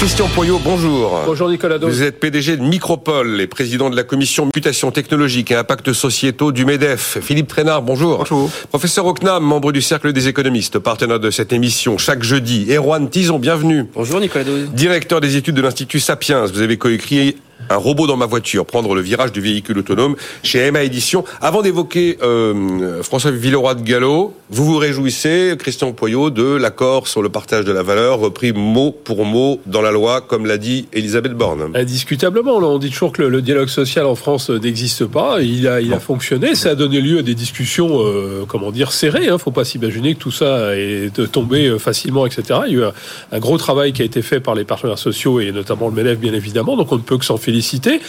Christian 0.00 0.28
Poyot, 0.28 0.58
bonjour. 0.64 1.24
Bonjour 1.26 1.50
Nicolas 1.50 1.76
Dos. 1.76 1.86
Vous 1.86 2.02
êtes 2.02 2.20
PDG 2.20 2.56
de 2.56 2.62
Micropole 2.62 3.38
et 3.38 3.46
président 3.46 3.90
de 3.90 3.96
la 3.96 4.02
commission 4.02 4.46
mutation 4.46 4.90
technologique 4.90 5.50
et 5.50 5.56
impact 5.56 5.92
sociétaux 5.92 6.52
du 6.52 6.64
MEDEF. 6.64 7.18
Philippe 7.20 7.48
Trénard, 7.48 7.82
bonjour. 7.82 8.16
Bonjour. 8.16 8.50
Professeur 8.70 9.04
Ocnam, 9.04 9.44
membre 9.44 9.72
du 9.72 9.82
Cercle 9.82 10.14
des 10.14 10.26
économistes, 10.26 10.78
partenaire 10.78 11.20
de 11.20 11.30
cette 11.30 11.52
émission 11.52 11.98
chaque 11.98 12.22
jeudi. 12.22 12.72
Erwan 12.74 13.10
Tison, 13.10 13.38
bienvenue. 13.38 13.84
Bonjour 13.92 14.20
Nicolas 14.20 14.44
Dos. 14.44 14.56
Directeur 14.72 15.20
des 15.20 15.36
études 15.36 15.56
de 15.56 15.60
l'Institut 15.60 16.00
Sapiens. 16.00 16.46
Vous 16.46 16.62
avez 16.62 16.78
coécrit 16.78 17.36
un 17.68 17.76
robot 17.76 18.06
dans 18.06 18.16
ma 18.16 18.26
voiture, 18.26 18.66
prendre 18.66 18.94
le 18.94 19.00
virage 19.00 19.32
du 19.32 19.40
véhicule 19.40 19.78
autonome 19.78 20.16
chez 20.42 20.58
Emma 20.58 20.82
Édition. 20.82 21.24
Avant 21.40 21.62
d'évoquer 21.62 22.18
euh, 22.22 23.02
François 23.02 23.30
Villeroy 23.30 23.74
de 23.74 23.82
Gallo, 23.82 24.34
vous 24.50 24.64
vous 24.64 24.78
réjouissez, 24.78 25.54
Christian 25.58 25.92
Poyot, 25.92 26.30
de 26.30 26.56
l'accord 26.56 27.06
sur 27.06 27.22
le 27.22 27.28
partage 27.28 27.64
de 27.64 27.72
la 27.72 27.82
valeur, 27.82 28.18
repris 28.18 28.52
mot 28.52 28.90
pour 28.90 29.24
mot 29.24 29.60
dans 29.66 29.82
la 29.82 29.92
loi, 29.92 30.20
comme 30.20 30.46
l'a 30.46 30.58
dit 30.58 30.88
Elisabeth 30.92 31.34
Borne. 31.34 31.70
Indiscutablement, 31.74 32.56
on 32.56 32.78
dit 32.78 32.90
toujours 32.90 33.12
que 33.12 33.22
le, 33.22 33.40
dialogue 33.42 33.68
social 33.68 34.06
en 34.06 34.14
France 34.14 34.50
n'existe 34.50 35.06
pas. 35.06 35.40
Il 35.40 35.66
a, 35.68 35.80
il 35.80 35.92
a 35.94 36.00
fonctionné, 36.00 36.54
ça 36.54 36.70
a 36.70 36.74
donné 36.74 37.00
lieu 37.00 37.18
à 37.18 37.22
des 37.22 37.34
discussions, 37.34 38.00
euh, 38.00 38.44
comment 38.46 38.70
dire, 38.70 38.92
serrées. 38.92 39.28
Hein. 39.28 39.38
Faut 39.38 39.50
pas 39.50 39.64
s'imaginer 39.64 40.14
que 40.14 40.20
tout 40.20 40.32
ça 40.32 40.76
est 40.76 41.30
tombé 41.30 41.78
facilement, 41.78 42.26
etc. 42.26 42.60
Il 42.66 42.72
y 42.72 42.76
a 42.76 42.88
eu 42.88 42.90
un, 43.32 43.38
gros 43.38 43.58
travail 43.58 43.92
qui 43.92 44.02
a 44.02 44.04
été 44.04 44.22
fait 44.22 44.40
par 44.40 44.54
les 44.54 44.64
partenaires 44.64 44.98
sociaux 44.98 45.40
et 45.40 45.52
notamment 45.52 45.88
le 45.88 45.94
MEDEF, 45.94 46.18
bien 46.18 46.34
évidemment. 46.34 46.76
Donc 46.76 46.90
on 46.92 46.96
ne 46.96 47.02
peut 47.02 47.16
que 47.16 47.24
s'en 47.24 47.36
féliciter 47.36 47.49
féliciter. 47.50 48.00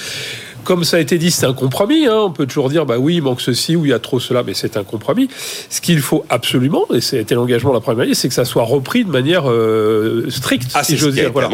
Comme 0.64 0.84
ça 0.84 0.98
a 0.98 1.00
été 1.00 1.18
dit, 1.18 1.32
c'est 1.32 1.46
un 1.46 1.54
compromis. 1.54 2.06
Hein. 2.06 2.18
On 2.26 2.32
peut 2.32 2.46
toujours 2.46 2.70
dire, 2.70 2.86
bah 2.86 2.98
oui, 3.00 3.16
il 3.16 3.22
manque 3.22 3.42
ceci 3.42 3.76
ou 3.76 3.86
il 3.86 3.90
y 3.90 3.94
a 3.94 4.00
trop 4.00 4.20
cela, 4.20 4.44
mais 4.44 4.54
c'est 4.54 4.78
un 4.78 4.84
compromis. 4.84 5.28
Ce 5.70 5.82
qu'il 5.82 6.00
faut 6.00 6.26
absolument, 6.30 6.86
et 6.94 7.02
c'était 7.02 7.36
l'engagement 7.36 7.72
de 7.72 7.76
la 7.76 7.82
première 7.82 8.04
année, 8.06 8.14
c'est 8.14 8.28
que 8.28 8.34
ça 8.34 8.46
soit 8.46 8.64
repris 8.64 9.04
de 9.04 9.10
manière 9.10 9.50
euh, 9.50 10.30
stricte, 10.30 10.72
ah, 10.74 10.84
si 10.84 10.98
j'ose 10.98 11.14
dire. 11.14 11.32
Voilà. 11.32 11.50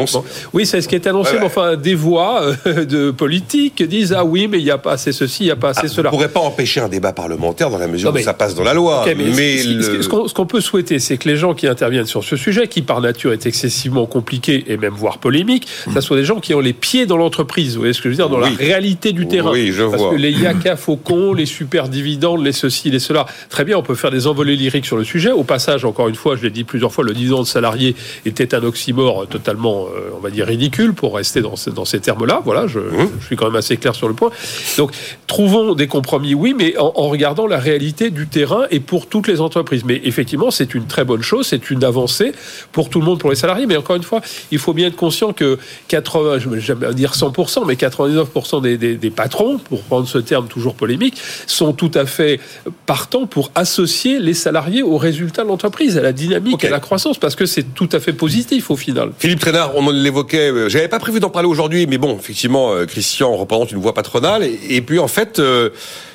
Oui, 0.52 0.66
c'est 0.66 0.80
ce 0.80 0.88
qui 0.88 0.94
est 0.94 1.06
annoncé, 1.06 1.36
mais 1.38 1.46
enfin, 1.46 1.76
des 1.76 1.94
voix 1.94 2.42
euh, 2.66 2.84
de 2.84 3.10
politiques 3.10 3.82
disent, 3.82 4.12
ah 4.12 4.24
oui, 4.24 4.48
mais 4.48 4.58
il 4.58 4.64
n'y 4.64 4.70
a 4.70 4.78
pas 4.78 4.92
assez 4.92 5.12
ceci, 5.12 5.44
il 5.44 5.46
n'y 5.46 5.52
a 5.52 5.56
pas 5.56 5.70
assez 5.70 5.82
ah, 5.84 5.88
cela. 5.88 6.08
On 6.10 6.12
ne 6.12 6.16
pourrait 6.16 6.32
pas 6.32 6.40
empêcher 6.40 6.80
un 6.80 6.88
débat 6.88 7.12
parlementaire 7.12 7.70
dans 7.70 7.78
la 7.78 7.86
mesure 7.86 8.14
où 8.14 8.18
ça 8.18 8.34
passe 8.34 8.54
dans 8.54 8.64
la 8.64 8.74
loi. 8.74 9.04
mais, 9.16 9.58
ce, 9.58 10.32
qu'on 10.32 10.46
peut 10.46 10.60
souhaiter, 10.60 10.98
c'est 10.98 11.16
que 11.16 11.28
les 11.28 11.36
gens 11.36 11.54
qui 11.54 11.66
interviennent 11.66 12.06
sur 12.06 12.24
ce 12.24 12.36
sujet, 12.36 12.68
qui 12.68 12.82
par 12.82 13.00
nature 13.00 13.32
est 13.32 13.46
excessivement 13.46 14.06
compliqué 14.06 14.64
et 14.68 14.76
même 14.76 14.94
voire 14.94 15.18
polémique, 15.18 15.66
ça 15.92 15.98
hmm. 15.98 16.02
soit 16.02 16.16
des 16.16 16.24
gens 16.24 16.40
qui 16.40 16.54
ont 16.54 16.60
les 16.60 16.72
pieds 16.72 17.06
dans 17.06 17.16
l'entreprise. 17.16 17.74
Vous 17.74 17.80
voyez 17.80 17.92
ce 17.92 18.02
que 18.02 18.08
je 18.08 18.14
veux 18.14 18.16
dire, 18.16 18.28
dans 18.28 18.38
la 18.38 18.48
réalité 18.48 18.97
du 19.06 19.28
terrain. 19.28 19.52
Oui, 19.52 19.72
je 19.72 19.84
Parce 19.84 20.02
que 20.02 20.16
les 20.16 20.32
yaka 20.32 20.76
faucons, 20.76 21.32
les 21.32 21.46
super 21.46 21.88
dividendes, 21.88 22.44
les 22.44 22.52
ceci, 22.52 22.90
les 22.90 22.98
cela, 22.98 23.26
très 23.48 23.64
bien, 23.64 23.78
on 23.78 23.82
peut 23.82 23.94
faire 23.94 24.10
des 24.10 24.26
envolées 24.26 24.56
lyriques 24.56 24.86
sur 24.86 24.96
le 24.96 25.04
sujet. 25.04 25.30
Au 25.30 25.44
passage, 25.44 25.84
encore 25.84 26.08
une 26.08 26.14
fois, 26.14 26.36
je 26.36 26.42
l'ai 26.42 26.50
dit 26.50 26.64
plusieurs 26.64 26.92
fois, 26.92 27.04
le 27.04 27.12
dividende 27.12 27.46
salarié 27.46 27.94
était 28.26 28.54
un 28.54 28.62
oxymore 28.62 29.26
totalement, 29.28 29.86
euh, 29.86 30.10
on 30.16 30.20
va 30.20 30.30
dire, 30.30 30.46
ridicule, 30.46 30.92
pour 30.92 31.16
rester 31.16 31.40
dans, 31.40 31.54
dans 31.74 31.84
ces 31.84 32.00
termes-là. 32.00 32.42
Voilà, 32.44 32.66
je, 32.66 32.80
mmh. 32.80 33.10
je, 33.20 33.26
suis 33.26 33.36
quand 33.36 33.46
même 33.46 33.56
assez 33.56 33.76
clair 33.76 33.94
sur 33.94 34.08
le 34.08 34.14
point. 34.14 34.30
Donc, 34.76 34.92
trouvons 35.26 35.74
des 35.74 35.86
compromis, 35.86 36.34
oui, 36.34 36.54
mais 36.56 36.76
en, 36.78 36.92
en 36.94 37.08
regardant 37.08 37.46
la 37.46 37.58
réalité 37.58 38.10
du 38.10 38.26
terrain 38.26 38.66
et 38.70 38.80
pour 38.80 39.06
toutes 39.06 39.28
les 39.28 39.40
entreprises. 39.40 39.84
Mais 39.84 40.00
effectivement, 40.04 40.50
c'est 40.50 40.74
une 40.74 40.86
très 40.86 41.04
bonne 41.04 41.22
chose, 41.22 41.46
c'est 41.46 41.70
une 41.70 41.84
avancée 41.84 42.32
pour 42.72 42.90
tout 42.90 43.00
le 43.00 43.06
monde, 43.06 43.18
pour 43.18 43.30
les 43.30 43.36
salariés. 43.36 43.66
Mais 43.66 43.76
encore 43.76 43.96
une 43.96 44.02
fois, 44.02 44.20
il 44.50 44.58
faut 44.58 44.72
bien 44.72 44.88
être 44.88 44.96
conscient 44.96 45.32
que 45.32 45.58
80, 45.88 46.38
je 46.38 46.48
ne 46.48 46.54
vais 46.54 46.60
jamais 46.60 46.92
dire 46.94 47.12
100%, 47.12 47.66
mais 47.66 47.74
99% 47.74 48.62
des, 48.62 48.76
des, 48.76 48.87
patrons, 49.10 49.58
pour 49.58 49.82
prendre 49.82 50.06
ce 50.08 50.18
terme 50.18 50.48
toujours 50.48 50.74
polémique, 50.74 51.20
sont 51.46 51.72
tout 51.72 51.90
à 51.94 52.06
fait 52.06 52.40
partants 52.86 53.26
pour 53.26 53.50
associer 53.54 54.18
les 54.18 54.34
salariés 54.34 54.82
aux 54.82 54.96
résultats 54.96 55.42
de 55.42 55.48
l'entreprise, 55.48 55.96
à 55.96 56.02
la 56.02 56.12
dynamique, 56.12 56.64
à 56.64 56.70
la 56.70 56.80
croissance, 56.80 57.18
parce 57.18 57.36
que 57.36 57.46
c'est 57.46 57.74
tout 57.74 57.88
à 57.92 58.00
fait 58.00 58.12
positif 58.12 58.70
au 58.70 58.76
final. 58.76 59.12
Philippe 59.18 59.40
Trénard, 59.40 59.72
on 59.76 59.90
l'évoquait, 59.90 60.50
euh, 60.50 60.68
j'avais 60.68 60.88
pas 60.88 60.98
prévu 60.98 61.20
d'en 61.20 61.30
parler 61.30 61.48
aujourd'hui, 61.48 61.86
mais 61.86 61.98
bon, 61.98 62.16
effectivement, 62.16 62.72
euh, 62.72 62.86
Christian 62.86 63.34
représente 63.36 63.72
une 63.72 63.78
voix 63.78 63.94
patronale, 63.94 64.44
et, 64.68 64.80
puis 64.82 64.98
en 64.98 65.08
fait, 65.08 65.38
euh, 65.38 65.70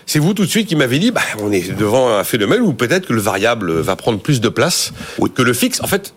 c'est 0.06 0.19
vous 0.19 0.33
tout 0.33 0.45
de 0.45 0.50
suite 0.50 0.67
qui 0.67 0.75
m'avez 0.75 1.00
dit, 1.00 1.12
bah, 1.12 1.22
on 1.39 1.51
est 1.51 1.75
devant 1.75 2.09
un 2.17 2.23
phénomène 2.23 2.62
où 2.62 2.73
peut-être 2.73 3.07
que 3.07 3.13
le 3.13 3.22
variable 3.22 3.72
va 3.72 3.95
prendre 3.95 4.19
plus 4.19 4.41
de 4.41 4.50
place 4.50 4.94
que 5.33 5.41
le 5.41 5.53
fixe. 5.53 5.81
En 5.81 5.88
fait, 5.88 6.13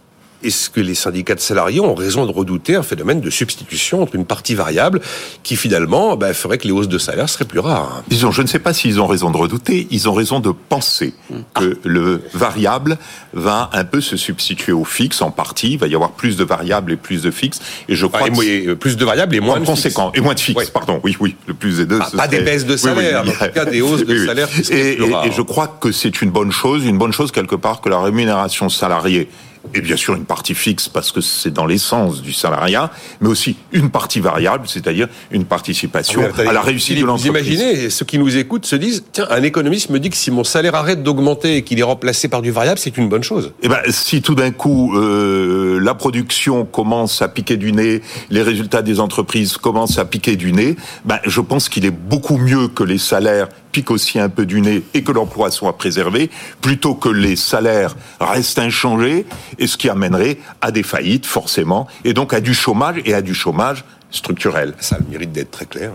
est-ce 0.47 0.71
que 0.71 0.81
les 0.81 0.95
syndicats 0.95 1.35
de 1.35 1.41
salariés 1.41 1.81
ont 1.81 1.95
raison 1.95 2.27
de 2.27 2.33
redouter 2.33 2.77
un 2.77 2.83
phénomène 2.83 3.21
de 3.21 3.31
substitution 3.31 4.03
entre 4.03 4.15
une 4.15 4.25
partie 4.25 4.55
variable 4.55 5.01
qui 5.43 5.57
finalement 5.57 6.17
bah, 6.17 6.33
ferait 6.35 6.59
que 6.59 6.67
les 6.67 6.73
hausses 6.73 6.89
de 6.89 6.99
salaire 6.99 7.29
seraient 7.29 7.45
plus 7.45 7.59
rares 7.59 8.03
Disons, 8.09 8.31
je 8.31 8.43
ne 8.43 8.47
sais 8.47 8.59
pas 8.59 8.73
s'ils 8.73 9.01
ont 9.01 9.07
raison 9.07 9.31
de 9.31 9.37
redouter, 9.37 9.89
ils 9.91 10.09
ont 10.09 10.13
raison 10.13 10.41
de 10.41 10.51
penser 10.51 11.15
que 11.55 11.79
le 11.85 12.23
variable 12.33 12.99
va 13.33 13.71
un 13.73 13.85
peu 13.85 14.01
se 14.01 14.17
substituer 14.17 14.73
au 14.73 14.85
fixe. 14.85 15.21
En 15.23 15.31
partie, 15.31 15.73
il 15.73 15.79
va 15.79 15.89
y 15.89 15.95
avoir 15.95 16.13
plus 16.13 16.37
de 16.37 16.45
variables 16.45 16.93
et 16.93 16.97
plus 16.97 17.23
de 17.23 17.31
fixes, 17.31 17.61
et 17.89 17.97
je 17.97 18.07
crois 18.07 18.29
que 18.31 18.75
plus 18.75 18.97
de 18.97 19.05
variables 19.05 19.35
et 19.35 19.41
moins 19.41 19.61
de 19.61 19.67
conséquent. 19.67 20.13
Et 20.15 20.21
moins 20.21 20.35
de 20.35 20.41
fixes, 20.41 20.71
pardon, 20.71 21.01
oui, 21.03 21.17
oui, 21.21 21.37
le 21.47 21.55
plus 21.55 21.79
des 21.79 21.87
deux. 21.87 21.99
Ah, 22.01 22.09
pas 22.17 22.29
des 22.29 22.41
baisses 22.41 22.67
de 22.67 22.77
salaire, 22.77 23.23
en 23.23 23.25
tout 23.25 23.53
cas 23.53 23.65
des 23.65 23.83
hausses 23.83 24.05
de 24.05 24.17
salaire. 24.27 24.49
Et, 24.71 24.93
et 24.93 25.33
je 25.33 25.43
crois 25.43 25.67
que 25.81 25.93
c'est 25.93 26.23
une 26.23 26.31
bonne 26.31 26.53
chose, 26.53 26.85
une 26.85 26.99
bonne 26.99 27.13
chose 27.13 27.33
quelque 27.33 27.57
part 27.57 27.81
que 27.81 27.89
la 27.89 28.01
rémunération 28.01 28.69
salariée 28.69 29.29
et 29.75 29.81
bien 29.81 29.97
sûr 29.97 30.15
une 30.15 30.25
partie 30.25 30.55
fixe 30.55 30.89
parce 30.89 31.13
que 31.13 31.21
c'est 31.21 31.53
dans 31.53 31.67
l'essence 31.67 32.23
du 32.23 32.33
salariat, 32.33 32.91
mais 33.21 33.29
aussi 33.29 33.57
une 33.73 33.91
partie 33.91 34.21
variable, 34.21 34.67
c'est-à-dire 34.67 35.09
une 35.31 35.45
participation 35.45 36.23
à 36.39 36.53
la 36.53 36.61
réussite 36.61 36.99
de 36.99 37.05
l'entreprise. 37.05 37.33
Vous 37.33 37.53
imaginez, 37.55 37.91
ceux 37.91 38.05
qui 38.05 38.19
nous 38.19 38.37
écoutent 38.37 38.67
se 38.67 38.77
disent, 38.77 39.05
tiens, 39.13 39.27
un 39.31 39.43
économiste 39.43 39.91
me 39.91 39.99
dit 39.99 40.11
que 40.11 40.17
si 40.17 40.31
mon 40.31 40.45
salaire 40.45 40.75
arrête 40.75 41.03
d'augmenter 41.03 41.57
et 41.57 41.63
qu'il 41.63 41.79
est 41.79 41.85
remplacé 41.85 42.29
par 42.29 42.43
du 42.43 42.51
variable, 42.51 42.79
c'est 42.79 42.97
une 42.97 43.09
bonne 43.09 43.23
chose. 43.23 43.53
Eh 43.63 43.69
ben, 43.69 43.81
si 43.89 44.23
tout 44.23 44.35
d'un 44.35 44.51
coup 44.51 44.97
euh, 44.97 45.79
la 45.81 45.95
production 45.95 46.65
commence 46.65 47.23
à 47.23 47.29
piquer 47.29 47.57
du 47.57 47.73
nez, 47.73 48.03
les 48.31 48.43
résultats 48.43 48.83
des 48.83 49.01
entreprises 49.01 49.57
commencent 49.57 49.99
à 49.99 50.05
piquer 50.05 50.37
du 50.37 50.53
nez, 50.53 50.77
ben, 51.05 51.19
je 51.25 51.41
pense 51.41 51.69
qu'il 51.69 51.85
est 51.85 51.91
beaucoup 51.91 52.39
mieux 52.39 52.69
que 52.69 52.85
les 52.85 52.99
salaires 52.99 53.49
aussi 53.91 54.19
un 54.19 54.29
peu 54.29 54.47
du 54.47 54.61
nez 54.61 54.83
et 54.95 55.03
que 55.03 55.13
l'emploi 55.13 55.51
soit 55.51 55.77
préservé, 55.77 56.31
plutôt 56.61 56.95
que 56.95 57.09
les 57.09 57.37
salaires 57.37 57.95
restent 58.21 58.59
inchangés 58.59 59.27
et 59.59 59.67
ce 59.67 59.77
qui 59.77 59.89
amènerait 59.89 60.39
à 60.61 60.71
des 60.71 60.83
faillites, 60.83 61.27
forcément, 61.27 61.87
et 62.05 62.13
donc 62.13 62.33
à 62.33 62.41
du 62.41 62.55
chômage 62.55 62.97
et 63.05 63.15
à 63.15 63.23
du 63.23 63.35
chômage 63.35 63.85
structurel. 64.11 64.75
Ça 64.81 64.97
a 64.97 64.99
le 64.99 65.07
mérite 65.11 65.33
d'être 65.33 65.51
très 65.51 65.67
clair. 65.67 65.93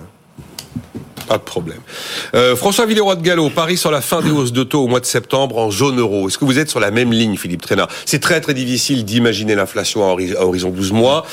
Pas 1.31 1.37
de 1.37 1.43
problème. 1.43 1.79
Euh, 2.35 2.57
François 2.57 2.85
Villeroy 2.85 3.15
de 3.15 3.21
Gallo, 3.21 3.49
Paris 3.49 3.77
sur 3.77 3.89
la 3.89 4.01
fin 4.01 4.19
des 4.19 4.31
hausses 4.31 4.51
de 4.51 4.63
taux 4.63 4.83
au 4.83 4.87
mois 4.89 4.99
de 4.99 5.05
septembre 5.05 5.59
en 5.59 5.71
zone 5.71 5.97
euro. 5.97 6.27
Est-ce 6.27 6.37
que 6.37 6.43
vous 6.43 6.59
êtes 6.59 6.69
sur 6.69 6.81
la 6.81 6.91
même 6.91 7.13
ligne, 7.13 7.37
Philippe 7.37 7.61
Trénard 7.61 7.87
C'est 8.05 8.19
très 8.19 8.41
très 8.41 8.53
difficile 8.53 9.05
d'imaginer 9.05 9.55
l'inflation 9.55 10.03
à 10.03 10.43
horizon 10.43 10.71
12 10.71 10.91
mois. 10.91 11.25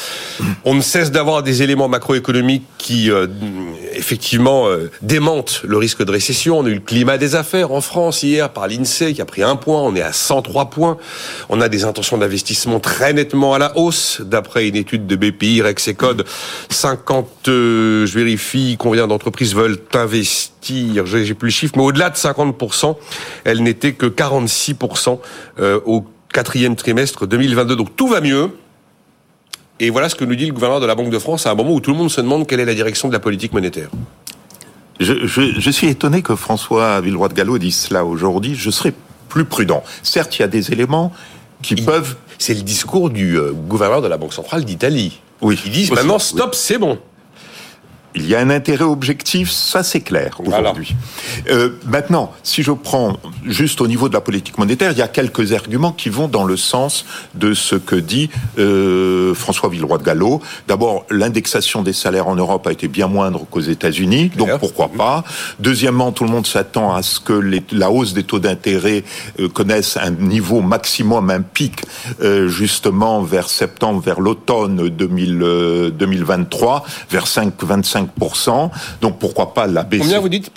On 0.64 0.74
ne 0.74 0.82
cesse 0.82 1.10
d'avoir 1.10 1.42
des 1.42 1.62
éléments 1.64 1.88
macroéconomiques 1.88 2.62
qui, 2.78 3.10
euh, 3.10 3.26
effectivement, 3.92 4.68
euh, 4.68 4.88
démentent 5.02 5.62
le 5.64 5.76
risque 5.76 6.04
de 6.04 6.12
récession. 6.12 6.60
On 6.60 6.66
a 6.66 6.68
eu 6.68 6.74
le 6.74 6.80
climat 6.80 7.18
des 7.18 7.34
affaires 7.34 7.72
en 7.72 7.80
France 7.80 8.22
hier 8.22 8.50
par 8.50 8.68
l'INSEE 8.68 9.14
qui 9.14 9.20
a 9.20 9.24
pris 9.24 9.42
un 9.42 9.56
point. 9.56 9.82
On 9.82 9.96
est 9.96 10.02
à 10.02 10.12
103 10.12 10.70
points. 10.70 10.96
On 11.48 11.60
a 11.60 11.68
des 11.68 11.82
intentions 11.82 12.18
d'investissement 12.18 12.78
très 12.78 13.12
nettement 13.14 13.52
à 13.52 13.58
la 13.58 13.76
hausse, 13.76 14.20
d'après 14.24 14.68
une 14.68 14.76
étude 14.76 15.08
de 15.08 15.16
BPI, 15.16 15.60
Rex 15.60 15.88
et 15.88 15.94
Code. 15.94 16.24
50, 16.70 17.26
je 17.46 18.14
vérifie 18.14 18.76
combien 18.78 19.08
d'entreprises 19.08 19.56
veulent 19.56 19.87
investir, 19.94 21.06
j'ai 21.06 21.34
plus 21.34 21.48
le 21.48 21.52
chiffre, 21.52 21.74
mais 21.76 21.82
au-delà 21.82 22.10
de 22.10 22.16
50%, 22.16 22.96
elle 23.44 23.62
n'était 23.62 23.92
que 23.92 24.06
46% 24.06 25.18
euh, 25.60 25.80
au 25.86 26.04
quatrième 26.32 26.76
trimestre 26.76 27.26
2022. 27.26 27.76
Donc 27.76 27.96
tout 27.96 28.08
va 28.08 28.20
mieux. 28.20 28.50
Et 29.80 29.90
voilà 29.90 30.08
ce 30.08 30.14
que 30.14 30.24
nous 30.24 30.34
dit 30.34 30.46
le 30.46 30.52
gouverneur 30.52 30.80
de 30.80 30.86
la 30.86 30.94
Banque 30.94 31.10
de 31.10 31.18
France 31.18 31.46
à 31.46 31.52
un 31.52 31.54
moment 31.54 31.72
où 31.72 31.80
tout 31.80 31.92
le 31.92 31.96
monde 31.96 32.10
se 32.10 32.20
demande 32.20 32.46
quelle 32.46 32.60
est 32.60 32.64
la 32.64 32.74
direction 32.74 33.08
de 33.08 33.12
la 33.12 33.20
politique 33.20 33.52
monétaire. 33.52 33.90
Je, 35.00 35.70
suis 35.70 35.86
étonné 35.86 36.22
que 36.22 36.34
François 36.34 37.00
Villeroy 37.00 37.28
de 37.28 37.34
Gallo 37.34 37.58
dise 37.58 37.76
cela 37.76 38.04
aujourd'hui. 38.04 38.56
Je 38.56 38.70
serais 38.70 38.92
plus 39.28 39.44
prudent. 39.44 39.84
Certes, 40.02 40.36
il 40.36 40.40
y 40.40 40.44
a 40.44 40.48
des 40.48 40.72
éléments 40.72 41.12
qui 41.62 41.76
peuvent. 41.76 42.16
C'est 42.38 42.54
le 42.54 42.62
discours 42.62 43.10
du 43.10 43.36
euh, 43.36 43.52
gouverneur 43.52 44.02
de 44.02 44.08
la 44.08 44.16
Banque 44.16 44.32
centrale 44.32 44.64
d'Italie. 44.64 45.20
Oui. 45.40 45.60
Ils 45.64 45.72
disent 45.72 45.92
maintenant 45.92 46.18
stop, 46.18 46.54
c'est 46.54 46.78
bon. 46.78 46.98
Il 48.14 48.26
y 48.26 48.34
a 48.34 48.40
un 48.40 48.50
intérêt 48.50 48.84
objectif, 48.84 49.50
ça 49.50 49.82
c'est 49.82 50.00
clair 50.00 50.40
aujourd'hui. 50.44 50.96
Euh, 51.50 51.70
maintenant, 51.86 52.32
si 52.42 52.62
je 52.62 52.72
prends 52.72 53.18
juste 53.44 53.80
au 53.80 53.86
niveau 53.86 54.08
de 54.08 54.14
la 54.14 54.20
politique 54.20 54.58
monétaire, 54.58 54.92
il 54.92 54.98
y 54.98 55.02
a 55.02 55.08
quelques 55.08 55.52
arguments 55.52 55.92
qui 55.92 56.08
vont 56.08 56.26
dans 56.26 56.44
le 56.44 56.56
sens 56.56 57.04
de 57.34 57.54
ce 57.54 57.76
que 57.76 57.96
dit 57.96 58.30
euh, 58.58 59.34
François 59.34 59.68
Villeroy 59.68 59.98
de 59.98 60.04
Gallo. 60.04 60.40
D'abord, 60.66 61.04
l'indexation 61.10 61.82
des 61.82 61.92
salaires 61.92 62.28
en 62.28 62.34
Europe 62.34 62.66
a 62.66 62.72
été 62.72 62.88
bien 62.88 63.08
moindre 63.08 63.46
qu'aux 63.50 63.60
États-Unis, 63.60 64.30
donc 64.36 64.58
pourquoi 64.58 64.88
pas. 64.88 65.24
Deuxièmement, 65.60 66.12
tout 66.12 66.24
le 66.24 66.30
monde 66.30 66.46
s'attend 66.46 66.94
à 66.94 67.02
ce 67.02 67.20
que 67.20 67.32
les, 67.32 67.62
la 67.72 67.90
hausse 67.90 68.14
des 68.14 68.24
taux 68.24 68.40
d'intérêt 68.40 69.04
euh, 69.38 69.48
connaisse 69.48 69.96
un 69.96 70.10
niveau 70.10 70.60
maximum, 70.60 71.30
un 71.30 71.42
pic, 71.42 71.82
euh, 72.22 72.48
justement 72.48 73.22
vers 73.22 73.48
septembre, 73.48 74.00
vers 74.00 74.20
l'automne 74.20 74.88
2023, 74.88 76.84
vers 77.10 77.26
5, 77.98 78.08
25 78.18 78.70
donc 79.00 79.18
pourquoi 79.18 79.54
pas 79.54 79.66
la 79.66 79.82
baisser 79.82 80.04
Combien 80.04 80.20
vous 80.20 80.28
dites 80.28 80.50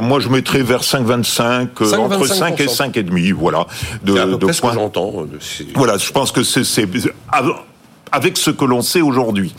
Moi, 0.00 0.20
je 0.20 0.28
mettrais 0.28 0.62
vers 0.62 0.82
5,25, 0.82 1.68
euh, 1.80 1.96
entre 1.96 2.26
5 2.26 2.60
et 2.60 2.66
5,5, 2.66 3.32
voilà. 3.32 3.66
De, 4.02 4.12
de 4.36 4.60
points. 4.60 4.72
j'entends. 4.74 5.12
Voilà, 5.74 5.98
je 5.98 6.10
pense 6.10 6.32
que 6.32 6.42
c'est 6.42 6.64
avec 8.12 8.36
ce 8.36 8.50
que 8.50 8.64
l'on 8.64 8.82
sait 8.82 9.00
aujourd'hui. 9.00 9.54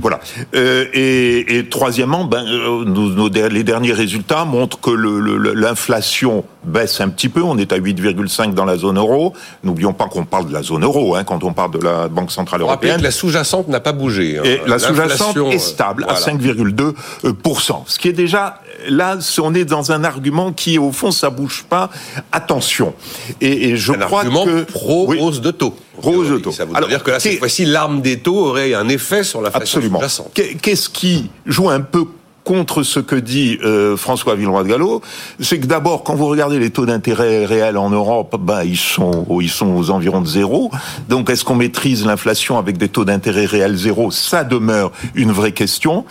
Voilà. 0.00 0.20
Euh, 0.54 0.86
et, 0.92 1.58
et, 1.58 1.68
troisièmement, 1.68 2.24
ben, 2.24 2.44
euh, 2.46 2.84
nos, 2.84 3.28
les 3.28 3.64
derniers 3.64 3.92
résultats 3.92 4.44
montrent 4.44 4.80
que 4.80 4.90
l'inflation 4.90 6.44
baisse 6.64 7.00
un 7.00 7.08
petit 7.08 7.28
peu. 7.28 7.42
On 7.42 7.58
est 7.58 7.72
à 7.72 7.78
8,5 7.78 8.54
dans 8.54 8.64
la 8.64 8.76
zone 8.76 8.98
euro. 8.98 9.34
N'oublions 9.64 9.92
pas 9.92 10.06
qu'on 10.06 10.24
parle 10.24 10.46
de 10.48 10.52
la 10.52 10.62
zone 10.62 10.84
euro 10.84 11.16
hein, 11.16 11.24
quand 11.24 11.44
on 11.44 11.52
parle 11.52 11.72
de 11.72 11.82
la 11.82 12.08
Banque 12.08 12.30
centrale 12.30 12.60
européenne. 12.60 12.98
Que 12.98 13.02
la 13.02 13.10
sous-jacente 13.10 13.68
n'a 13.68 13.80
pas 13.80 13.92
bougé. 13.92 14.38
Hein. 14.38 14.42
Et 14.44 14.60
la 14.66 14.78
sous-jacente 14.78 15.36
est 15.50 15.58
stable 15.58 16.06
à 16.08 16.14
5,2% 16.14 17.78
ce 17.86 17.98
qui 17.98 18.08
est 18.08 18.12
déjà 18.12 18.60
là, 18.88 19.18
on 19.42 19.54
est 19.54 19.64
dans 19.64 19.92
un 19.92 20.04
argument 20.04 20.52
qui, 20.52 20.78
au 20.78 20.92
fond, 20.92 21.10
ça 21.10 21.30
bouge 21.30 21.64
pas. 21.68 21.90
Attention. 22.32 22.94
Et, 23.40 23.76
je 23.76 23.92
un 23.92 23.98
crois 23.98 24.20
argument 24.20 24.44
que 24.44 24.62
pro 24.62 25.12
hausse 25.14 25.40
de 25.40 25.50
taux. 25.50 25.74
Hausse 26.02 26.28
de 26.28 26.38
taux. 26.38 26.52
Ça 26.52 26.64
veut 26.64 26.86
dire 26.88 27.02
que 27.02 27.10
là, 27.10 27.20
cette 27.20 27.38
fois-ci, 27.38 27.64
l'arme 27.64 28.00
des 28.00 28.18
taux 28.18 28.46
aurait 28.46 28.74
un 28.74 28.88
effet 28.88 29.24
sur 29.24 29.42
la 29.42 29.50
Absolument. 29.52 30.00
Qu'est-ce 30.34 30.88
qui 30.88 31.30
joue 31.46 31.68
un 31.70 31.80
peu 31.80 32.04
contre 32.48 32.82
ce 32.82 32.98
que 32.98 33.14
dit 33.14 33.58
euh, 33.62 33.94
François 33.98 34.34
Villeroy 34.34 34.62
de 34.62 34.68
Gallo, 34.68 35.02
c'est 35.38 35.60
que 35.60 35.66
d'abord, 35.66 36.02
quand 36.02 36.14
vous 36.14 36.28
regardez 36.28 36.58
les 36.58 36.70
taux 36.70 36.86
d'intérêt 36.86 37.44
réels 37.44 37.76
en 37.76 37.90
Europe, 37.90 38.36
bah, 38.40 38.64
ils 38.64 38.78
sont, 38.78 39.26
ils 39.42 39.50
sont 39.50 39.66
aux 39.76 39.90
environs 39.90 40.22
de 40.22 40.26
zéro. 40.26 40.70
Donc, 41.10 41.28
est-ce 41.28 41.44
qu'on 41.44 41.56
maîtrise 41.56 42.06
l'inflation 42.06 42.56
avec 42.56 42.78
des 42.78 42.88
taux 42.88 43.04
d'intérêt 43.04 43.44
réels 43.44 43.76
zéro? 43.76 44.10
Ça 44.10 44.44
demeure 44.44 44.92
une 45.14 45.30
vraie 45.30 45.52
question. 45.52 46.06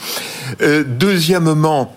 Euh, 0.61 0.83
deuxièmement, 0.87 1.96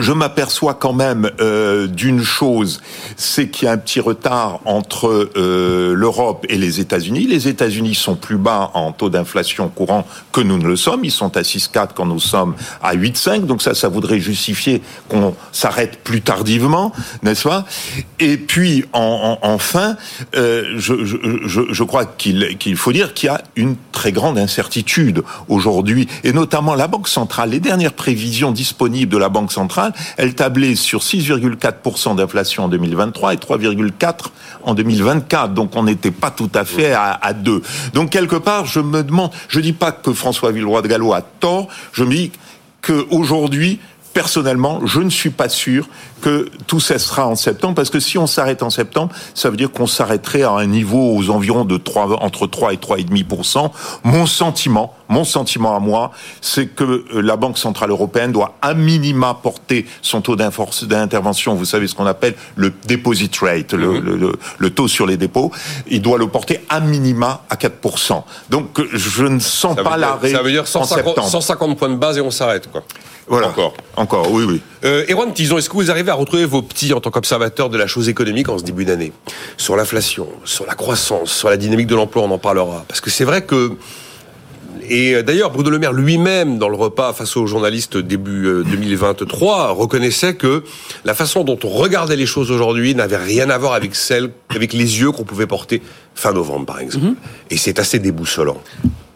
je 0.00 0.12
m'aperçois 0.12 0.74
quand 0.74 0.94
même 0.94 1.30
euh, 1.40 1.86
d'une 1.86 2.22
chose, 2.22 2.80
c'est 3.16 3.48
qu'il 3.48 3.66
y 3.66 3.68
a 3.68 3.72
un 3.72 3.78
petit 3.78 4.00
retard 4.00 4.60
entre 4.64 5.30
euh, 5.36 5.94
l'Europe 5.94 6.46
et 6.48 6.56
les 6.56 6.80
États-Unis. 6.80 7.26
Les 7.26 7.46
États-Unis 7.46 7.94
sont 7.94 8.14
plus 8.14 8.38
bas 8.38 8.70
en 8.72 8.92
taux 8.92 9.10
d'inflation 9.10 9.68
courant 9.68 10.06
que 10.32 10.40
nous 10.40 10.56
ne 10.56 10.66
le 10.66 10.76
sommes. 10.76 11.04
Ils 11.04 11.10
sont 11.10 11.36
à 11.36 11.42
6,4 11.42 11.88
quand 11.94 12.06
nous 12.06 12.20
sommes 12.20 12.54
à 12.82 12.94
8,5. 12.94 13.44
Donc 13.44 13.60
ça, 13.60 13.74
ça 13.74 13.88
voudrait 13.88 14.18
justifier 14.18 14.82
qu'on 15.08 15.34
s'arrête 15.52 15.98
plus 16.02 16.22
tardivement, 16.22 16.92
n'est-ce 17.22 17.46
pas? 17.46 17.66
Et 18.18 18.38
puis 18.38 18.86
en, 18.94 19.38
enfin, 19.42 19.96
euh, 20.34 20.74
je, 20.78 21.04
je, 21.04 21.16
je, 21.44 21.60
je, 21.70 21.84
crois 21.84 22.06
qu'il 22.06 22.76
faut 22.76 22.92
dire 22.92 23.12
qu'il 23.12 23.26
y 23.26 23.30
a 23.30 23.42
une 23.56 23.76
très 23.92 24.12
grande 24.12 24.38
incertitude 24.38 25.22
aujourd'hui, 25.48 26.08
et 26.24 26.32
notamment 26.32 26.74
la 26.74 26.88
Banque 26.88 27.08
centrale. 27.08 27.50
Les 27.50 27.60
dernières 27.60 27.92
prévisions 27.92 28.52
disponibles 28.52 29.12
de 29.12 29.18
la 29.18 29.28
Banque 29.28 29.52
centrale 29.52 29.81
elle 30.16 30.34
tablait 30.34 30.74
sur 30.74 31.00
6,4% 31.00 32.16
d'inflation 32.16 32.64
en 32.64 32.68
2023 32.68 33.34
et 33.34 33.36
3,4% 33.36 34.14
en 34.64 34.74
2024. 34.74 35.48
Donc 35.48 35.76
on 35.76 35.84
n'était 35.84 36.10
pas 36.10 36.30
tout 36.30 36.50
à 36.54 36.64
fait 36.64 36.92
à, 36.92 37.12
à, 37.12 37.32
deux. 37.32 37.62
Donc 37.94 38.10
quelque 38.10 38.36
part, 38.36 38.66
je 38.66 38.80
me 38.80 39.02
demande, 39.02 39.30
je 39.48 39.60
dis 39.60 39.72
pas 39.72 39.92
que 39.92 40.12
François 40.12 40.52
Villeroy 40.52 40.82
de 40.82 40.88
Gallo 40.88 41.12
a 41.12 41.22
tort, 41.22 41.68
je 41.92 42.04
me 42.04 42.14
dis 42.14 42.32
qu'aujourd'hui, 42.80 43.78
personnellement, 44.12 44.86
je 44.86 45.00
ne 45.00 45.10
suis 45.10 45.30
pas 45.30 45.48
sûr 45.48 45.88
que 46.22 46.48
tout 46.66 46.80
cessera 46.80 47.26
en 47.26 47.34
septembre, 47.34 47.74
parce 47.74 47.90
que 47.90 48.00
si 48.00 48.16
on 48.16 48.26
s'arrête 48.26 48.62
en 48.62 48.70
septembre, 48.70 49.12
ça 49.34 49.50
veut 49.50 49.56
dire 49.56 49.70
qu'on 49.70 49.86
s'arrêterait 49.86 50.44
à 50.44 50.52
un 50.52 50.66
niveau 50.66 51.14
aux 51.16 51.28
environs 51.28 51.64
de 51.66 51.76
3, 51.76 52.22
entre 52.22 52.46
3 52.46 52.72
et 52.72 52.76
3,5%. 52.76 53.70
Mon 54.04 54.26
sentiment, 54.26 54.94
mon 55.08 55.24
sentiment 55.24 55.76
à 55.76 55.80
moi, 55.80 56.12
c'est 56.40 56.68
que 56.68 56.84
euh, 56.84 57.20
la 57.20 57.36
Banque 57.36 57.58
Centrale 57.58 57.90
Européenne 57.90 58.32
doit 58.32 58.54
à 58.62 58.72
minima 58.72 59.34
porter 59.34 59.86
son 60.00 60.22
taux 60.22 60.36
d'intervention, 60.36 61.54
vous 61.54 61.64
savez 61.64 61.88
ce 61.88 61.94
qu'on 61.94 62.06
appelle 62.06 62.34
le 62.56 62.72
deposit 62.86 63.36
rate, 63.38 63.74
le, 63.74 64.00
mhm. 64.00 64.32
le, 64.58 64.70
taux 64.70 64.88
sur 64.88 65.06
les 65.06 65.16
dépôts, 65.16 65.50
il 65.88 66.00
doit 66.00 66.18
le 66.18 66.28
porter 66.28 66.60
à 66.68 66.80
minima 66.80 67.42
à 67.50 67.56
4%. 67.56 68.22
Donc 68.48 68.80
je 68.92 69.24
ne 69.24 69.40
sens 69.40 69.76
pas 69.76 69.96
l'arrêt 69.96 70.30
Ça 70.30 70.42
veut 70.42 70.52
dire 70.52 70.68
150, 70.68 71.20
150 71.20 71.76
points 71.76 71.90
de 71.90 71.96
base 71.96 72.16
et 72.16 72.20
on 72.20 72.30
s'arrête, 72.30 72.70
quoi. 72.70 72.84
Voilà. 73.26 73.48
Encore. 73.48 73.74
Encore, 73.96 74.30
oui, 74.32 74.44
oui. 74.44 74.60
Euh, 74.84 75.04
Erwan 75.08 75.32
Tison, 75.32 75.56
est-ce 75.58 75.68
que 75.68 75.74
vous 75.74 75.90
arrivez 75.90 76.10
à 76.10 76.11
retrouver 76.14 76.44
vos 76.44 76.62
petits 76.62 76.92
en 76.92 77.00
tant 77.00 77.10
qu'observateur 77.10 77.70
de 77.70 77.78
la 77.78 77.86
chose 77.86 78.08
économique 78.08 78.48
en 78.48 78.58
ce 78.58 78.64
début 78.64 78.84
d'année 78.84 79.12
Sur 79.56 79.76
l'inflation, 79.76 80.28
sur 80.44 80.66
la 80.66 80.74
croissance, 80.74 81.32
sur 81.32 81.48
la 81.50 81.56
dynamique 81.56 81.86
de 81.86 81.94
l'emploi, 81.94 82.22
on 82.22 82.30
en 82.30 82.38
parlera. 82.38 82.84
Parce 82.88 83.00
que 83.00 83.10
c'est 83.10 83.24
vrai 83.24 83.42
que 83.44 83.72
et 84.88 85.22
d'ailleurs, 85.22 85.50
Bruno 85.50 85.70
Le 85.70 85.78
Maire 85.78 85.92
lui-même, 85.92 86.58
dans 86.58 86.68
le 86.68 86.76
repas 86.76 87.12
face 87.12 87.36
aux 87.36 87.46
journalistes 87.46 87.96
début 87.96 88.62
2023, 88.64 89.68
euh, 89.68 89.72
reconnaissait 89.72 90.34
que 90.34 90.64
la 91.04 91.14
façon 91.14 91.44
dont 91.44 91.58
on 91.64 91.68
regardait 91.68 92.16
les 92.16 92.26
choses 92.26 92.50
aujourd'hui 92.50 92.94
n'avait 92.94 93.16
rien 93.16 93.48
à 93.50 93.58
voir 93.58 93.74
avec 93.74 93.94
celle, 93.94 94.30
avec 94.50 94.72
les 94.72 95.00
yeux 95.00 95.12
qu'on 95.12 95.24
pouvait 95.24 95.46
porter 95.46 95.82
fin 96.14 96.32
novembre, 96.32 96.66
par 96.66 96.80
exemple. 96.80 97.06
Mhm. 97.06 97.16
Et 97.50 97.56
c'est 97.56 97.78
assez 97.78 97.98
déboussolant. 97.98 98.60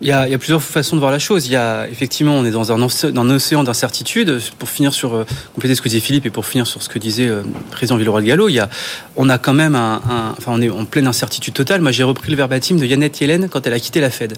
Il 0.02 0.08
y, 0.08 0.12
a, 0.12 0.28
il 0.28 0.30
y, 0.30 0.34
a, 0.34 0.38
plusieurs 0.38 0.62
façons 0.62 0.94
de 0.94 1.00
voir 1.00 1.10
la 1.10 1.18
chose. 1.18 1.46
Il 1.46 1.52
y 1.52 1.56
a 1.56 1.88
effectivement, 1.88 2.34
on 2.34 2.44
est 2.44 2.50
dans 2.50 2.70
un, 2.70 2.76
un 2.82 3.30
océan 3.30 3.64
d'incertitude. 3.64 4.40
Pour 4.58 4.68
finir 4.68 4.92
sur 4.92 5.14
euh, 5.14 5.24
compléter 5.54 5.74
ce 5.74 5.80
que 5.80 5.88
disait 5.88 6.00
Philippe 6.00 6.26
et 6.26 6.30
pour 6.30 6.44
finir 6.44 6.66
sur 6.66 6.82
ce 6.82 6.90
que 6.90 6.98
disait 6.98 7.26
euh, 7.26 7.42
le 7.42 7.70
président 7.70 7.96
Villeroy 7.96 8.20
de 8.20 8.26
Gallo, 8.26 8.50
il 8.50 8.54
y 8.54 8.60
a, 8.60 8.68
on 9.16 9.30
a 9.30 9.38
quand 9.38 9.54
même 9.54 9.74
un, 9.74 10.02
un, 10.06 10.34
enfin, 10.36 10.52
on 10.54 10.60
est 10.60 10.68
en 10.68 10.84
pleine 10.84 11.06
incertitude 11.06 11.54
totale. 11.54 11.80
Moi, 11.80 11.92
j'ai 11.92 12.02
repris 12.02 12.30
le 12.30 12.36
verbatim 12.36 12.76
de 12.76 12.84
Yannette 12.84 13.18
Yellen 13.22 13.48
quand 13.48 13.66
elle 13.66 13.72
a 13.72 13.80
quitté 13.80 14.02
la 14.02 14.10
Fed. 14.10 14.34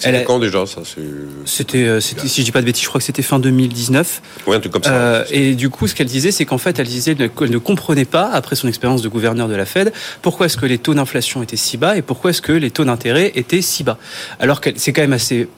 C'était 0.00 0.24
quand 0.24 0.40
déjà 0.40 0.66
ça 0.66 0.80
euh, 0.98 1.26
c'était, 1.44 2.00
si 2.00 2.40
je 2.40 2.44
dis 2.44 2.52
pas 2.52 2.60
de 2.60 2.66
bêtises, 2.66 2.82
je 2.82 2.88
crois 2.88 2.98
que 2.98 3.04
c'était 3.04 3.22
fin 3.22 3.38
2019. 3.38 4.22
Oui, 4.46 4.56
un 4.56 4.60
truc 4.60 4.72
comme 4.72 4.82
ça. 4.82 4.92
Euh, 4.92 5.24
et 5.30 5.54
du 5.54 5.70
coup, 5.70 5.86
ce 5.86 5.94
qu'elle 5.94 6.06
disait, 6.06 6.32
c'est 6.32 6.44
qu'en 6.44 6.58
fait, 6.58 6.78
elle 6.78 6.86
disait 6.86 7.14
qu'elle 7.14 7.50
ne 7.50 7.58
comprenait 7.58 8.04
pas, 8.04 8.28
après 8.32 8.56
son 8.56 8.68
expérience 8.68 9.02
de 9.02 9.08
gouverneur 9.08 9.48
de 9.48 9.54
la 9.54 9.66
Fed, 9.66 9.92
pourquoi 10.22 10.46
est-ce 10.46 10.56
que 10.56 10.66
les 10.66 10.78
taux 10.78 10.94
d'inflation 10.94 11.42
étaient 11.42 11.56
si 11.56 11.76
bas 11.76 11.95
et 11.96 12.02
pourquoi 12.02 12.30
est-ce 12.30 12.42
que 12.42 12.52
les 12.52 12.70
taux 12.70 12.84
d'intérêt 12.84 13.32
étaient 13.34 13.62
si 13.62 13.84
bas? 13.84 13.98
Alors 14.38 14.60
que 14.60 14.70
c'est 14.76 14.92
quand 14.92 15.02
même 15.02 15.12
assez 15.12 15.48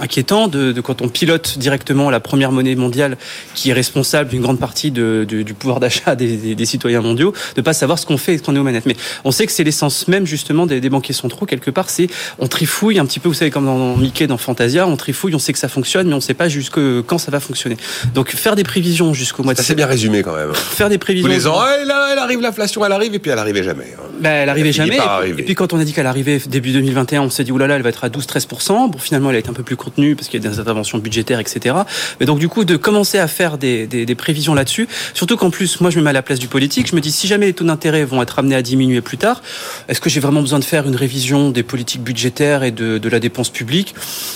inquiétant 0.00 0.48
de, 0.48 0.72
de, 0.72 0.80
quand 0.80 1.02
on 1.02 1.08
pilote 1.08 1.58
directement 1.58 2.10
la 2.10 2.20
première 2.20 2.52
monnaie 2.52 2.74
mondiale 2.74 3.16
qui 3.54 3.70
est 3.70 3.72
responsable 3.72 4.30
d'une 4.30 4.42
grande 4.42 4.58
partie 4.58 4.90
de, 4.90 5.26
de, 5.28 5.42
du 5.42 5.54
pouvoir 5.54 5.80
d'achat 5.80 6.14
des, 6.14 6.36
des, 6.36 6.54
des, 6.54 6.66
citoyens 6.66 7.00
mondiaux, 7.00 7.32
de 7.56 7.60
pas 7.60 7.72
savoir 7.72 7.98
ce 7.98 8.06
qu'on 8.06 8.18
fait 8.18 8.34
et 8.34 8.38
ce 8.38 8.42
qu'on 8.42 8.56
est 8.56 8.58
aux 8.58 8.64
manettes. 8.64 8.86
Mais 8.86 8.96
on 9.24 9.30
sait 9.30 9.46
que 9.46 9.52
c'est 9.52 9.64
l'essence 9.64 10.08
même 10.08 10.26
justement 10.26 10.66
des, 10.66 10.80
des, 10.80 10.90
banquiers 10.90 11.14
centraux 11.14 11.46
quelque 11.46 11.70
part. 11.70 11.90
C'est 11.90 12.08
on 12.38 12.48
trifouille 12.48 12.98
un 12.98 13.06
petit 13.06 13.20
peu, 13.20 13.28
vous 13.28 13.34
savez 13.34 13.50
comme 13.50 13.66
dans 13.66 13.96
Mickey 13.96 14.26
dans 14.26 14.38
Fantasia, 14.38 14.86
on 14.86 14.96
trifouille, 14.96 15.34
on 15.34 15.38
sait 15.38 15.52
que 15.52 15.58
ça 15.58 15.68
fonctionne, 15.68 16.08
mais 16.08 16.14
on 16.14 16.20
sait 16.20 16.34
pas 16.34 16.48
jusque 16.48 16.80
quand 17.06 17.18
ça 17.18 17.30
va 17.30 17.40
fonctionner. 17.40 17.76
Donc 18.14 18.30
faire 18.30 18.56
des 18.56 18.64
prévisions 18.64 19.14
jusqu'au 19.14 19.42
mois 19.42 19.54
de 19.54 19.58
ça 19.58 19.64
c'est 19.64 19.74
bien 19.74 19.86
résumé 19.86 20.22
quand 20.22 20.36
même. 20.36 20.52
Faire 20.54 20.88
des 20.88 20.98
prévisions. 20.98 21.28
Tous 21.28 21.34
les 21.34 21.46
ans, 21.46 21.60
elle, 21.64 21.92
elle 22.12 22.18
arrive 22.18 22.40
l'inflation, 22.40 22.84
elle 22.84 22.92
arrive 22.92 23.14
et 23.14 23.18
puis 23.18 23.30
elle 23.30 23.38
arrivait 23.38 23.62
jamais. 23.62 23.94
Ben, 24.20 24.30
elle 24.30 24.48
arrivait 24.48 24.72
jamais. 24.72 24.98
Et, 25.26 25.32
puis 25.42 25.54
quand 25.54 25.72
on 25.72 25.78
a 25.78 25.84
dit 25.84 25.92
qu'elle 25.92 26.06
arrivait 26.06 26.40
début 26.46 26.72
2021, 26.72 27.22
on 27.22 27.30
s'est 27.30 27.44
dit 27.44 27.52
oulala, 27.52 27.76
elle 27.76 27.82
va 27.82 27.88
être 27.88 28.04
à 28.04 28.08
12-13%. 28.08 28.90
Bon, 28.90 28.98
finalement, 28.98 29.30
elle 29.30 29.36
a 29.36 29.38
été 29.38 29.50
un 29.50 29.54
peu 29.54 29.62
plus 29.62 29.76
contenue 29.84 30.16
parce 30.16 30.28
qu'il 30.28 30.42
y 30.42 30.46
a 30.46 30.50
des 30.50 30.58
interventions 30.58 30.98
budgétaires, 30.98 31.40
etc. 31.40 31.76
Mais 32.18 32.26
donc 32.26 32.38
du 32.38 32.48
coup, 32.48 32.64
de 32.64 32.76
commencer 32.76 33.18
à 33.18 33.28
faire 33.28 33.58
des, 33.58 33.86
des, 33.86 34.06
des 34.06 34.14
prévisions 34.14 34.54
là-dessus, 34.54 34.88
surtout 35.12 35.36
qu'en 35.36 35.50
plus, 35.50 35.80
moi, 35.80 35.90
je 35.90 35.98
me 35.98 36.04
mets 36.04 36.10
à 36.10 36.14
la 36.14 36.22
place 36.22 36.38
du 36.38 36.48
politique. 36.48 36.88
Je 36.88 36.96
me 36.96 37.00
dis 37.00 37.12
si 37.12 37.26
jamais 37.26 37.46
les 37.46 37.52
taux 37.52 37.64
d'intérêt 37.64 38.04
vont 38.04 38.22
être 38.22 38.38
amenés 38.38 38.56
à 38.56 38.62
diminuer 38.62 39.00
plus 39.00 39.18
tard, 39.18 39.42
est-ce 39.88 40.00
que 40.00 40.10
j'ai 40.10 40.20
vraiment 40.20 40.40
besoin 40.40 40.58
de 40.58 40.64
faire 40.64 40.86
une 40.86 40.96
révision 40.96 41.50
des 41.50 41.62
politiques 41.62 42.02
budgétaires 42.02 42.64
et 42.64 42.70
de, 42.70 42.98
de 42.98 43.08
la 43.08 43.20
dépense 43.20 43.50
publique? 43.50 43.94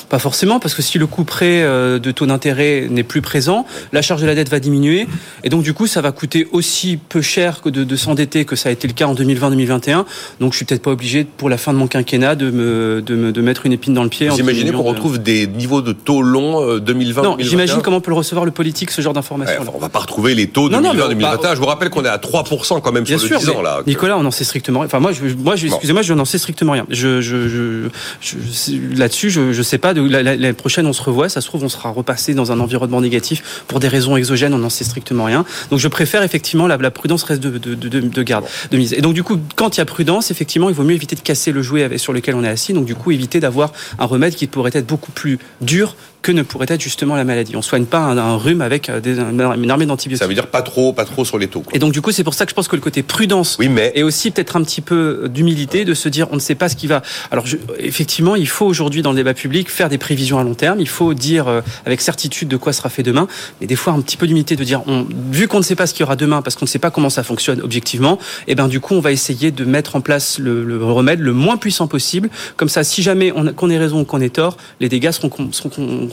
Pas 0.09 0.19
forcément, 0.19 0.61
parce 0.61 0.75
que 0.75 0.83
si 0.83 0.99
le 0.99 1.07
coût 1.07 1.25
prêt 1.25 1.62
euh, 1.62 1.99
de 1.99 2.11
taux 2.11 2.26
d'intérêt 2.26 2.87
n'est 2.90 3.02
plus 3.02 3.23
présent, 3.23 3.67
la 3.93 4.02
charge 4.02 4.21
de 4.21 4.26
la 4.26 4.35
dette 4.35 4.49
va 4.49 4.61
diminuer, 4.61 5.07
et 5.45 5.49
donc 5.49 5.62
du 5.62 5.73
coup, 5.73 5.87
ça 5.87 6.00
va 6.00 6.12
coûter 6.12 6.47
aussi 6.52 6.99
peu 7.09 7.23
cher 7.23 7.61
que 7.61 7.69
de, 7.69 7.85
de 7.85 7.97
s'endetter 7.97 8.45
que 8.45 8.57
ça 8.57 8.69
a 8.69 8.73
été 8.73 8.87
le 8.88 8.95
cas 8.95 9.07
en 9.07 9.14
2020-2021. 9.14 10.05
Donc 10.40 10.52
je 10.52 10.57
suis 10.57 10.64
peut-être 10.64 10.83
pas 10.83 10.90
obligé 10.90 11.25
pour 11.25 11.49
la 11.49 11.59
fin 11.59 11.73
de 11.73 11.78
mon 11.78 11.87
quinquennat 11.87 12.35
de 12.35 12.50
me 12.50 13.02
de, 13.05 13.14
me, 13.14 13.33
de 13.33 13.40
mettre 13.40 13.67
une 13.67 13.73
épine 13.73 13.95
dans 13.95 14.02
le 14.02 14.09
pied. 14.09 14.28
Vous 14.28 14.38
imaginez 14.38 14.73
qu'on 14.73 14.83
retrouve 14.83 15.19
des 15.19 15.38
niveaux 15.47 15.83
de 15.83 15.92
taux 15.92 16.23
longs 16.23 16.78
2020 16.78 17.21
euh, 17.21 17.25
Non, 17.25 17.37
j'imagine 17.38 17.80
comment 17.83 18.00
peut 18.00 18.11
le 18.11 18.16
recevoir 18.16 18.45
le 18.45 18.50
politique 18.50 18.90
ce 18.90 19.00
genre 19.02 19.12
d'informations. 19.12 19.62
Ouais, 19.62 19.71
on 19.75 19.78
va 19.78 19.88
pas 19.88 20.00
retrouver 20.00 20.35
les 20.35 20.49
taux 20.49 20.68
2020-2021. 20.71 21.54
Je 21.54 21.61
vous 21.61 21.66
rappelle 21.66 21.90
qu'on 21.90 22.04
est 22.04 22.09
à 22.09 22.18
3% 22.18 22.80
quand 22.80 22.92
même 22.92 23.04
Bien 23.04 23.18
sur 23.18 23.40
sûr, 23.40 23.52
le 23.52 23.57
10 23.57 23.62
là. 23.62 23.80
Nicolas, 23.87 24.16
on 24.18 24.25
en 24.25 24.30
sait 24.30 24.45
strictement 24.45 24.80
rien. 24.80 24.87
Enfin 24.87 25.00
moi, 25.00 25.12
je, 25.12 25.35
moi, 25.35 25.57
je, 25.57 25.66
excusez-moi, 25.66 26.02
je 26.02 26.14
n'en 26.14 26.25
sais 26.25 26.38
strictement 26.38 26.73
rien. 26.73 26.87
Je, 26.90 27.21
je, 27.21 27.88
là-dessus, 28.97 29.30
je, 29.30 29.52
je 29.52 29.62
sais 29.62 29.78
pas. 29.78 29.92
L'année 29.92 30.37
la, 30.37 30.54
prochaine, 30.54 30.87
on 30.87 30.92
se 30.92 31.02
revoit. 31.02 31.28
Ça 31.28 31.40
se 31.40 31.47
trouve, 31.47 31.64
on 31.64 31.68
sera 31.68 31.90
repassé 31.90 32.35
dans 32.35 32.52
un 32.52 32.61
environnement 32.61 33.00
négatif 33.00 33.62
pour 33.68 33.80
des 33.80 33.88
raisons 33.88 34.16
exogènes. 34.16 34.54
On 34.54 34.59
n'en 34.59 34.71
sait 34.71 34.85
strictement 34.85 35.25
rien. 35.25 35.45
Donc 35.71 35.78
je 35.78 35.88
préfère 35.88 36.23
effectivement 36.23 36.66
la, 36.66 36.76
la 36.76 36.90
prudence 36.90 37.23
reste 37.25 37.42
de, 37.42 37.59
de, 37.59 37.75
de, 37.75 38.00
de 38.00 38.23
garde, 38.23 38.45
de 38.71 38.76
mise. 38.76 38.92
Et 38.92 39.00
donc 39.00 39.14
du 39.14 39.23
coup, 39.23 39.38
quand 39.57 39.76
il 39.76 39.80
y 39.80 39.83
a 39.83 39.85
prudence, 39.85 40.30
effectivement, 40.30 40.68
il 40.68 40.75
vaut 40.75 40.85
mieux 40.85 40.95
éviter 40.95 41.16
de 41.16 41.21
casser 41.21 41.52
le 41.52 41.62
jouet 41.62 41.99
sur 41.99 42.12
lequel 42.12 42.35
on 42.35 42.45
est 42.45 42.49
assis. 42.49 42.73
Donc 42.73 42.85
du 42.85 42.95
coup, 42.95 43.11
éviter 43.11 43.40
d'avoir 43.40 43.73
un 43.99 44.07
remède 44.07 44.35
qui 44.35 44.47
pourrait 44.47 44.71
être 44.75 44.87
beaucoup 44.87 45.12
plus 45.12 45.28
dur 45.61 45.95
que 46.23 46.33
ne 46.33 46.43
pourrait 46.43 46.67
être 46.69 46.81
justement 46.81 47.17
la 47.17 47.25
maladie. 47.25 47.57
On 47.57 47.63
soigne 47.63 47.85
pas 47.85 47.99
un, 47.99 48.37
rhume 48.37 48.61
avec 48.61 48.91
des, 48.91 49.19
une 49.19 49.71
armée 49.71 49.87
d'antibiotiques. 49.87 50.23
Ça 50.23 50.29
veut 50.29 50.35
dire 50.35 50.49
pas 50.49 50.63
trop, 50.63 50.93
pas 50.93 51.05
trop 51.05 51.25
sur 51.25 51.39
les 51.39 51.49
taux. 51.49 51.63
Et 51.73 51.79
donc 51.79 51.93
du 51.93 52.01
coup, 52.01 52.13
c'est 52.13 52.25
pour 52.25 52.35
ça 52.35 52.45
que 52.45 52.51
je 52.51 52.55
pense 52.55 52.69
que 52.69 52.77
le 52.77 52.83
côté 52.83 53.03
prudence 53.03 53.57
oui, 53.59 53.69
mais... 53.69 53.93
et 53.95 54.03
aussi 54.03 54.31
peut-être 54.31 54.57
un 54.57 54.63
petit 54.63 54.81
peu 54.81 55.29
d'humilité 55.33 55.85
de 55.85 55.95
se 55.95 56.09
dire 56.09 56.29
on 56.31 56.35
ne 56.35 56.41
sait 56.41 56.55
pas 56.55 56.69
ce 56.69 56.77
qui 56.77 56.87
va. 56.87 57.03
Alors 57.31 57.45
effectivement, 57.79 58.37
il 58.37 58.49
faut 58.49 58.67
aujourd'hui 58.67 59.03
dans 59.03 59.11
le 59.11 59.17
débat 59.17 59.35
public 59.35 59.71
faire 59.71 59.89
des 59.89 59.99
prévisions 59.99 60.39
à 60.39 60.45
long 60.45 60.55
terme. 60.55 60.81
Il 60.81 60.89
faut 60.89 61.15
dire 61.15 61.49
euh, 61.49 61.61
avec 61.87 62.01
certitude 62.01 62.49
de 62.49 62.57
quoi 62.57 62.73
sera 62.73 62.89
fait 62.89 63.03
demain, 63.03 63.29
mais 63.61 63.67
des 63.67 63.77
fois 63.77 63.93
un 63.93 64.01
petit 64.01 64.17
peu 64.17 64.27
d'humilité 64.27 64.57
de 64.57 64.65
dire 64.65 64.83
on, 64.87 65.07
vu 65.31 65.49
qu'on 65.49 65.59
ne 65.59 65.63
sait 65.63 65.77
pas 65.77 65.87
ce 65.87 65.95
qu'il 65.95 66.01
y 66.01 66.05
aura 66.05 66.17
demain 66.17 66.43
parce 66.43 66.57
qu'on 66.57 66.65
ne 66.65 66.69
sait 66.69 66.79
pas 66.79 66.91
comment 66.91 67.11
ça 67.11 67.23
fonctionne 67.23 67.61
objectivement, 67.61 68.19
et 68.47 68.53
eh 68.53 68.55
ben 68.55 68.69
du 68.69 68.81
coup 68.81 68.95
on 68.95 69.01
va 69.01 69.13
essayer 69.13 69.51
de 69.51 69.65
mettre 69.65 69.97
en 69.97 70.01
place 70.01 70.39
le, 70.39 70.85
remède 70.85 71.21
le 71.21 71.33
moins 71.33 71.57
puissant 71.57 71.87
possible. 71.87 72.31
Comme 72.57 72.69
ça, 72.69 72.85
si 72.85 73.03
jamais 73.03 73.33
qu'on 73.57 73.71
ait 73.71 73.79
raison 73.79 74.01
ou 74.01 74.05
qu'on 74.05 74.21
ait 74.21 74.29
tort, 74.29 74.57
les 74.81 74.89
dégâts 74.89 75.11
seront, 75.11 75.31
seront 75.53 76.08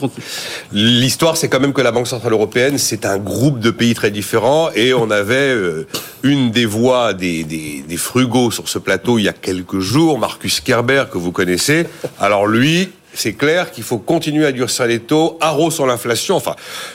L'histoire, 0.72 1.36
c'est 1.36 1.48
quand 1.48 1.60
même 1.60 1.72
que 1.72 1.80
la 1.82 1.92
Banque 1.92 2.06
centrale 2.06 2.32
européenne, 2.32 2.78
c'est 2.78 3.04
un 3.04 3.18
groupe 3.18 3.60
de 3.60 3.70
pays 3.70 3.94
très 3.94 4.10
différents 4.10 4.70
et 4.74 4.94
on 4.94 5.10
avait 5.10 5.34
euh, 5.34 5.86
une 6.22 6.50
des 6.50 6.66
voix 6.66 7.14
des, 7.14 7.44
des, 7.44 7.84
des 7.86 7.96
frugaux 7.96 8.50
sur 8.50 8.68
ce 8.68 8.78
plateau 8.78 9.18
il 9.18 9.24
y 9.24 9.28
a 9.28 9.32
quelques 9.32 9.80
jours, 9.80 10.18
Marcus 10.18 10.60
Kerber, 10.60 11.04
que 11.10 11.18
vous 11.18 11.32
connaissez. 11.32 11.86
Alors 12.18 12.46
lui, 12.46 12.90
c'est 13.16 13.32
clair 13.32 13.70
qu'il 13.72 13.82
faut 13.82 13.98
continuer 13.98 14.46
à 14.46 14.52
durcir 14.52 14.86
les 14.86 15.00
taux, 15.00 15.38
haro 15.40 15.70
sur 15.70 15.86
l'inflation, 15.86 16.36
enfin, 16.36 16.54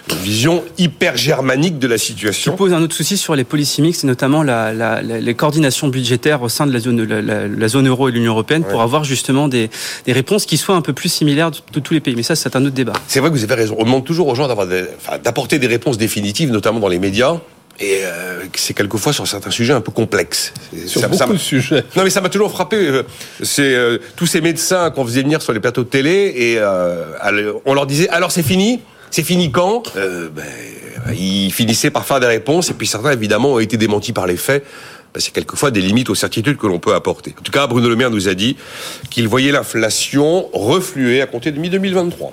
une 0.09 0.17
vision 0.17 0.63
hyper 0.77 1.17
germanique 1.17 1.79
de 1.79 1.87
la 1.87 1.97
situation. 1.97 2.51
Ça 2.51 2.57
pose 2.57 2.73
un 2.73 2.81
autre 2.81 2.95
souci 2.95 3.17
sur 3.17 3.35
les 3.35 3.43
policy 3.43 3.81
mix, 3.81 4.03
et 4.03 4.07
notamment 4.07 4.43
la, 4.43 4.71
la, 4.73 5.01
les 5.01 5.33
coordinations 5.33 5.87
budgétaires 5.87 6.41
au 6.43 6.49
sein 6.49 6.67
de 6.67 6.73
la 6.73 6.79
zone, 6.79 7.03
la, 7.03 7.67
zone 7.67 7.87
euro 7.87 8.09
et 8.09 8.11
l'Union 8.11 8.33
européenne, 8.33 8.63
pour 8.63 8.81
avoir 8.81 9.03
justement 9.03 9.47
des, 9.47 9.69
des, 10.05 10.13
réponses 10.13 10.45
qui 10.45 10.57
soient 10.57 10.75
un 10.75 10.81
peu 10.81 10.93
plus 10.93 11.09
similaires 11.09 11.51
de, 11.51 11.79
tous 11.79 11.93
les 11.93 11.99
pays. 11.99 12.15
Mais 12.15 12.23
ça, 12.23 12.35
c'est 12.35 12.55
un 12.55 12.65
autre 12.65 12.75
débat. 12.75 12.93
C'est 13.07 13.19
vrai 13.19 13.29
que 13.29 13.35
vous 13.35 13.43
avez 13.43 13.55
raison. 13.55 13.75
On 13.79 13.83
demande 13.83 14.05
toujours 14.05 14.27
aux 14.27 14.35
gens 14.35 14.47
d'apporter 14.47 15.59
des 15.59 15.67
réponses 15.67 15.97
définitives, 15.97 16.51
notamment 16.51 16.79
dans 16.79 16.87
les 16.87 16.99
médias. 16.99 17.37
Et 17.79 18.01
euh, 18.03 18.43
c'est 18.55 18.73
quelquefois 18.73 19.11
sur 19.13 19.27
certains 19.27 19.49
sujets 19.49 19.73
un 19.73 19.81
peu 19.81 19.91
complexes. 19.91 20.53
Sur 20.85 21.07
beaucoup 21.09 21.33
de 21.33 21.37
sujets. 21.37 21.83
Non, 21.95 22.03
mais 22.03 22.09
ça 22.09 22.21
m'a 22.21 22.29
toujours 22.29 22.51
frappé. 22.51 22.75
Euh, 22.75 23.03
c'est 23.41 23.73
euh, 23.73 23.97
tous 24.15 24.27
ces 24.27 24.41
médecins 24.41 24.91
qu'on 24.91 25.05
faisait 25.05 25.23
venir 25.23 25.41
sur 25.41 25.53
les 25.53 25.59
plateaux 25.59 25.83
de 25.83 25.89
télé 25.89 26.33
et 26.35 26.59
on 27.65 27.73
leur 27.73 27.85
disait 27.85 28.09
alors 28.09 28.31
c'est 28.31 28.43
fini? 28.43 28.81
C'est 29.09 29.23
fini 29.23 29.51
quand? 29.51 29.93
Ben, 29.95 30.45
Ils 31.13 31.51
finissaient 31.51 31.91
par 31.91 32.05
faire 32.05 32.19
des 32.19 32.27
réponses 32.27 32.69
et 32.69 32.73
puis 32.73 32.87
certains 32.87 33.11
évidemment 33.11 33.53
ont 33.53 33.59
été 33.59 33.77
démentis 33.77 34.13
par 34.13 34.27
les 34.27 34.37
faits. 34.37 34.63
Y 35.15 35.27
a 35.27 35.31
quelquefois 35.31 35.71
des 35.71 35.81
limites 35.81 36.09
aux 36.09 36.15
certitudes 36.15 36.57
que 36.57 36.67
l'on 36.67 36.79
peut 36.79 36.93
apporter. 36.93 37.35
En 37.37 37.41
tout 37.41 37.51
cas, 37.51 37.67
Bruno 37.67 37.89
Le 37.89 37.97
Maire 37.97 38.11
nous 38.11 38.29
a 38.29 38.33
dit 38.33 38.55
qu'il 39.09 39.27
voyait 39.27 39.51
l'inflation 39.51 40.49
refluer 40.53 41.21
à 41.21 41.25
compter 41.25 41.51
de 41.51 41.59
mi-2023. 41.59 42.31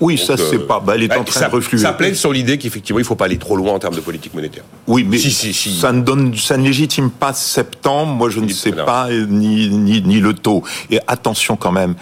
Oui, 0.00 0.18
ça 0.18 0.36
c'est 0.36 0.56
euh, 0.56 0.66
pas. 0.66 0.80
Bah, 0.80 0.94
elle 0.94 1.04
est 1.04 1.16
en 1.16 1.24
train 1.24 1.40
ça, 1.40 1.48
de 1.48 1.54
refluer. 1.54 1.80
Ça 1.80 1.92
plaide 1.92 2.16
sur 2.16 2.32
l'idée 2.32 2.58
qu'effectivement 2.58 2.98
il 2.98 3.02
ne 3.02 3.06
faut 3.06 3.14
pas 3.14 3.24
aller 3.24 3.38
trop 3.38 3.56
loin 3.56 3.72
en 3.72 3.78
termes 3.78 3.94
de 3.94 4.00
politique 4.00 4.34
monétaire. 4.34 4.64
Oui, 4.86 5.06
mais 5.08 5.18
ça 5.18 5.92
ne 5.92 6.02
donne, 6.02 6.36
ça 6.36 6.56
ne 6.56 6.64
légitime 6.64 7.10
pas 7.10 7.32
septembre. 7.32 8.12
Moi, 8.12 8.30
je 8.30 8.40
ne 8.40 8.48
sais 8.48 8.72
pas 8.72 9.08
ni, 9.10 9.68
ni, 9.70 10.02
ni 10.02 10.20
le 10.20 10.34
taux. 10.34 10.62
Et 10.90 11.00
attention 11.06 11.56
quand 11.56 11.72
même. 11.72 11.94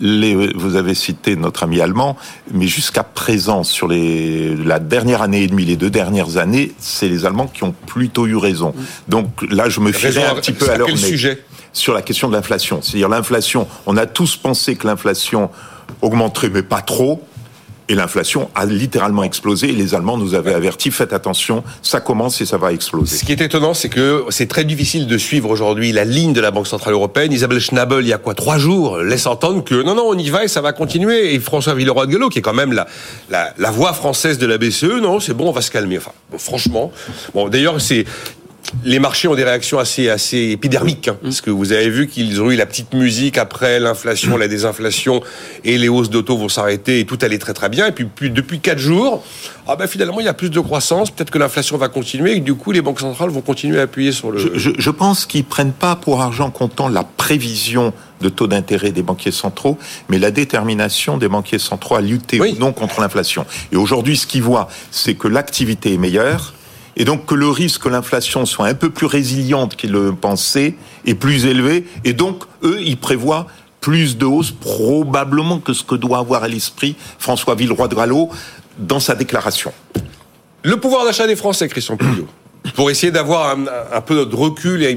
Les, 0.00 0.52
vous 0.54 0.74
avez 0.74 0.94
cité 0.94 1.36
notre 1.36 1.62
ami 1.62 1.80
allemand, 1.80 2.16
mais 2.52 2.66
jusqu'à 2.66 3.04
présent, 3.04 3.62
sur 3.62 3.86
les, 3.86 4.56
la 4.56 4.80
dernière 4.80 5.22
année 5.22 5.44
et 5.44 5.46
demie, 5.46 5.64
les 5.64 5.76
deux 5.76 5.90
dernières 5.90 6.38
années, 6.38 6.72
c'est 6.78 7.08
les 7.08 7.24
Allemands 7.24 7.46
qui 7.46 7.62
ont 7.62 7.72
plutôt 7.86 8.26
eu 8.26 8.34
raison. 8.34 8.74
Donc 9.06 9.28
là, 9.48 9.68
je 9.68 9.78
me 9.78 9.92
fierais 9.92 10.24
un 10.24 10.34
petit 10.34 10.52
peu 10.52 10.68
à 10.68 10.76
leur 10.76 10.88
quel 10.88 10.98
sujet? 10.98 11.44
Sur 11.72 11.94
la 11.94 12.02
question 12.02 12.28
de 12.28 12.34
l'inflation. 12.34 12.80
C'est-à-dire 12.82 13.08
l'inflation, 13.08 13.68
on 13.86 13.96
a 13.96 14.06
tous 14.06 14.34
pensé 14.34 14.74
que 14.74 14.88
l'inflation 14.88 15.50
augmenterait, 16.00 16.50
mais 16.50 16.64
pas 16.64 16.80
trop. 16.80 17.22
Et 17.92 17.94
l'inflation 17.94 18.48
a 18.54 18.64
littéralement 18.64 19.22
explosé. 19.22 19.68
Et 19.68 19.72
les 19.72 19.94
Allemands 19.94 20.16
nous 20.16 20.34
avaient 20.34 20.54
averti 20.54 20.90
faites 20.90 21.12
attention, 21.12 21.62
ça 21.82 22.00
commence 22.00 22.40
et 22.40 22.46
ça 22.46 22.56
va 22.56 22.72
exploser. 22.72 23.18
Ce 23.18 23.22
qui 23.22 23.32
est 23.32 23.40
étonnant, 23.42 23.74
c'est 23.74 23.90
que 23.90 24.24
c'est 24.30 24.46
très 24.46 24.64
difficile 24.64 25.06
de 25.06 25.18
suivre 25.18 25.50
aujourd'hui 25.50 25.92
la 25.92 26.06
ligne 26.06 26.32
de 26.32 26.40
la 26.40 26.50
Banque 26.50 26.68
centrale 26.68 26.94
européenne. 26.94 27.32
Isabelle 27.32 27.60
Schnabel, 27.60 28.00
il 28.00 28.08
y 28.08 28.14
a 28.14 28.18
quoi 28.18 28.32
trois 28.32 28.56
jours, 28.56 28.96
laisse 28.96 29.26
entendre 29.26 29.62
que 29.62 29.74
non, 29.74 29.94
non, 29.94 30.04
on 30.06 30.16
y 30.16 30.30
va 30.30 30.44
et 30.44 30.48
ça 30.48 30.62
va 30.62 30.72
continuer. 30.72 31.34
Et 31.34 31.38
François 31.38 31.74
Villeroy 31.74 32.06
de 32.06 32.12
Gallo, 32.12 32.30
qui 32.30 32.38
est 32.38 32.42
quand 32.42 32.54
même 32.54 32.72
la 33.30 33.70
voix 33.70 33.92
française 33.92 34.38
de 34.38 34.46
la 34.46 34.56
BCE, 34.56 35.02
non, 35.02 35.20
c'est 35.20 35.34
bon, 35.34 35.50
on 35.50 35.52
va 35.52 35.60
se 35.60 35.70
calmer. 35.70 35.98
Enfin, 35.98 36.12
franchement, 36.38 36.92
bon, 37.34 37.50
d'ailleurs, 37.50 37.78
c'est 37.78 38.06
les 38.84 38.98
marchés 38.98 39.28
ont 39.28 39.34
des 39.34 39.44
réactions 39.44 39.78
assez 39.78 40.08
assez 40.08 40.50
épidermiques, 40.50 41.08
hein, 41.08 41.16
parce 41.22 41.40
que 41.40 41.50
vous 41.50 41.72
avez 41.72 41.90
vu 41.90 42.08
qu'ils 42.08 42.40
ont 42.40 42.50
eu 42.50 42.56
la 42.56 42.66
petite 42.66 42.92
musique 42.94 43.38
après 43.38 43.80
l'inflation, 43.80 44.36
la 44.36 44.48
désinflation, 44.48 45.22
et 45.64 45.78
les 45.78 45.88
hausses 45.88 46.10
d'auto 46.10 46.36
vont 46.36 46.48
s'arrêter 46.48 47.00
et 47.00 47.04
tout 47.04 47.18
allait 47.22 47.38
très 47.38 47.54
très 47.54 47.68
bien. 47.68 47.86
Et 47.86 47.92
puis, 47.92 48.30
depuis 48.30 48.60
quatre 48.60 48.78
jours, 48.78 49.24
ah 49.66 49.76
ben 49.76 49.86
finalement 49.86 50.20
il 50.20 50.26
y 50.26 50.28
a 50.28 50.34
plus 50.34 50.50
de 50.50 50.60
croissance, 50.60 51.10
peut-être 51.10 51.30
que 51.30 51.38
l'inflation 51.38 51.76
va 51.76 51.88
continuer 51.88 52.32
et 52.32 52.40
que 52.40 52.44
du 52.44 52.54
coup 52.54 52.72
les 52.72 52.82
banques 52.82 53.00
centrales 53.00 53.30
vont 53.30 53.42
continuer 53.42 53.78
à 53.78 53.82
appuyer 53.82 54.12
sur 54.12 54.30
le. 54.30 54.38
Je, 54.58 54.70
je 54.76 54.90
pense 54.90 55.26
qu'ils 55.26 55.44
prennent 55.44 55.72
pas 55.72 55.96
pour 55.96 56.20
argent 56.20 56.50
comptant 56.50 56.88
la 56.88 57.04
prévision 57.04 57.92
de 58.20 58.28
taux 58.28 58.46
d'intérêt 58.46 58.92
des 58.92 59.02
banquiers 59.02 59.32
centraux, 59.32 59.78
mais 60.08 60.18
la 60.18 60.30
détermination 60.30 61.18
des 61.18 61.28
banquiers 61.28 61.58
centraux 61.58 61.96
à 61.96 62.00
lutter 62.00 62.40
ou 62.40 62.58
non 62.58 62.72
contre 62.72 63.00
l'inflation. 63.00 63.44
Et 63.72 63.76
aujourd'hui, 63.76 64.16
ce 64.16 64.26
qu'ils 64.26 64.42
voient, 64.42 64.68
c'est 64.90 65.14
que 65.14 65.28
l'activité 65.28 65.92
est 65.92 65.98
meilleure 65.98 66.54
et 66.96 67.04
donc 67.04 67.26
que 67.26 67.34
le 67.34 67.48
risque 67.48 67.82
que 67.82 67.88
l'inflation 67.88 68.46
soit 68.46 68.66
un 68.66 68.74
peu 68.74 68.90
plus 68.90 69.06
résiliente 69.06 69.76
qu'ils 69.76 69.92
le 69.92 70.12
pensaient 70.12 70.74
est 71.06 71.14
plus 71.14 71.46
élevé, 71.46 71.86
et 72.04 72.12
donc 72.12 72.44
eux, 72.62 72.78
ils 72.80 72.96
prévoient 72.96 73.46
plus 73.80 74.16
de 74.16 74.24
hausse 74.24 74.52
probablement 74.52 75.58
que 75.58 75.72
ce 75.72 75.82
que 75.82 75.94
doit 75.94 76.18
avoir 76.18 76.44
à 76.44 76.48
l'esprit 76.48 76.96
François 77.18 77.54
Villeroy 77.54 77.88
de 77.88 77.94
Gallo 77.94 78.30
dans 78.78 79.00
sa 79.00 79.14
déclaration. 79.14 79.72
Le 80.62 80.76
pouvoir 80.76 81.04
d'achat 81.04 81.26
des 81.26 81.36
Français, 81.36 81.68
Christian 81.68 81.96
Puyot, 81.96 82.28
pour 82.74 82.90
essayer 82.90 83.10
d'avoir 83.10 83.56
un, 83.92 84.00
peu 84.00 84.24
de 84.24 84.36
recul 84.36 84.84
et 84.84 84.96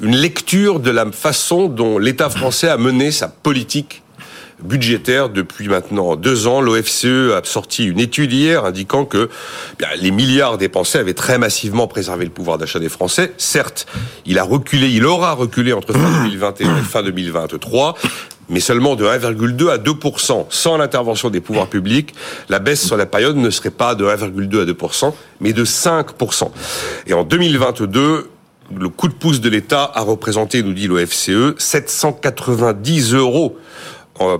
une 0.00 0.16
lecture 0.16 0.80
de 0.80 0.90
la 0.90 1.10
façon 1.12 1.68
dont 1.68 1.98
l'État 1.98 2.30
français 2.30 2.68
a 2.68 2.78
mené 2.78 3.10
sa 3.10 3.28
politique 3.28 4.02
budgétaire 4.62 5.28
depuis 5.28 5.68
maintenant 5.68 6.16
deux 6.16 6.46
ans. 6.46 6.60
L'OFCE 6.60 7.32
a 7.34 7.40
sorti 7.44 7.84
une 7.84 8.00
étude 8.00 8.32
hier 8.32 8.64
indiquant 8.64 9.04
que 9.04 9.28
les 10.00 10.10
milliards 10.10 10.58
dépensés 10.58 10.98
avaient 10.98 11.14
très 11.14 11.38
massivement 11.38 11.86
préservé 11.86 12.24
le 12.24 12.30
pouvoir 12.30 12.58
d'achat 12.58 12.78
des 12.78 12.88
Français. 12.88 13.32
Certes, 13.38 13.86
il 14.26 14.38
a 14.38 14.42
reculé, 14.42 14.88
il 14.88 15.04
aura 15.06 15.32
reculé 15.32 15.72
entre 15.72 15.92
fin 15.92 16.22
2021 16.24 16.78
et 16.78 16.82
fin 16.82 17.02
2023 17.02 17.94
mais 18.50 18.60
seulement 18.60 18.96
de 18.96 19.04
1,2 19.04 19.68
à 19.68 19.76
2% 19.76 20.46
Sans 20.48 20.76
l'intervention 20.78 21.28
des 21.28 21.40
pouvoirs 21.40 21.66
publics, 21.66 22.14
la 22.48 22.58
baisse 22.58 22.84
sur 22.84 22.96
la 22.96 23.04
période 23.04 23.36
ne 23.36 23.50
serait 23.50 23.70
pas 23.70 23.94
de 23.94 24.06
1,2 24.06 24.62
à 24.62 24.64
2% 24.64 25.12
mais 25.40 25.52
de 25.52 25.64
5% 25.64 26.50
Et 27.06 27.12
en 27.12 27.24
2022, 27.24 28.30
le 28.76 28.88
coup 28.88 29.08
de 29.08 29.14
pouce 29.14 29.40
de 29.40 29.48
l'État 29.48 29.90
a 29.94 30.02
représenté, 30.02 30.62
nous 30.62 30.72
dit 30.72 30.86
l'OFCE, 30.88 31.58
790 31.58 33.14
euros 33.14 33.56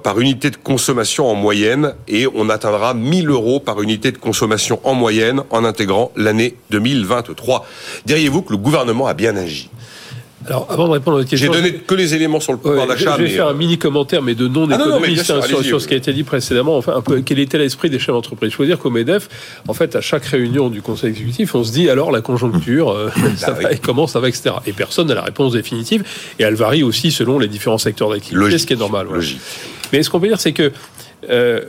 par 0.03 0.19
unité 0.21 0.51
de 0.51 0.57
consommation 0.57 1.29
en 1.29 1.35
moyenne 1.35 1.95
et 2.09 2.27
on 2.35 2.49
atteindra 2.49 2.95
1000 2.95 3.29
euros 3.29 3.61
par 3.61 3.81
unité 3.81 4.13
de 4.13 4.19
consommation 4.19 4.81
en 4.85 4.95
moyenne 4.95 5.43
en 5.51 5.65
intégrant 5.65 6.11
l'année 6.17 6.57
2023. 6.71 7.67
Diriez-vous 8.05 8.43
que 8.43 8.53
le 8.53 8.59
gouvernement 8.59 9.07
a 9.07 9.15
bien 9.15 9.37
agi? 9.37 9.71
Alors, 10.49 10.67
avant 10.71 10.87
de 10.87 10.93
répondre 10.93 11.19
à 11.19 11.21
votre 11.21 11.29
question, 11.29 11.53
j'ai 11.53 11.61
donné 11.61 11.75
que 11.75 11.95
les 11.95 12.15
éléments 12.15 12.41
sur 12.41 12.53
le 12.53 12.59
pouvoir 12.59 12.87
d'achat. 12.87 13.17
Je 13.19 13.23
vais 13.23 13.29
faire 13.29 13.49
un 13.49 13.53
mini 13.53 13.77
commentaire, 13.77 14.23
mais 14.23 14.35
de 14.35 14.49
non 14.49 14.65
économiste 14.71 15.31
ah 15.31 15.43
sur, 15.43 15.81
ce 15.81 15.87
qui 15.87 15.93
a 15.93 15.97
été 15.99 16.13
dit 16.15 16.25
précédemment. 16.25 16.79
Enfin, 16.79 16.95
un 16.97 17.03
peu 17.03 17.21
quel 17.21 17.39
était 17.39 17.59
l'esprit 17.59 17.91
des 17.91 17.99
chefs 17.99 18.15
d'entreprise? 18.15 18.51
Il 18.51 18.55
faut 18.55 18.65
dire 18.65 18.79
qu'au 18.79 18.89
Medef, 18.89 19.29
en 19.69 19.75
fait, 19.75 19.95
à 19.95 20.01
chaque 20.01 20.25
réunion 20.25 20.71
du 20.71 20.81
Conseil 20.81 21.11
exécutif, 21.11 21.55
on 21.55 21.65
se 21.65 21.73
dit 21.73 21.91
alors 21.91 22.11
la 22.11 22.23
conjoncture, 22.23 22.91
euh, 22.91 23.11
ça 23.37 23.51
bah 23.51 23.69
va, 23.69 23.75
comment 23.77 24.07
ça 24.07 24.21
va, 24.21 24.29
etc. 24.29 24.55
Et 24.67 24.73
personne 24.73 25.09
n'a 25.09 25.15
la 25.15 25.23
réponse 25.23 25.53
définitive, 25.53 26.03
et 26.39 26.45
elle 26.45 26.55
varie 26.55 26.83
aussi 26.83 27.11
selon 27.11 27.39
les 27.39 27.49
différents 27.49 27.77
secteurs 27.77 28.09
d'activité, 28.09 28.57
ce 28.57 28.67
qui 28.67 28.73
est 28.73 28.77
normal. 28.77 29.07
Logique. 29.13 29.41
Mais 29.93 30.03
ce 30.03 30.09
qu'on 30.09 30.21
peut 30.21 30.29
dire, 30.29 30.41
c'est 30.41 30.53
que 30.53 30.73
euh, 31.29 31.61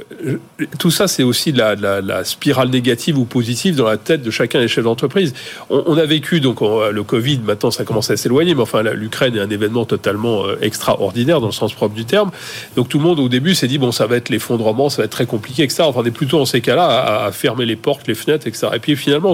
tout 0.77 0.91
ça, 0.91 1.07
c'est 1.07 1.23
aussi 1.23 1.51
la, 1.51 2.23
spirale 2.23 2.69
négative 2.69 3.17
ou 3.17 3.25
positive 3.25 3.75
dans 3.75 3.87
la 3.87 3.97
tête 3.97 4.21
de 4.21 4.31
chacun 4.31 4.59
des 4.59 4.67
chefs 4.67 4.83
d'entreprise. 4.83 5.33
On, 5.69 5.97
a 5.97 6.05
vécu 6.05 6.39
donc 6.39 6.61
le 6.61 7.03
Covid. 7.03 7.39
Maintenant, 7.39 7.71
ça 7.71 7.83
commence 7.83 8.09
à 8.11 8.17
s'éloigner, 8.17 8.53
mais 8.53 8.61
enfin, 8.61 8.83
l'Ukraine 8.83 9.35
est 9.35 9.39
un 9.39 9.49
événement 9.49 9.85
totalement 9.85 10.45
euh, 10.45 10.57
extraordinaire 10.61 11.41
dans 11.41 11.47
le 11.47 11.53
sens 11.53 11.73
propre 11.73 11.95
du 11.95 12.05
terme. 12.05 12.31
Donc 12.75 12.89
tout 12.89 12.99
le 12.99 13.03
monde 13.03 13.19
au 13.19 13.29
début 13.29 13.55
s'est 13.55 13.67
dit 13.67 13.77
bon, 13.77 13.91
ça 13.91 14.05
va 14.05 14.17
être 14.17 14.29
l'effondrement, 14.29 14.89
ça 14.89 15.01
va 15.01 15.05
être 15.05 15.11
très 15.11 15.25
compliqué, 15.25 15.63
etc. 15.63 15.83
Enfin, 15.85 16.01
on 16.03 16.05
est 16.05 16.11
plutôt 16.11 16.39
en 16.39 16.45
ces 16.45 16.61
cas-là 16.61 17.25
à, 17.25 17.31
fermer 17.31 17.65
les 17.65 17.75
portes, 17.75 18.07
les 18.07 18.15
fenêtres, 18.15 18.47
etc. 18.47 18.67
Et 18.75 18.79
puis 18.79 18.95
finalement, 18.95 19.33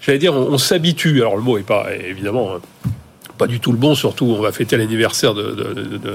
j'allais 0.00 0.18
dire, 0.18 0.34
on, 0.34 0.58
s'habitue. 0.58 1.20
Alors 1.20 1.36
le 1.36 1.42
mot 1.42 1.58
est 1.58 1.62
pas 1.62 1.86
évidemment 1.94 2.54
hein, 2.54 2.90
pas 3.36 3.46
du 3.46 3.60
tout 3.60 3.72
le 3.72 3.78
bon, 3.78 3.94
surtout 3.94 4.26
on 4.26 4.40
va 4.40 4.52
fêter 4.52 4.76
l'anniversaire 4.76 5.34
de, 5.34 5.56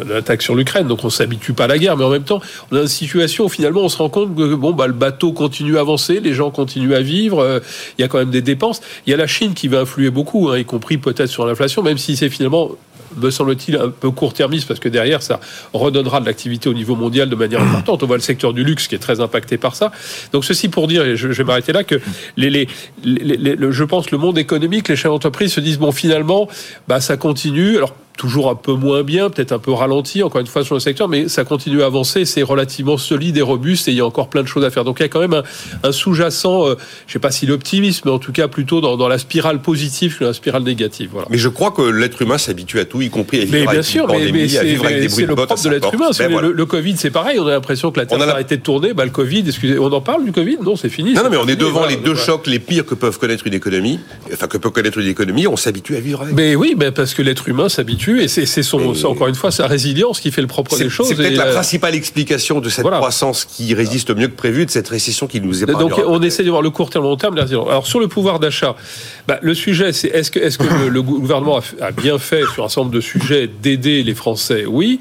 l'attaque 0.08 0.42
sur 0.42 0.56
l'Ukraine, 0.56 0.88
donc 0.88 1.04
on 1.04 1.10
s'habitue 1.10 1.54
pas 1.54 1.66
à 1.66 1.68
la 1.68 1.78
guerre, 1.78 1.98
mais 1.98 2.04
en 2.04 2.10
même 2.10 2.24
temps, 2.24 2.42
on 2.72 2.78
a 2.78 2.82
une 2.82 2.88
situation 2.88 3.46
où 3.46 3.50
finalement 3.50 3.82
on 3.82 3.90
se 3.90 3.98
rend 3.98 4.10
compte 4.10 4.36
que 4.36 4.56
bon, 4.56 4.72
bah, 4.72 4.88
le 4.88 4.94
bateau 4.94 5.32
continue 5.32 5.78
à 5.78 5.82
avancer, 5.82 6.20
les 6.20 6.34
gens 6.34 6.52
continuent 6.52 6.94
à 6.94 7.02
vivre, 7.02 7.40
euh, 7.40 7.60
il 7.98 8.02
y 8.02 8.06
a 8.06 8.08
quand 8.08 8.18
même 8.18 8.32
des 8.32 8.42
dépenses. 8.42 8.82
Il 9.06 9.12
y 9.12 9.14
a 9.14 9.18
la 9.18 9.28
Chine 9.28 9.54
qui 9.54 9.68
va 9.68 9.82
influer 9.82 10.10
beaucoup, 10.10 10.50
hein, 10.50 10.58
y 10.58 10.66
compris 10.66 10.98
peut-être 10.98 11.30
sur 11.30 11.46
l'inflation, 11.46 11.84
même 11.84 11.98
si 11.98 12.16
c'est 12.16 12.30
finalement 12.30 12.72
me 13.18 13.30
semble-t-il, 13.30 13.76
un 13.78 13.90
peu 13.90 14.12
court-termiste 14.12 14.68
parce 14.68 14.80
que 14.80 14.90
derrière, 14.90 15.22
ça 15.22 15.40
redonnera 15.74 16.20
de 16.22 16.26
l'activité 16.26 16.70
au 16.70 16.74
niveau 16.74 16.96
mondial 16.96 17.30
de 17.30 17.36
manière 17.36 17.62
importante. 17.62 18.04
On 18.04 18.08
voit 18.08 18.18
le 18.18 18.22
secteur 18.22 18.54
du 18.54 18.64
luxe 18.64 18.88
qui 18.88 18.96
est 18.96 19.00
très 19.00 19.20
impacté 19.20 19.58
par 19.58 19.76
ça. 19.76 19.92
Donc 20.34 20.46
ceci 20.46 20.70
pour 20.70 20.88
dire, 20.88 21.06
et 21.06 21.16
je, 21.16 21.28
vais 21.28 21.44
m'arrêter 21.44 21.74
là, 21.74 21.84
que 21.84 21.96
les, 22.38 22.50
les, 22.50 22.68
les, 23.04 23.58
je 23.72 23.84
pense 23.84 24.12
le 24.12 24.18
monde 24.18 24.38
économique, 24.38 24.88
les 24.88 24.96
chefs 24.96 25.12
d'entreprise 25.12 25.54
se 25.54 25.60
disent 25.60 25.80
bon 25.80 25.92
finalement, 25.92 26.48
bah 26.88 27.02
ça 27.02 27.18
continue. 27.18 27.78
Alors 27.78 27.96
toujours 28.18 28.50
un 28.50 28.56
peu 28.56 28.74
moins 28.74 29.04
bien, 29.04 29.30
peut-être 29.30 29.52
un 29.52 29.60
peu 29.60 29.72
ralenti, 29.72 30.24
encore 30.24 30.42
une 30.42 30.48
fois, 30.48 30.64
sur 30.64 30.76
le 30.76 30.80
secteur, 30.80 31.08
mais 31.08 31.28
ça 31.28 31.44
continue 31.44 31.82
à 31.82 31.88
avancer, 31.88 32.26
c'est 32.26 32.44
relativement 32.44 32.98
solide 32.98 33.38
et 33.38 33.42
robuste, 33.42 33.88
et 33.88 33.92
il 33.92 33.98
y 33.98 34.02
a 34.02 34.06
encore 34.06 34.30
plein 34.30 34.44
de 34.44 34.48
choses 34.48 34.64
à 34.64 34.70
faire. 34.70 34.84
Donc 34.84 35.00
il 35.00 35.04
y 35.04 35.06
a 35.06 35.10
quand 35.10 35.20
même 35.20 35.42
un, 35.84 35.92
sous-jacent, 35.92 36.68
euh, 36.68 36.76
je 37.08 37.12
ne 37.12 37.14
sais 37.14 37.20
pas 37.20 37.32
si 37.32 37.46
l'optimisme, 37.46 38.04
mais 38.06 38.12
en 38.12 38.20
tout 38.20 38.32
cas 38.32 38.48
plutôt 38.48 38.82
dans, 38.82 39.08
la 39.08 39.18
spirale 39.18 39.62
positive 39.62 40.18
que 40.18 40.24
la 40.24 40.34
spirale 40.34 40.64
négative. 40.64 41.10
Voilà. 41.12 41.28
Mais 41.30 41.38
je 41.38 41.50
crois 41.50 41.72
que 41.72 41.82
l'être 41.82 42.22
humain 42.22 42.38
s'habitue 42.38 42.80
à 42.80 42.86
tout, 42.86 43.02
y 43.02 43.10
compris 43.10 43.42
à 43.42 43.46
vivre 43.46 43.72
bien 43.72 43.82
sûr, 43.82 44.08
mais, 44.08 44.32
mais 44.32 44.48
c'est 44.48 45.26
le 45.26 45.36
propre 45.36 45.62
de 45.62 45.70
l'être 45.70 45.94
humain. 45.94 46.10
le, 46.42 46.66
Covid, 46.66 46.96
c'est 46.98 47.12
pareil, 47.12 47.40
on 47.40 47.48
a 47.48 47.52
l'impression 47.52 47.92
que 47.92 48.00
la 48.00 48.06
Terre 48.06 48.22
a 48.22 48.30
arrêté 48.30 48.58
de 48.58 48.62
tourner, 48.62 48.94
bah, 48.94 49.06
le 49.06 49.12
Covid, 49.12 49.44
excusez, 49.48 49.80
on 49.80 49.92
en 49.92 50.02
parle 50.02 50.24
du 50.24 50.32
Covid 50.32 50.58
Non, 50.64 50.76
c'est 50.76 50.90
fini. 50.90 51.14
Non, 51.14 51.24
non, 51.24 51.30
mais 51.30 51.38
on 51.38 51.48
est 51.48 51.56
devant 51.56 51.86
les 51.86 51.98
deux 51.98 52.16
chocs 52.16 52.48
les 52.48 52.60
pires 52.60 52.86
que 52.86 52.96
peuvent 52.96 53.18
connaître 53.18 53.48
une 53.48 53.54
économie, 53.54 54.00
enfin 54.32 54.48
que 54.48 54.58
peut 54.58 54.70
connaître 54.70 55.00
une 55.00 55.08
économie, 55.08 55.48
on 55.48 55.58
s'habitue 55.58 55.96
à 55.96 56.00
vivre 56.00 56.22
avec. 56.22 56.36
Mais 56.36 56.56
oui, 56.56 56.76
parce 56.96 57.14
que 57.14 57.22
l'être 57.22 57.48
humain 57.50 57.70
s'habitue, 57.70 58.01
et 58.10 58.28
c'est 58.28 58.64
son 58.64 58.94
encore 59.06 59.28
une 59.28 59.36
fois 59.36 59.52
sa 59.52 59.68
résilience 59.68 60.20
qui 60.20 60.32
fait 60.32 60.42
le 60.42 60.48
propre 60.48 60.78
des 60.78 60.90
choses. 60.90 61.08
C'est 61.08 61.16
peut-être 61.16 61.38
la 61.38 61.54
principale 61.54 61.96
explication 61.96 62.60
de 62.60 62.70
cette 62.70 62.86
croissance 62.86 63.46
qui 63.46 63.74
résiste 63.74 64.16
mieux 64.16 64.28
que 64.28 64.36
prévu, 64.36 64.66
de 64.66 64.72
cette 64.72 64.90
récession 64.90 65.28
qui 65.28 65.42
nous 65.42 65.64
épargne. 65.64 65.80
Donc 65.80 66.02
on 66.06 66.22
essaie 66.22 66.44
de 66.44 66.50
voir 66.50 66.62
le 66.62 66.70
court 66.70 66.90
terme, 66.90 67.06
le 67.06 67.10
long 67.10 67.18
terme. 67.18 67.38
Alors 67.38 67.88
sur 67.88 68.00
le 68.00 68.08
pouvoir 68.08 68.40
d'achat, 68.40 68.76
bah, 69.28 69.40
le 69.42 69.54
sujet 69.54 69.94
c'est 69.94 70.08
est-ce 70.10 70.32
que, 70.32 70.40
est 70.40 70.50
-ce 70.50 70.58
que 70.58 70.88
le, 70.88 71.02
gouvernement 71.02 71.60
a, 71.80 71.92
bien 71.92 72.18
fait 72.18 72.44
sur 72.54 72.64
un 72.64 72.70
certain 72.70 72.82
nombre 72.82 72.94
de 72.94 73.02
sujets 73.02 73.48
d'aider 73.48 74.04
les 74.04 74.16
Français? 74.16 74.66
Oui. 74.66 75.00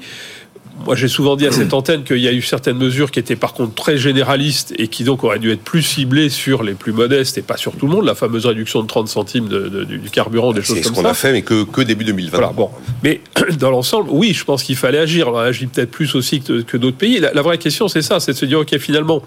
Moi, 0.85 0.95
j'ai 0.95 1.07
souvent 1.07 1.35
dit 1.35 1.47
à 1.47 1.51
cette 1.51 1.73
antenne 1.73 2.03
qu'il 2.03 2.17
y 2.17 2.27
a 2.27 2.33
eu 2.33 2.41
certaines 2.41 2.77
mesures 2.77 3.11
qui 3.11 3.19
étaient 3.19 3.35
par 3.35 3.53
contre 3.53 3.75
très 3.75 3.97
généralistes 3.97 4.73
et 4.77 4.87
qui 4.87 5.03
donc 5.03 5.23
auraient 5.23 5.39
dû 5.39 5.51
être 5.51 5.63
plus 5.63 5.81
ciblées 5.81 6.29
sur 6.29 6.63
les 6.63 6.73
plus 6.73 6.91
modestes 6.91 7.37
et 7.37 7.41
pas 7.41 7.57
sur 7.57 7.75
tout 7.75 7.87
le 7.87 7.93
monde. 7.93 8.05
La 8.05 8.15
fameuse 8.15 8.45
réduction 8.45 8.81
de 8.81 8.87
30 8.87 9.07
centimes 9.07 9.47
du 9.47 10.09
carburant, 10.09 10.53
des 10.53 10.61
choses 10.61 10.75
comme 10.75 10.77
ça. 10.77 10.89
C'est 10.89 10.95
ce 10.95 11.01
qu'on 11.01 11.09
a 11.09 11.13
fait, 11.13 11.31
mais 11.31 11.41
que, 11.41 11.63
que 11.63 11.81
début 11.81 12.03
2020. 12.05 12.37
Voilà, 12.37 12.53
bon. 12.53 12.69
Mais 13.03 13.21
dans 13.59 13.71
l'ensemble, 13.71 14.09
oui, 14.11 14.33
je 14.33 14.43
pense 14.43 14.63
qu'il 14.63 14.75
fallait 14.75 14.99
agir. 14.99 15.27
On 15.29 15.37
a 15.37 15.43
agi 15.43 15.67
peut-être 15.67 15.91
plus 15.91 16.15
aussi 16.15 16.41
que, 16.41 16.77
d'autres 16.77 16.97
pays. 16.97 17.19
La, 17.19 17.33
la 17.33 17.41
vraie 17.41 17.57
question, 17.57 17.87
c'est 17.87 18.01
ça, 18.01 18.19
c'est 18.19 18.33
de 18.33 18.37
se 18.37 18.45
dire, 18.45 18.59
OK, 18.59 18.77
finalement, 18.77 19.21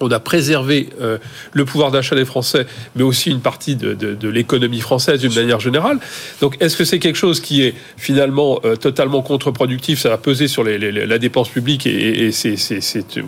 on 0.00 0.10
a 0.10 0.20
préservé 0.20 0.88
euh, 1.00 1.18
le 1.52 1.64
pouvoir 1.64 1.90
d'achat 1.90 2.14
des 2.14 2.24
Français, 2.24 2.66
mais 2.96 3.02
aussi 3.02 3.30
une 3.30 3.40
partie 3.40 3.76
de, 3.76 3.96
l'économie 4.28 4.80
française 4.80 5.20
d'une 5.20 5.34
manière 5.34 5.60
générale. 5.60 5.98
Donc, 6.40 6.56
est-ce 6.60 6.76
que 6.76 6.84
c'est 6.84 6.98
quelque 6.98 7.16
chose 7.16 7.40
qui 7.40 7.62
est 7.62 7.74
finalement 7.96 8.60
euh, 8.64 8.76
totalement 8.76 9.22
contre-productif? 9.22 10.00
Ça 10.00 10.10
va 10.10 10.18
peser 10.18 10.48
sur 10.48 10.64
la 10.64 11.18
dépense 11.18 11.48
publique 11.48 11.86
et, 11.86 12.30
c'est 12.32 12.56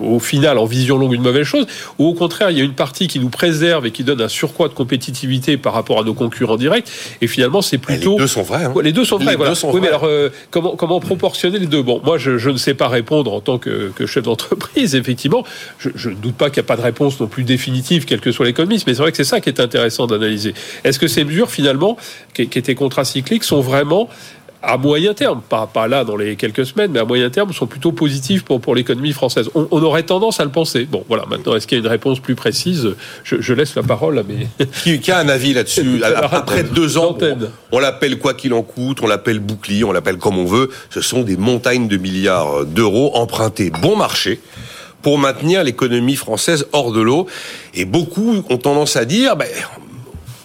au 0.00 0.18
final, 0.18 0.58
en 0.58 0.64
vision 0.64 0.98
longue, 0.98 1.12
une 1.12 1.22
mauvaise 1.22 1.46
chose? 1.46 1.66
Ou 1.98 2.06
au 2.06 2.14
contraire, 2.14 2.50
il 2.50 2.58
y 2.58 2.60
a 2.60 2.64
une 2.64 2.74
partie 2.74 3.08
qui 3.08 3.18
nous 3.18 3.28
préserve 3.28 3.86
et 3.86 3.90
qui 3.90 4.04
donne 4.04 4.20
un 4.20 4.28
surcroît 4.28 4.68
de 4.68 4.74
compétitivité 4.74 5.56
par 5.56 5.72
rapport 5.72 6.00
à 6.00 6.04
nos 6.04 6.14
concurrents 6.14 6.56
directs? 6.56 6.88
Et 7.20 7.26
finalement, 7.26 7.62
c'est 7.62 7.78
plutôt... 7.78 8.12
Les 8.12 8.18
deux 8.18 8.26
sont 8.26 8.42
vrais. 8.42 8.64
Hein. 8.64 8.74
Les 8.82 8.92
deux 8.92 9.04
sont 9.04 9.18
vrais, 9.18 9.36
voilà. 9.36 9.54
oui, 9.64 9.80
mais 9.80 9.88
alors, 9.88 10.04
euh, 10.04 10.30
comment, 10.50 10.76
comment 10.76 11.00
proportionner 11.00 11.58
les 11.58 11.66
deux? 11.66 11.82
Bon, 11.82 12.00
moi, 12.04 12.18
je, 12.18 12.50
ne 12.50 12.56
sais 12.56 12.74
pas 12.74 12.88
répondre 12.88 13.32
en 13.32 13.40
tant 13.40 13.58
que, 13.58 13.92
chef 14.06 14.24
d'entreprise, 14.24 14.94
effectivement. 14.94 15.44
Je 15.78 16.10
ne 16.10 16.14
doute 16.14 16.34
pas 16.34 16.50
qu'il 16.60 16.66
pas 16.66 16.76
de 16.76 16.82
réponse 16.82 17.20
non 17.20 17.26
plus 17.26 17.44
définitive, 17.44 18.04
quel 18.04 18.20
que 18.20 18.32
soit 18.32 18.46
l'économiste, 18.46 18.86
mais 18.86 18.94
c'est 18.94 19.02
vrai 19.02 19.10
que 19.10 19.16
c'est 19.16 19.24
ça 19.24 19.40
qui 19.40 19.48
est 19.48 19.60
intéressant 19.60 20.06
d'analyser. 20.06 20.54
Est-ce 20.84 20.98
que 20.98 21.08
ces 21.08 21.24
mesures, 21.24 21.50
finalement, 21.50 21.96
qui, 22.34 22.42
étaient 22.42 22.74
contracycliques, 22.74 23.44
sont 23.44 23.60
vraiment 23.60 24.08
à 24.62 24.76
moyen 24.76 25.14
terme, 25.14 25.40
pas, 25.40 25.66
pas 25.66 25.88
là 25.88 26.04
dans 26.04 26.16
les 26.16 26.36
quelques 26.36 26.66
semaines, 26.66 26.90
mais 26.92 26.98
à 26.98 27.06
moyen 27.06 27.30
terme, 27.30 27.50
sont 27.54 27.66
plutôt 27.66 27.92
positives 27.92 28.44
pour, 28.44 28.60
pour 28.60 28.74
l'économie 28.74 29.12
française? 29.12 29.48
On, 29.54 29.82
aurait 29.82 30.02
tendance 30.02 30.38
à 30.38 30.44
le 30.44 30.50
penser. 30.50 30.84
Bon, 30.84 31.02
voilà, 31.08 31.24
maintenant, 31.26 31.56
est-ce 31.56 31.66
qu'il 31.66 31.78
y 31.78 31.80
a 31.80 31.84
une 31.84 31.90
réponse 31.90 32.20
plus 32.20 32.34
précise? 32.34 32.90
Je, 33.24 33.54
laisse 33.54 33.74
la 33.74 33.82
parole 33.82 34.18
à 34.18 34.22
mes... 34.22 34.48
Qui, 34.82 35.00
qui 35.00 35.10
a 35.10 35.18
un 35.18 35.28
avis 35.30 35.54
là-dessus? 35.54 36.02
Après 36.30 36.62
deux 36.62 36.98
ans, 36.98 37.16
on 37.72 37.78
l'appelle 37.78 38.18
quoi 38.18 38.34
qu'il 38.34 38.52
en 38.52 38.62
coûte, 38.62 38.98
on 39.02 39.06
l'appelle 39.06 39.38
bouclier, 39.38 39.84
on 39.84 39.92
l'appelle 39.92 40.18
comme 40.18 40.38
on 40.38 40.44
veut. 40.44 40.68
Ce 40.90 41.00
sont 41.00 41.22
des 41.22 41.38
montagnes 41.38 41.88
de 41.88 41.96
milliards 41.96 42.66
d'euros 42.66 43.12
empruntés 43.14 43.70
bon 43.70 43.96
marché 43.96 44.40
pour 45.02 45.18
maintenir 45.18 45.64
l'économie 45.64 46.16
française 46.16 46.66
hors 46.72 46.92
de 46.92 47.00
l'eau. 47.00 47.26
Et 47.74 47.84
beaucoup 47.84 48.44
ont 48.48 48.58
tendance 48.58 48.96
à 48.96 49.04
dire, 49.04 49.36
ben, 49.36 49.48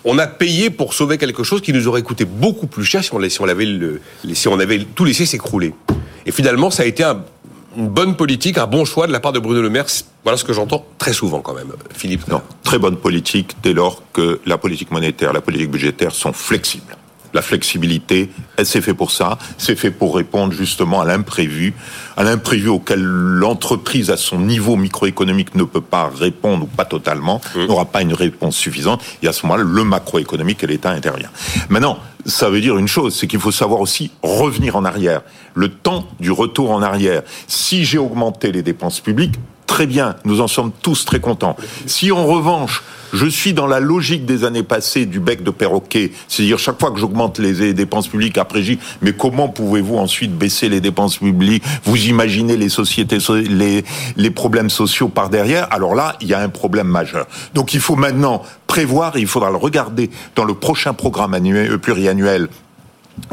on 0.04 0.18
a 0.20 0.28
payé 0.28 0.70
pour 0.70 0.94
sauver 0.94 1.18
quelque 1.18 1.44
chose 1.44 1.62
qui 1.62 1.74
nous 1.74 1.88
aurait 1.88 2.04
coûté 2.04 2.26
beaucoup 2.26 2.68
plus 2.68 2.86
cher 2.86 3.04
si 3.04 3.14
on, 3.14 3.30
si 3.30 3.44
avait, 3.44 3.68
si 4.34 4.48
on 4.48 4.60
avait 4.60 4.80
tout 4.80 5.06
laissé 5.06 5.26
s'écrouler. 5.26 5.74
Et 6.26 6.32
finalement, 6.32 6.70
ça 6.70 6.84
a 6.84 6.86
été 6.86 7.04
une 7.76 7.90
bonne 7.90 8.16
politique, 8.16 8.58
un 8.58 8.68
bon 8.68 8.86
choix 8.86 9.08
de 9.08 9.12
la 9.12 9.20
part 9.20 9.34
de 9.34 9.40
Bruno 9.40 9.62
Le 9.62 9.70
Maire. 9.70 9.86
Voilà 10.24 10.38
ce 10.38 10.44
que 10.44 10.54
j'entends 10.54 10.86
très 10.98 11.14
souvent 11.14 11.42
quand 11.42 11.54
même, 11.54 11.72
Philippe. 11.94 12.28
Non, 12.28 12.42
très 12.64 12.78
bonne 12.78 12.98
politique 12.98 13.56
dès 13.64 13.74
lors 13.74 14.04
que 14.14 14.40
la 14.46 14.58
politique 14.58 14.92
monétaire, 14.92 15.34
la 15.34 15.42
politique 15.42 15.72
budgétaire 15.72 16.14
sont 16.14 16.34
flexibles. 16.34 16.96
La 17.36 17.42
flexibilité, 17.42 18.30
elle 18.56 18.66
s'est 18.66 18.80
fait 18.80 18.94
pour 18.94 19.12
ça. 19.12 19.38
C'est 19.58 19.76
fait 19.76 19.92
pour 19.92 20.16
répondre 20.16 20.54
justement 20.54 21.02
à 21.02 21.06
l'imprévu, 21.06 21.74
à 22.16 22.24
l'imprévu 22.24 22.70
auquel 22.70 23.04
l'entreprise 23.04 24.10
à 24.10 24.16
son 24.16 24.40
niveau 24.40 24.78
microéconomique 24.78 25.54
ne 25.54 25.66
peut 25.66 25.82
pas 25.82 26.10
répondre 26.10 26.64
ou 26.64 26.68
pas 26.68 26.86
totalement, 26.86 27.42
mmh. 27.54 27.66
n'aura 27.66 27.84
pas 27.84 28.02
une 28.04 28.14
réponse 28.14 28.56
suffisante. 28.56 29.04
Et 29.22 29.28
à 29.28 29.34
ce 29.34 29.46
moment-là, 29.46 29.66
le 29.68 29.84
macroéconomique 29.84 30.64
et 30.64 30.68
l'État 30.68 30.92
intervient. 30.92 31.30
Maintenant, 31.68 32.00
ça 32.26 32.50
veut 32.50 32.62
dire 32.62 32.78
une 32.78 32.88
chose, 32.88 33.14
c'est 33.14 33.28
qu'il 33.28 33.42
faut 33.42 33.52
savoir 33.52 33.82
aussi 33.82 34.12
revenir 34.24 34.78
en 34.78 34.86
arrière. 34.86 35.22
Le 35.56 35.68
temps 35.68 36.08
du 36.22 36.32
retour 36.32 36.72
en 36.72 36.82
arrière. 36.82 37.22
Si 37.48 37.84
j'ai 37.84 37.98
augmenté 37.98 38.54
les 38.54 38.64
dépenses 38.64 39.02
publiques, 39.02 39.36
très 39.68 39.88
bien, 39.88 40.16
nous 40.26 40.42
en 40.42 40.48
sommes 40.48 40.72
tous 40.82 41.06
très 41.06 41.20
contents. 41.20 41.56
Si 41.86 42.12
en 42.12 42.26
revanche, 42.26 42.84
je 43.14 43.26
suis 43.28 43.54
dans 43.54 43.68
la 43.68 43.80
logique 43.80 44.26
des 44.26 44.44
années 44.44 44.64
passées 44.64 45.06
du 45.06 45.20
bec 45.20 45.44
de 45.44 45.52
perroquet, 45.52 46.12
c'est-à-dire 46.28 46.60
chaque 46.60 46.80
fois 46.80 46.92
que 46.92 47.00
j'augmente 47.00 47.40
les 47.40 47.74
dépenses 47.74 48.08
publiques, 48.08 48.38
après 48.38 48.62
j'y, 48.62 48.80
mais 49.02 49.14
comment 49.14 49.48
pouvez-vous 49.48 49.98
ensuite 49.98 50.36
baisser 50.38 50.70
les 50.70 50.82
dépenses 50.82 51.18
publiques 51.18 51.64
Vous 51.86 52.08
imaginez 52.08 52.58
les 52.58 52.70
sociétés, 52.70 53.18
les, 53.30 53.86
les 54.18 54.32
problèmes 54.32 54.70
sociaux 54.70 55.08
par 55.08 55.30
derrière? 55.30 55.68
Alors 55.72 55.96
là, 55.96 56.18
il 56.22 56.28
y 56.28 56.34
a 56.34 56.42
un 56.42 56.50
problème 56.50 56.88
majeur. 56.88 57.28
Donc 57.54 57.74
il 57.74 57.80
faut 57.80 57.96
maintenant 57.96 58.44
prévoir, 58.68 59.16
et 59.16 59.22
il 59.22 59.28
faudra 59.28 59.50
le 59.52 59.58
regarder 59.58 60.10
dans 60.36 60.44
le 60.44 60.54
prochain 60.54 60.94
programme 60.94 61.34
euh, 61.36 61.78
pluriannuel 61.78 62.50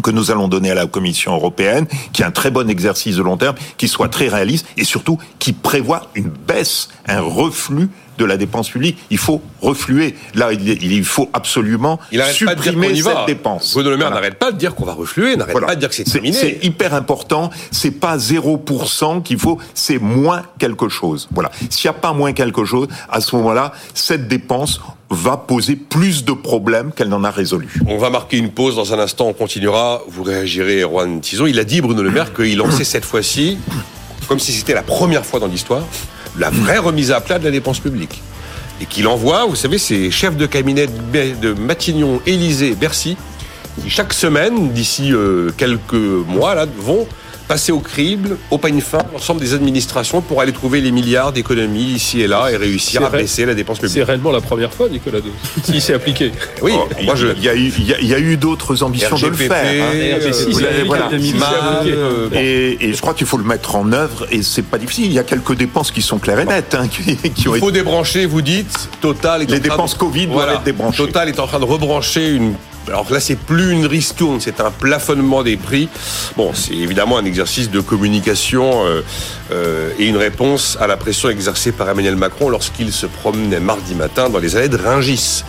que 0.03 0.11
nous 0.11 0.31
allons 0.31 0.49
donner 0.49 0.71
à 0.71 0.75
la 0.75 0.87
Commission 0.87 1.35
européenne, 1.35 1.87
qui 2.13 2.23
est 2.23 2.25
un 2.25 2.31
très 2.31 2.51
bon 2.51 2.69
exercice 2.69 3.17
de 3.17 3.23
long 3.23 3.37
terme, 3.37 3.57
qui 3.77 3.89
soit 3.89 4.09
très 4.09 4.29
réaliste 4.29 4.67
et 4.77 4.85
surtout 4.85 5.19
qui 5.39 5.53
prévoit 5.53 6.09
une 6.15 6.31
baisse, 6.31 6.89
un 7.07 7.21
reflux 7.21 7.89
de 8.23 8.27
la 8.29 8.37
dépense 8.37 8.71
publique. 8.71 8.99
Il 9.11 9.19
faut 9.19 9.43
refluer. 9.61 10.15
Là, 10.35 10.53
il, 10.53 11.05
faut 11.05 11.29
absolument 11.33 11.99
supprimer 12.33 12.95
cette 12.95 13.27
dépense. 13.27 13.75
Bruno 13.75 13.91
Le 13.91 13.97
Maire 13.97 14.11
n'arrête 14.11 14.39
pas 14.39 14.53
de 14.53 14.57
dire 14.57 14.75
qu'on 14.75 14.85
va 14.85 14.95
refluer, 14.95 15.37
n'arrête 15.37 15.59
pas 15.61 15.75
de 15.75 15.81
dire 15.81 15.89
que 15.89 15.95
c'est 15.95 16.05
terminé. 16.05 16.37
C'est 16.37 16.59
hyper 16.63 16.95
important. 16.95 17.51
C'est 17.71 17.91
pas 17.91 18.17
0% 18.17 19.23
qu'il 19.23 19.39
faut, 19.39 19.59
c'est 19.75 19.99
moins 19.99 20.43
quelque 20.59 20.89
chose. 20.89 21.29
Voilà. 21.33 21.51
S'il 21.71 21.91
n'y 21.91 21.97
a 21.97 21.99
pas 21.99 22.13
moins 22.13 22.33
quelque 22.33 22.65
chose, 22.65 22.89
à 23.11 23.21
ce 23.21 23.35
moment-là, 23.37 23.73
cette 23.95 24.29
dépense 24.29 24.81
va 25.11 25.37
poser 25.37 25.77
plus 25.77 26.25
de 26.25 26.33
problèmes 26.33 26.93
qu'elle 26.93 27.09
n'en 27.09 27.25
a 27.25 27.31
résolu. 27.31 27.81
On 27.87 27.99
va 27.99 28.09
marquer 28.09 28.39
une 28.39 28.51
pause 28.51 28.77
dans 28.77 28.95
un 28.95 28.99
instant, 28.99 29.27
on 29.27 29.33
continuera. 29.35 30.01
Vous 30.09 30.23
réagirez, 30.23 30.81
Erwan 30.81 31.21
Tison. 31.21 31.47
Il 31.47 31.59
a 31.59 31.65
dit, 31.65 31.81
Bruno 31.81 32.03
Le 32.03 32.11
Maire, 32.11 32.33
qu'il 32.33 32.57
lançait 32.57 32.85
cette 32.85 33.05
fois-ci, 33.05 33.59
comme 34.29 34.39
si 34.39 34.53
c'était 34.53 34.75
la 34.75 34.83
première 34.83 35.27
fois 35.27 35.41
dans 35.41 35.49
l'histoire, 35.49 35.83
la 36.39 36.51
vraie 36.51 36.79
remise 36.79 37.11
à 37.11 37.21
plat 37.21 37.39
de 37.39 37.45
la 37.45 37.51
dépense 37.51 37.79
publique. 37.79 38.23
Et 38.81 38.87
qu'il 38.87 39.07
envoie, 39.07 39.45
vous 39.45 39.57
savez, 39.57 39.79
ces 39.79 40.11
chefs 40.11 40.37
de 40.37 40.47
cabinet 40.47 40.87
de 40.87 41.53
Matignon, 41.53 42.21
Élysée, 42.27 42.75
Bercy, 42.75 43.17
qui 43.81 43.91
chaque 43.91 44.13
semaine, 44.13 44.73
d'ici 44.73 45.13
euh, 45.13 45.51
quelques 45.57 45.93
mois, 45.93 46.55
là, 46.55 46.67
vont 46.79 47.07
passer 47.53 47.71
au 47.71 47.81
crible, 47.81 48.39
au 48.51 48.57
pain 48.57 48.81
fin, 48.81 49.01
l'ensemble 49.13 49.39
des 49.39 49.53
administrations 49.53 50.23
pour 50.23 50.41
aller 50.41 50.53
trouver 50.53 50.81
les 50.81 50.91
milliards 50.91 51.33
d'économies 51.33 51.93
ici 51.93 52.23
et 52.23 52.27
là 52.27 52.51
et 52.51 52.57
réussir 52.57 53.05
à 53.05 53.11
baisser 53.11 53.45
la 53.45 53.53
dépense 53.53 53.79
publique. 53.79 53.93
C'est 53.93 54.03
réellement 54.05 54.31
la 54.31 54.41
première 54.41 54.73
fois, 54.73 54.89
Nicolas 54.89 55.21
Dos, 55.21 55.33
s'il 55.63 55.83
s'est 55.83 55.93
appliqué. 55.93 56.33
Oui, 56.63 56.73
oh, 56.75 56.89
moi 57.03 57.15
je... 57.15 57.27
il, 57.27 57.45
y 57.45 57.51
a 57.51 57.55
eu, 57.55 57.71
il, 57.77 58.09
y 58.09 58.15
a, 58.15 58.19
eu 58.19 58.39
d'autres 58.39 58.83
ambitions 58.83 59.19
de 59.19 59.27
le 59.27 59.35
faire. 59.35 59.95
et, 62.33 62.89
et, 62.89 62.95
je 62.95 63.01
crois 63.03 63.13
qu'il 63.13 63.27
faut 63.27 63.37
le 63.37 63.45
mettre 63.45 63.77
en 63.77 63.93
œuvre 63.93 64.27
et 64.31 64.43
c'est 64.43 64.63
pas 64.63 64.79
difficile. 64.79 65.05
Il 65.05 65.13
y 65.13 65.19
a 65.19 65.25
quelques 65.25 65.55
dépenses 65.55 65.91
qui 65.91 66.01
sont 66.01 66.19
claires 66.19 66.41
et 66.41 66.47
nettes. 66.47 66.75
Hein, 66.75 66.89
qui, 66.89 67.17
qui 67.17 67.49
il 67.53 67.59
faut 67.59 67.71
débrancher, 67.71 68.25
vous 68.25 68.41
dites. 68.41 68.89
Total 69.03 69.43
est 69.43 69.51
les 69.51 69.61
dépenses 69.61 69.95
Covid 69.95 70.29
doivent 70.29 70.55
être 70.55 70.63
débranchées. 70.63 71.05
Total 71.05 71.29
est 71.29 71.39
en 71.39 71.47
train 71.47 71.61
de 71.61 71.67
rebrancher 71.67 72.31
une 72.31 72.55
alors 72.89 73.11
là, 73.11 73.21
c'est 73.21 73.37
plus 73.37 73.73
une 73.73 73.87
ristourne, 73.87 74.41
c'est 74.41 74.61
un 74.61 74.71
plafonnement 74.71 75.43
des 75.43 75.57
prix. 75.57 75.89
Bon, 76.37 76.53
c'est 76.55 76.75
évidemment 76.75 77.19
un 77.19 77.25
exercice 77.25 77.71
de 77.71 77.81
communication 77.81 78.85
euh, 78.85 79.03
euh, 79.53 79.91
et 79.99 80.07
une 80.07 80.17
réponse 80.17 80.77
à 80.81 80.87
la 80.87 80.97
pression 80.97 81.29
exercée 81.29 81.73
par 81.73 81.89
Emmanuel 81.89 82.17
Macron 82.17 82.49
lorsqu'il 82.49 82.93
se 82.93 83.07
promenait 83.07 83.61
mardi 83.61 83.95
matin 83.95 84.29
dans 84.29 84.39
les 84.39 84.57
allées 84.57 84.69
de 84.69 84.77
Ringis. 84.77 85.45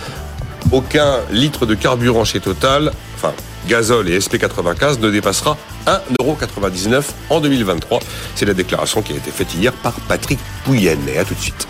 Aucun 0.71 1.19
litre 1.31 1.65
de 1.65 1.75
carburant 1.75 2.23
chez 2.23 2.39
Total, 2.39 2.91
enfin 3.15 3.33
gazole 3.67 4.09
et 4.09 4.19
SP95 4.19 4.99
ne 4.99 5.09
dépassera 5.09 5.57
1,99€ 5.85 7.03
en 7.29 7.39
2023. 7.39 7.99
C'est 8.35 8.45
la 8.45 8.53
déclaration 8.53 9.01
qui 9.01 9.13
a 9.13 9.15
été 9.15 9.31
faite 9.31 9.53
hier 9.55 9.73
par 9.73 9.93
Patrick 10.07 10.39
Pouyen. 10.65 10.97
Et 11.13 11.17
à 11.17 11.25
tout 11.25 11.33
de 11.33 11.39
suite. 11.39 11.67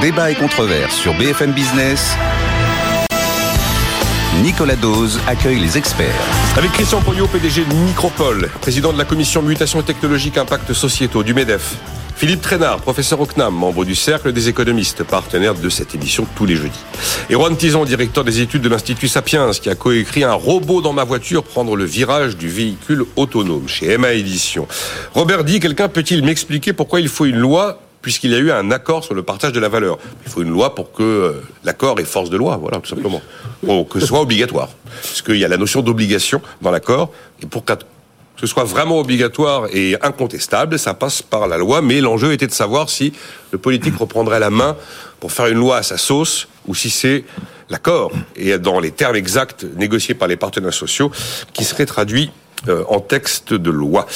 Débat 0.00 0.30
et 0.30 0.34
controverse 0.34 0.94
sur 0.94 1.12
BFM 1.12 1.52
Business. 1.52 2.16
Nicolas 4.42 4.76
Dose 4.76 5.20
accueille 5.26 5.60
les 5.60 5.76
experts. 5.76 6.06
Avec 6.56 6.72
Christian 6.72 7.02
Pognot, 7.02 7.26
PDG 7.26 7.66
de 7.66 7.74
Micropole, 7.74 8.48
président 8.62 8.94
de 8.94 8.98
la 8.98 9.04
commission 9.04 9.42
Mutation 9.42 9.82
technologique 9.82 10.38
Impact 10.38 10.72
Sociétaux 10.72 11.22
du 11.22 11.34
MEDEF. 11.34 11.76
Philippe 12.16 12.40
Trénard, 12.40 12.80
professeur 12.80 13.20
au 13.20 13.26
CNAM, 13.26 13.52
membre 13.54 13.84
du 13.84 13.94
Cercle 13.94 14.32
des 14.32 14.48
économistes, 14.48 15.04
partenaire 15.04 15.54
de 15.54 15.68
cette 15.68 15.94
émission 15.94 16.26
tous 16.34 16.46
les 16.46 16.56
jeudis. 16.56 16.80
Et 17.28 17.34
Juan 17.34 17.54
Tison, 17.54 17.84
directeur 17.84 18.24
des 18.24 18.40
études 18.40 18.62
de 18.62 18.70
l'Institut 18.70 19.08
Sapiens, 19.08 19.50
qui 19.50 19.68
a 19.68 19.74
coécrit 19.74 20.24
un 20.24 20.32
robot 20.32 20.80
dans 20.80 20.94
ma 20.94 21.04
voiture 21.04 21.44
prendre 21.44 21.76
le 21.76 21.84
virage 21.84 22.38
du 22.38 22.48
véhicule 22.48 23.04
autonome 23.16 23.68
chez 23.68 23.92
Emma 23.92 24.12
Édition. 24.12 24.66
Robert 25.12 25.44
dit, 25.44 25.60
quelqu'un 25.60 25.88
peut-il 25.88 26.24
m'expliquer 26.24 26.72
pourquoi 26.72 27.00
il 27.00 27.08
faut 27.08 27.26
une 27.26 27.36
loi 27.36 27.80
puisqu'il 28.02 28.30
y 28.30 28.34
a 28.34 28.38
eu 28.38 28.50
un 28.50 28.70
accord 28.70 29.04
sur 29.04 29.14
le 29.14 29.22
partage 29.22 29.52
de 29.52 29.60
la 29.60 29.68
valeur. 29.68 29.98
Il 30.24 30.30
faut 30.30 30.42
une 30.42 30.50
loi 30.50 30.74
pour 30.74 30.92
que 30.92 31.02
euh, 31.02 31.32
l'accord 31.64 31.98
ait 32.00 32.04
force 32.04 32.30
de 32.30 32.36
loi, 32.36 32.56
voilà, 32.56 32.78
tout 32.78 32.88
simplement. 32.88 33.22
Que 33.90 34.00
ce 34.00 34.06
soit 34.06 34.20
obligatoire. 34.20 34.68
Puisqu'il 35.02 35.36
y 35.36 35.44
a 35.44 35.48
la 35.48 35.56
notion 35.56 35.82
d'obligation 35.82 36.40
dans 36.62 36.70
l'accord, 36.70 37.12
et 37.42 37.46
pour 37.46 37.64
que 37.64 37.74
ce 38.36 38.46
soit 38.46 38.64
vraiment 38.64 38.98
obligatoire 38.98 39.66
et 39.72 39.96
incontestable, 40.02 40.78
ça 40.78 40.94
passe 40.94 41.20
par 41.20 41.46
la 41.46 41.58
loi, 41.58 41.82
mais 41.82 42.00
l'enjeu 42.00 42.32
était 42.32 42.46
de 42.46 42.52
savoir 42.52 42.88
si 42.88 43.12
le 43.52 43.58
politique 43.58 43.96
reprendrait 43.96 44.40
la 44.40 44.50
main 44.50 44.76
pour 45.20 45.32
faire 45.32 45.46
une 45.46 45.58
loi 45.58 45.76
à 45.76 45.82
sa 45.82 45.98
sauce, 45.98 46.48
ou 46.66 46.74
si 46.74 46.88
c'est 46.88 47.24
l'accord, 47.68 48.12
et 48.36 48.58
dans 48.58 48.80
les 48.80 48.90
termes 48.90 49.16
exacts 49.16 49.64
négociés 49.76 50.14
par 50.14 50.26
les 50.26 50.36
partenaires 50.36 50.72
sociaux, 50.72 51.12
qui 51.52 51.64
serait 51.64 51.86
traduit 51.86 52.30
euh, 52.68 52.84
en 52.88 53.00
texte 53.00 53.54
de 53.54 53.70
loi. 53.70 54.06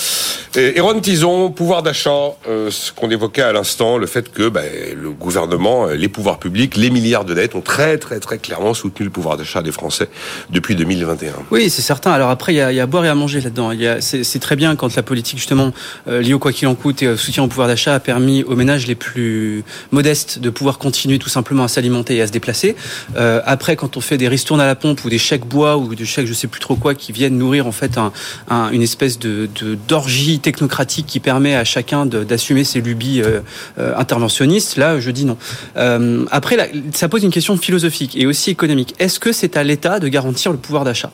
Et 0.54 0.78
Ron 0.78 1.00
Tison, 1.00 1.50
pouvoir 1.50 1.82
d'achat, 1.82 2.10
euh, 2.46 2.70
ce 2.70 2.92
qu'on 2.92 3.10
évoquait 3.10 3.42
à 3.42 3.52
l'instant, 3.52 3.96
le 3.96 4.06
fait 4.06 4.30
que 4.30 4.50
ben, 4.50 4.64
le 4.94 5.10
gouvernement, 5.10 5.86
euh, 5.86 5.94
les 5.94 6.08
pouvoirs 6.08 6.38
publics, 6.38 6.76
les 6.76 6.90
milliards 6.90 7.24
de 7.24 7.32
dettes 7.32 7.54
ont 7.54 7.62
très 7.62 7.96
très 7.96 8.20
très 8.20 8.36
clairement 8.36 8.74
soutenu 8.74 9.04
le 9.04 9.10
pouvoir 9.10 9.38
d'achat 9.38 9.62
des 9.62 9.72
Français 9.72 10.10
depuis 10.50 10.76
2021. 10.76 11.32
Oui, 11.50 11.70
c'est 11.70 11.80
certain. 11.80 12.12
Alors 12.12 12.28
après, 12.28 12.52
il 12.52 12.56
y 12.56 12.60
a, 12.60 12.70
y 12.70 12.80
a, 12.80 12.82
à 12.82 12.86
boire 12.86 13.06
et 13.06 13.08
à 13.08 13.14
manger 13.14 13.40
là-dedans. 13.40 13.70
C'est 14.00 14.40
très 14.40 14.56
bien 14.56 14.76
quand 14.76 14.94
la 14.94 15.02
politique 15.02 15.38
justement 15.38 15.72
liée 16.06 16.34
au 16.34 16.38
quoi 16.38 16.52
qu'il 16.52 16.68
en 16.68 16.74
coûte 16.74 17.02
et 17.02 17.08
au 17.08 17.16
soutien 17.16 17.44
au 17.44 17.48
pouvoir 17.48 17.66
d'achat 17.66 17.94
a 17.94 18.00
permis 18.00 18.42
aux 18.42 18.56
ménages 18.56 18.86
les 18.86 18.94
plus 18.94 19.64
modestes 19.90 20.38
de 20.38 20.50
pouvoir 20.50 20.76
continuer 20.76 21.18
tout 21.18 21.30
simplement 21.30 21.64
à 21.64 21.68
s'alimenter 21.68 22.16
et 22.16 22.22
à 22.22 22.26
se 22.26 22.32
déplacer. 22.32 22.76
après, 23.16 23.76
quand 23.76 23.96
on 23.96 24.02
fait 24.02 24.18
des 24.18 24.28
ristournes 24.28 24.60
à 24.60 24.66
la 24.66 24.74
pompe 24.74 25.02
ou 25.04 25.08
des 25.08 25.18
chèques 25.18 25.46
bois 25.46 25.78
ou 25.78 25.94
des 25.94 26.04
chèques 26.04 26.26
je 26.26 26.34
sais 26.34 26.46
plus 26.46 26.60
trop 26.60 26.76
quoi 26.76 26.94
qui 26.94 27.12
viennent 27.12 27.38
nourrir 27.38 27.66
en 27.66 27.72
fait 27.72 27.96
un, 27.96 28.12
une 28.48 28.82
espèce 28.82 29.18
de 29.18 29.48
d'orgie 29.88 30.38
technocratique 30.40 31.06
qui 31.06 31.20
permet 31.20 31.54
à 31.54 31.64
chacun 31.64 32.06
d'assumer 32.06 32.64
ses 32.64 32.80
lubies 32.80 33.22
euh, 33.22 33.40
euh, 33.78 33.94
interventionnistes. 33.96 34.76
Là, 34.76 35.00
je 35.00 35.10
dis 35.10 35.24
non. 35.24 35.36
Euh, 35.76 36.24
après, 36.30 36.72
ça 36.92 37.08
pose 37.08 37.22
une 37.22 37.30
question 37.30 37.56
philosophique 37.56 38.16
et 38.16 38.26
aussi 38.26 38.50
économique. 38.50 38.94
Est-ce 38.98 39.18
que 39.18 39.32
c'est 39.32 39.56
à 39.56 39.64
l'État 39.64 39.98
de 39.98 40.08
garantir 40.08 40.52
le 40.52 40.58
pouvoir 40.58 40.84
d'achat? 40.84 41.10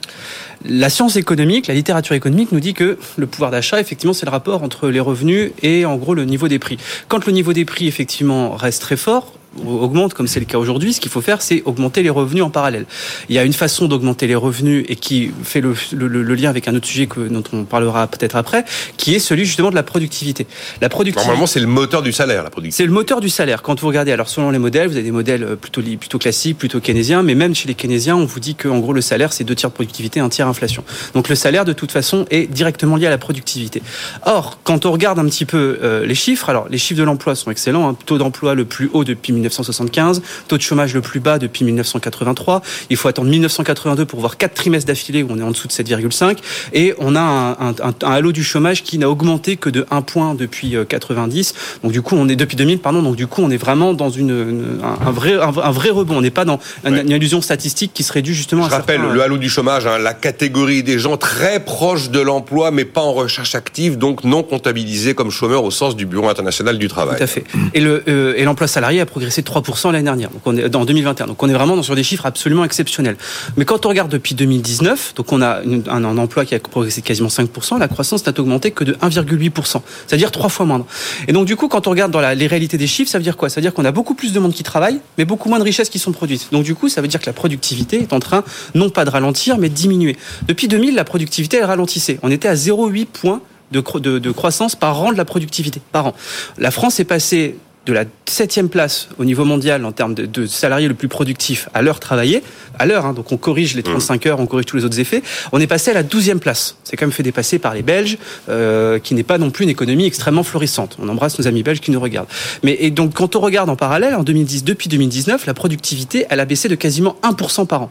La 0.65 0.91
science 0.91 1.17
économique, 1.17 1.69
la 1.69 1.75
littérature 1.75 2.15
économique 2.15 2.53
nous 2.53 2.61
dit 2.61 2.75
que 2.75 2.99
le 3.17 3.27
pouvoir 3.27 3.51
d'achat, 3.51 3.81
effectivement, 3.81 4.13
c'est 4.13 4.27
le 4.27 4.31
rapport 4.31 4.63
entre 4.63 4.89
les 4.89 5.01
revenus 5.01 5.53
et 5.63 5.87
en 5.87 5.97
gros 5.97 6.15
le 6.15 6.25
niveau 6.25 6.49
des 6.49 6.59
prix. 6.59 6.77
Quand 7.09 7.25
le 7.27 7.33
niveau 7.33 7.53
des 7.53 7.65
prix, 7.65 7.87
effectivement, 7.87 8.55
reste 8.57 8.83
très 8.83 8.99
fort, 8.99 9.33
augmente, 9.67 10.15
comme 10.15 10.29
c'est 10.29 10.41
le 10.41 10.47
cas 10.47 10.59
aujourd'hui, 10.59 10.93
ce 10.93 11.01
qu'il 11.01 11.11
faut 11.11 11.21
faire, 11.21 11.43
c'est 11.43 11.63
augmenter 11.65 12.03
les 12.03 12.11
revenus 12.11 12.43
en 12.43 12.51
parallèle. 12.51 12.87
Il 13.29 13.35
y 13.35 13.39
a 13.39 13.45
une 13.45 13.53
façon 13.53 13.89
d'augmenter 13.89 14.27
les 14.27 14.35
revenus 14.35 14.85
et 14.89 14.97
qui 14.97 15.31
fait 15.43 15.61
le, 15.61 15.75
le, 15.93 16.35
lien 16.35 16.51
avec 16.51 16.69
un 16.69 16.75
autre 16.75 16.87
sujet 16.87 17.07
que, 17.07 17.21
dont 17.21 17.43
on 17.53 17.65
parlera 17.65 18.07
peut-être 18.07 18.37
après, 18.37 18.65
qui 18.97 19.15
est 19.15 19.19
celui 19.19 19.45
justement 19.45 19.71
de 19.71 19.75
la 19.75 19.83
productivité. 19.83 20.47
La 20.81 20.89
productivité. 20.89 21.27
Normalement, 21.27 21.47
c'est 21.47 21.61
le 21.61 21.67
moteur 21.67 22.03
du 22.03 22.13
salaire, 22.13 22.43
la 22.43 22.51
productivité. 22.51 22.83
C'est 22.83 22.87
le 22.87 22.93
moteur 22.93 23.21
du 23.21 23.29
salaire. 23.29 23.63
Quand 23.63 23.81
vous 23.81 23.89
regardez, 23.89 24.13
alors 24.13 24.29
selon 24.29 24.51
les 24.51 24.59
modèles, 24.59 24.89
vous 24.89 24.95
avez 24.95 25.03
des 25.03 25.11
modèles 25.11 25.43
euh, 25.43 25.57
plutôt 25.57 25.83
plutôt 25.83 26.19
classiques, 26.19 26.59
plutôt 26.59 26.81
keynésiens, 26.81 27.23
mais 27.23 27.35
même 27.35 27.55
chez 27.55 27.69
les 27.69 27.75
keynésiens, 27.75 28.17
on 28.17 28.25
vous 28.25 28.41
dit 28.41 28.55
qu'en 28.55 28.79
gros 28.79 28.93
le 28.93 29.01
salaire 29.01 29.33
c'est 29.33 29.45
deux 29.45 29.55
tiers 29.55 29.71
de 29.71 29.75
productivité, 29.75 30.21
un 30.21 30.29
tiers 30.29 30.47
inflation. 30.47 30.85
Donc 31.15 31.29
le 31.29 31.35
salaire 31.35 31.65
de 31.65 31.73
toute 31.73 31.93
façon 31.93 32.27
est 32.31 32.51
directement 32.51 32.97
lié 32.97 33.07
à 33.07 33.11
la 33.11 33.19
productivité. 33.19 33.83
Or, 34.27 34.59
quand 34.63 34.87
on 34.87 34.93
regarde 34.93 35.19
un 35.19 35.27
petit 35.27 35.45
peu 35.45 35.79
euh, 35.83 36.07
les 36.07 36.15
chiffres, 36.15 36.49
alors 36.49 36.69
les 36.69 36.79
chiffres 36.79 36.99
de 36.99 37.05
l'emploi 37.05 37.35
sont 37.35 37.51
excellents, 37.51 37.89
un 37.89 37.93
hein. 37.93 37.97
taux 38.07 38.19
d'emploi 38.19 38.55
le 38.55 38.65
plus 38.65 38.91
haut 38.93 39.05
depuis 39.05 39.33
1975, 39.41 40.23
taux 40.49 40.57
de 40.57 40.63
chômage 40.63 40.95
le 40.95 41.01
plus 41.01 41.21
bas 41.21 41.39
depuis 41.39 41.65
1983. 41.65 42.63
Il 42.91 42.97
faut 42.97 43.09
attendre 43.09 43.29
1982 43.29 44.05
pour 44.05 44.21
voir 44.21 44.37
quatre 44.37 44.55
trimestres 44.55 44.87
d'affilée 44.87 45.23
où 45.23 45.29
on 45.31 45.39
est 45.39 45.43
en 45.43 45.51
dessous 45.51 45.69
de 45.69 45.73
7,5 45.73 46.39
et 46.73 46.95
on 46.99 47.17
a 47.17 47.21
un, 47.21 47.71
un, 47.71 47.95
halo 48.03 48.33
du 48.33 48.45
chômage 48.45 48.83
qui 48.83 48.99
n'a 48.99 49.09
augmenté 49.09 49.57
que 49.57 49.71
de 49.71 49.87
1 49.91 50.03
point 50.03 50.35
depuis 50.35 50.75
90. 50.89 51.55
Euh, 51.55 51.81
donc 51.83 51.93
du 51.93 52.03
coup, 52.03 52.17
on 52.17 52.29
est 52.29 52.37
depuis 52.37 52.57
2000, 52.57 52.79
pardon. 52.79 53.03
Donc 53.03 53.17
du 53.17 53.27
coup, 53.27 53.43
on 53.43 53.51
est 53.51 53.57
vraiment 53.57 53.95
dans 53.95 54.11
une, 54.11 54.81
un, 54.83 55.11
vrai 55.11 55.35
un, 55.35 55.71
vrai 55.71 55.91
rebond. 55.91 56.19
On 56.19 56.21
n'est 56.21 56.31
pas 56.31 56.45
dans 56.45 56.61
une, 56.85 57.11
illusion 57.11 57.41
statistique 57.41 57.93
qui 57.95 58.03
serait 58.03 58.23
due 58.23 58.35
justement. 58.35 58.65
Je 58.65 58.71
rappelle 58.71 59.01
le 59.01 59.23
halo 59.23 59.39
du 59.39 59.49
chômage, 59.49 59.87
hein, 59.87 59.99
la 59.99 60.15
catégorie 60.15 60.83
des 60.83 60.99
gens 60.99 61.17
très 61.17 61.61
proches 61.61 62.11
de 62.11 62.21
l'emploi, 62.21 62.71
mais 62.71 62.85
pas 62.85 63.01
en 63.01 63.13
recherche 63.13 63.55
active, 63.55 63.99
donc 63.99 64.25
non 64.25 64.43
comptabilisés 64.43 65.15
comme 65.15 65.31
chômeurs 65.31 65.65
au 65.65 65.71
sens 65.71 65.97
du 65.97 66.07
Bureau 66.07 66.29
international 66.29 66.79
du 66.79 66.89
travail. 66.89 67.17
Tout 67.17 67.25
à 67.25 67.27
fait. 67.27 67.45
Et 67.75 67.81
le 67.81 68.03
euh, 68.09 68.35
et 68.37 68.45
l'emploi 68.45 68.67
salarié 68.67 69.01
a 69.01 69.07
progressé 69.07 69.30
de 69.39 69.47
3% 69.47 69.93
l'année 69.93 70.05
dernière. 70.05 70.31
Donc 70.31 70.43
on 70.45 70.57
est 70.57 70.69
dans 70.69 70.85
2021. 70.85 71.27
Donc 71.27 71.43
on 71.43 71.49
est 71.49 71.53
vraiment 71.53 71.83
sur 71.83 71.95
des 71.95 72.03
chiffres 72.03 72.27
absolument 72.27 72.65
exceptionnels. 72.65 73.17
Mais 73.57 73.65
quand 73.65 73.87
on 73.87 73.89
regarde 73.89 74.11
depuis 74.11 74.35
2019, 74.35 75.15
donc 75.15 75.33
on 75.33 75.41
a 75.43 75.61
un, 75.89 76.19
emploi 76.19 76.45
qui 76.45 76.55
a 76.55 76.59
progressé 76.59 77.01
de 77.01 77.07
quasiment 77.07 77.29
5%, 77.29 77.79
la 77.79 77.89
croissance 77.89 78.27
n'a 78.27 78.33
augmenté 78.39 78.71
que 78.73 78.85
de 78.85 78.95
1,8%, 78.95 79.81
c'est-à-dire 80.07 80.31
trois 80.31 80.49
fois 80.49 80.67
moindre. 80.67 80.87
Et 81.29 81.33
donc 81.33 81.47
du 81.47 81.57
coup, 81.57 81.69
quand 81.69 81.87
on 81.87 81.91
regarde 81.91 82.11
dans 82.11 82.21
les 82.21 82.47
réalités 82.47 82.79
des 82.79 82.87
chiffres, 82.87 83.11
ça 83.11 83.19
veut 83.19 83.25
dire 83.25 83.37
quoi? 83.37 83.49
Ça 83.49 83.57
veut 83.57 83.63
dire 83.63 83.73
qu'on 83.73 83.85
a 83.85 83.93
beaucoup 83.93 84.15
plus 84.15 84.33
de 84.33 84.41
monde 84.41 84.53
qui 84.53 84.63
travaille, 84.63 85.01
mais 85.19 85.25
beaucoup 85.25 85.49
moins 85.49 85.59
de 85.59 85.65
richesses 85.65 85.89
qui 85.89 85.99
sont 85.99 86.13
produites. 86.13 86.49
Donc 86.53 86.65
du 86.65 86.75
coup, 86.75 86.89
ça 86.89 87.01
veut 87.01 87.09
dire 87.09 87.21
que 87.21 87.27
la 87.27 87.33
productivité 87.33 88.01
est 88.01 88.13
en 88.13 88.21
train 88.21 88.45
non 88.75 88.91
pas 88.91 89.05
de 89.05 89.11
ralentir, 89.11 89.59
mais 89.59 89.69
de 89.69 89.75
diminuer. 89.75 90.17
Depuis 90.49 90.69
2000, 90.69 90.95
la 90.95 91.05
productivité 91.05 91.59
elle 91.59 91.65
ralentissait. 91.65 92.19
On 92.23 92.31
était 92.31 92.49
à 92.49 92.55
0,8 92.55 93.07
points 93.07 93.41
de, 93.71 94.31
croissance 94.31 94.77
par 94.77 95.01
an 95.01 95.13
de 95.13 95.17
la 95.17 95.25
productivité, 95.25 95.81
par 95.93 96.07
an. 96.07 96.15
La 96.59 96.71
France 96.71 97.01
est 97.01 97.05
passée 97.05 97.57
de 97.91 97.95
la 97.95 98.05
septième 98.27 98.69
place 98.69 99.09
au 99.19 99.25
niveau 99.25 99.45
mondial 99.45 99.85
en 99.85 99.91
termes 99.91 100.15
de, 100.15 100.47
salariés 100.47 100.87
le 100.87 100.95
plus 100.95 101.09
productif 101.09 101.69
à 101.75 101.83
l'heure 101.83 101.99
travaillée, 101.99 102.43
à 102.79 102.87
l'heure, 102.87 103.05
hein, 103.05 103.13
donc 103.13 103.33
on 103.33 103.37
corrige 103.37 103.75
les 103.75 103.83
35 103.83 104.27
heures, 104.27 104.41
on 104.41 104.47
corrige 104.47 104.67
tous 104.67 104.77
les 104.77 104.85
autres 104.85 105.01
effets, 105.01 105.23
on 105.51 105.61
est 105.61 105.67
passé 105.67 105.91
à 105.91 105.95
la 105.95 106.05
douzième 106.05 106.39
place. 106.39 106.77
C'est 106.85 106.97
quand 106.97 107.07
même 107.07 107.13
fait 107.13 107.25
dépasser 107.25 107.59
par 107.59 107.75
les 107.75 107.83
Belges, 107.83 108.17
euh, 108.49 108.99
qui 109.01 109.15
n'est 109.15 109.25
pas 109.25 109.39
non 109.39 109.51
plus 109.51 109.65
une 109.65 109.71
économie 109.71 110.07
extrêmement 110.07 110.45
florissante. 110.45 110.97
On 111.03 111.09
embrasse 111.09 111.39
nos 111.39 111.49
amis 111.49 111.63
belges 111.63 111.81
qui 111.81 111.91
nous 111.91 112.01
regardent. 112.01 112.29
Mais 112.63 112.77
et 112.81 112.91
donc 112.91 113.15
quand 113.15 113.35
on 113.35 113.41
regarde 113.41 113.69
en 113.69 113.77
parallèle, 113.77 114.15
en 114.15 114.23
2010, 114.23 114.63
depuis 114.63 114.89
2019, 114.89 115.47
la 115.47 115.55
productivité, 115.55 116.27
elle 116.31 116.41
a 116.41 116.45
baissé 116.45 116.69
de 116.69 116.77
quasiment 116.77 117.17
1% 117.25 117.67
par 117.67 117.83
an. 117.83 117.91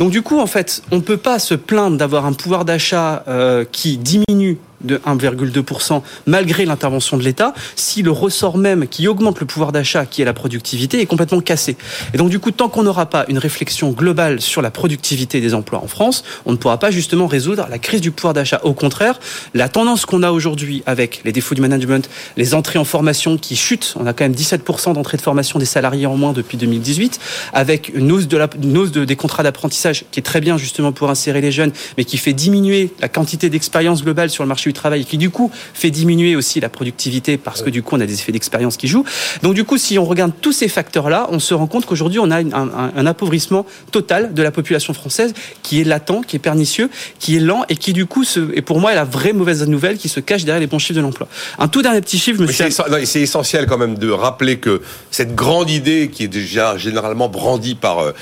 Donc 0.00 0.10
du 0.10 0.22
coup, 0.22 0.40
en 0.40 0.46
fait, 0.46 0.82
on 0.90 0.96
ne 0.96 1.02
peut 1.02 1.16
pas 1.16 1.38
se 1.38 1.54
plaindre 1.54 1.96
d'avoir 1.96 2.26
un 2.26 2.32
pouvoir 2.32 2.64
d'achat 2.64 3.22
euh, 3.28 3.64
qui 3.70 3.96
diminue 3.96 4.58
de 4.82 4.98
1,2% 4.98 6.02
malgré 6.26 6.64
l'intervention 6.64 7.16
de 7.16 7.22
l'État, 7.22 7.54
si 7.74 8.02
le 8.02 8.10
ressort 8.10 8.58
même 8.58 8.86
qui 8.88 9.08
augmente 9.08 9.40
le 9.40 9.46
pouvoir 9.46 9.72
d'achat, 9.72 10.06
qui 10.06 10.22
est 10.22 10.24
la 10.24 10.32
productivité, 10.32 11.00
est 11.00 11.06
complètement 11.06 11.40
cassé. 11.40 11.76
Et 12.14 12.18
donc 12.18 12.30
du 12.30 12.38
coup, 12.38 12.50
tant 12.50 12.68
qu'on 12.68 12.82
n'aura 12.82 13.06
pas 13.06 13.24
une 13.28 13.38
réflexion 13.38 13.90
globale 13.90 14.40
sur 14.40 14.62
la 14.62 14.70
productivité 14.70 15.40
des 15.40 15.54
emplois 15.54 15.82
en 15.82 15.86
France, 15.86 16.24
on 16.44 16.52
ne 16.52 16.56
pourra 16.56 16.78
pas 16.78 16.90
justement 16.90 17.26
résoudre 17.26 17.66
la 17.70 17.78
crise 17.78 18.00
du 18.00 18.10
pouvoir 18.10 18.34
d'achat. 18.34 18.60
Au 18.64 18.74
contraire, 18.74 19.18
la 19.54 19.68
tendance 19.68 20.06
qu'on 20.06 20.22
a 20.22 20.30
aujourd'hui 20.30 20.82
avec 20.86 21.22
les 21.24 21.32
défauts 21.32 21.54
du 21.54 21.60
management, 21.60 22.08
les 22.36 22.54
entrées 22.54 22.78
en 22.78 22.84
formation 22.84 23.38
qui 23.38 23.56
chutent, 23.56 23.94
on 23.98 24.06
a 24.06 24.12
quand 24.12 24.24
même 24.24 24.34
17% 24.34 24.94
d'entrées 24.94 25.16
de 25.16 25.22
formation 25.22 25.58
des 25.58 25.64
salariés 25.64 26.06
en 26.06 26.16
moins 26.16 26.32
depuis 26.32 26.56
2018, 26.56 27.20
avec 27.52 27.90
une 27.94 28.12
hausse, 28.12 28.26
des 28.26 29.16
contrats 29.16 29.42
d'apprentissage 29.42 30.04
qui 30.10 30.20
est 30.20 30.22
très 30.22 30.40
bien 30.40 30.58
justement 30.58 30.92
pour 30.92 31.10
insérer 31.10 31.40
les 31.40 31.52
jeunes, 31.52 31.72
mais 31.96 32.04
qui 32.04 32.18
fait 32.18 32.32
diminuer 32.32 32.92
la 33.00 33.08
quantité 33.08 33.48
d'expérience 33.50 34.02
globale 34.02 34.30
sur 34.30 34.42
le 34.42 34.48
marché 34.48 34.65
du 34.68 34.72
travail 34.72 35.04
qui 35.04 35.18
du 35.18 35.30
coup 35.30 35.50
fait 35.74 35.90
diminuer 35.90 36.36
aussi 36.36 36.60
la 36.60 36.68
productivité 36.68 37.36
parce 37.36 37.62
que 37.62 37.70
du 37.70 37.82
coup 37.82 37.96
on 37.96 38.00
a 38.00 38.06
des 38.06 38.14
effets 38.14 38.32
d'expérience 38.32 38.76
qui 38.76 38.88
jouent. 38.88 39.04
Donc 39.42 39.54
du 39.54 39.64
coup 39.64 39.78
si 39.78 39.98
on 39.98 40.04
regarde 40.04 40.32
tous 40.40 40.52
ces 40.52 40.68
facteurs-là, 40.68 41.28
on 41.30 41.38
se 41.38 41.54
rend 41.54 41.66
compte 41.66 41.86
qu'aujourd'hui 41.86 42.18
on 42.18 42.30
a 42.30 42.38
un, 42.38 43.06
appauvrissement 43.06 43.66
total 43.92 44.34
de 44.34 44.42
la 44.42 44.50
population 44.50 44.92
française 44.92 45.32
qui 45.62 45.80
est 45.80 45.84
latent, 45.84 46.22
qui 46.26 46.36
est 46.36 46.40
pernicieux, 46.40 46.90
qui 47.18 47.36
est 47.36 47.40
lent 47.40 47.64
et 47.68 47.76
qui 47.76 47.92
du 47.92 48.06
coup 48.06 48.24
se, 48.24 48.40
et 48.54 48.62
pour 48.62 48.80
moi 48.80 48.92
est 48.92 48.96
la 48.96 49.04
vraie 49.04 49.32
mauvaise 49.32 49.66
nouvelle 49.66 49.98
qui 49.98 50.08
se 50.08 50.20
cache 50.20 50.44
derrière 50.44 50.60
les 50.60 50.66
bons 50.66 50.78
chiffres 50.78 50.96
de 50.96 51.00
l'emploi. 51.00 51.28
Un 51.58 51.68
tout 51.68 51.82
dernier 51.82 52.00
petit 52.00 52.18
chiffre, 52.18 52.40
monsieur. 52.40 52.68
C'est 53.04 53.20
essentiel 53.20 53.66
quand 53.66 53.78
même 53.78 53.96
de 53.96 54.10
rappeler 54.10 54.58
que 54.58 54.82
cette 55.10 55.34
grande 55.34 55.70
idée 55.70 56.10
qui 56.12 56.24
est 56.24 56.28
déjà 56.28 56.76
généralement 56.76 57.28
brandie 57.28 57.74
par 57.74 58.12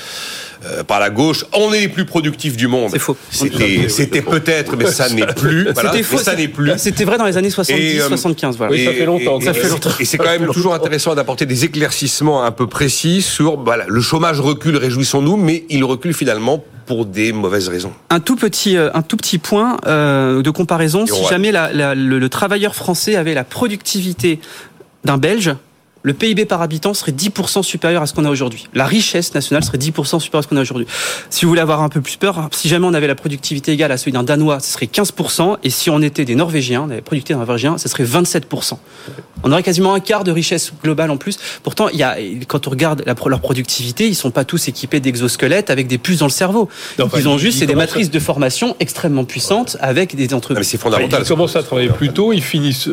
euh, 0.65 0.79
euh, 0.79 0.83
par 0.83 0.99
la 0.99 1.09
gauche, 1.09 1.45
on 1.53 1.73
est 1.73 1.81
les 1.81 1.87
plus 1.87 2.05
productifs 2.05 2.57
du 2.57 2.67
monde. 2.67 2.89
C'est 2.91 2.99
faux. 2.99 3.17
C'était 3.29 4.21
peut-être, 4.21 4.75
mais 4.75 4.87
ça 4.87 5.09
n'est 5.09 5.27
plus. 5.27 5.67
C'était 5.75 6.03
faux. 6.03 6.17
Ça 6.17 6.35
n'est 6.35 6.47
plus. 6.47 6.71
C'était 6.77 7.05
vrai 7.05 7.17
dans 7.17 7.25
les 7.25 7.37
années 7.37 7.49
70, 7.49 8.01
75. 8.07 8.57
Voilà. 8.57 8.71
Oui, 8.73 8.85
ça 8.85 8.93
fait 8.93 9.05
longtemps. 9.05 9.39
ça 9.41 9.53
fait 9.53 9.69
longtemps. 9.69 9.89
Et 9.99 10.05
c'est 10.05 10.17
quand 10.17 10.25
même 10.25 10.47
toujours 10.53 10.73
intéressant 10.73 11.15
d'apporter 11.15 11.45
des 11.45 11.65
éclaircissements 11.65 12.43
un 12.43 12.51
peu 12.51 12.67
précis 12.67 13.21
sur 13.21 13.59
voilà, 13.59 13.85
le 13.87 14.01
chômage 14.01 14.39
recule, 14.39 14.77
réjouissons-nous, 14.77 15.37
mais 15.37 15.65
il 15.69 15.83
recule 15.83 16.13
finalement 16.13 16.63
pour 16.85 17.05
des 17.05 17.31
mauvaises 17.31 17.67
raisons. 17.67 17.93
Un 18.09 18.19
tout 18.19 18.35
petit, 18.35 18.77
un 18.77 19.01
tout 19.01 19.17
petit 19.17 19.37
point 19.37 19.77
de 19.85 20.49
comparaison. 20.49 21.05
si 21.05 21.25
jamais 21.29 21.51
le 21.51 22.27
travailleur 22.27 22.75
français 22.75 23.15
avait 23.15 23.33
la 23.33 23.43
productivité 23.43 24.39
d'un 25.03 25.17
Belge, 25.17 25.55
le 26.05 26.13
PIB 26.13 26.45
par 26.45 26.61
habitant 26.61 26.93
serait 26.93 27.11
10% 27.11 27.63
supérieur 27.63 28.03
à 28.03 28.05
ce 28.05 28.13
qu'on 28.13 28.25
a 28.25 28.29
aujourd'hui. 28.29 28.67
La 28.75 28.85
richesse 28.85 29.33
nationale 29.33 29.63
serait 29.63 29.79
10% 29.79 30.19
supérieure 30.19 30.39
à 30.39 30.43
ce 30.43 30.47
qu'on 30.47 30.57
a 30.57 30.61
aujourd'hui. 30.61 30.85
Si 31.31 31.45
vous 31.45 31.49
voulez 31.49 31.61
avoir 31.61 31.81
un 31.81 31.89
peu 31.89 31.99
plus 31.99 32.15
peur, 32.17 32.47
si 32.51 32.69
jamais 32.69 32.85
on 32.85 32.93
avait 32.93 33.07
la 33.07 33.15
productivité 33.15 33.71
égale 33.71 33.91
à 33.91 33.97
celui 33.97 34.11
d'un 34.11 34.21
Danois, 34.21 34.59
ce 34.59 34.71
serait 34.71 34.85
15%. 34.85 35.57
Et 35.63 35.71
si 35.71 35.89
on 35.89 36.03
était 36.03 36.23
des 36.23 36.35
Norvégiens, 36.35 36.83
on 36.83 36.85
avait 36.85 36.97
la 36.97 37.01
productivité 37.01 37.33
d'un 37.33 37.43
Norvégien, 37.43 37.79
ce 37.79 37.89
serait 37.89 38.03
27%. 38.03 38.77
On 39.43 39.51
aurait 39.51 39.63
quasiment 39.63 39.95
un 39.95 39.99
quart 39.99 40.23
de 40.23 40.31
richesse 40.31 40.73
globale 40.83 41.09
en 41.09 41.17
plus. 41.17 41.39
Pourtant, 41.63 41.89
il 41.89 41.97
y 41.97 42.03
a, 42.03 42.17
quand 42.47 42.67
on 42.67 42.69
regarde 42.69 43.03
leur 43.25 43.39
productivité, 43.39 44.07
ils 44.07 44.15
sont 44.15 44.29
pas 44.29 44.45
tous 44.45 44.67
équipés 44.67 44.99
d'exosquelettes 44.99 45.71
avec 45.71 45.87
des 45.87 45.97
puces 45.97 46.19
dans 46.19 46.27
le 46.27 46.31
cerveau. 46.31 46.69
ils 47.17 47.27
ont 47.27 47.39
juste, 47.39 47.59
c'est 47.59 47.65
des 47.65 47.73
matrices 47.73 48.11
de 48.11 48.19
formation 48.19 48.75
extrêmement 48.79 49.25
puissantes 49.25 49.75
avec 49.79 50.15
des 50.15 50.35
entreprises. 50.35 50.67
c'est 50.67 50.77
fondamental. 50.77 51.23
Ils 51.23 51.27
commencent 51.27 51.55
à 51.55 51.63
travailler 51.63 51.89
plus 51.89 52.09
tôt, 52.09 52.31
ils 52.31 52.43
finissent 52.43 52.89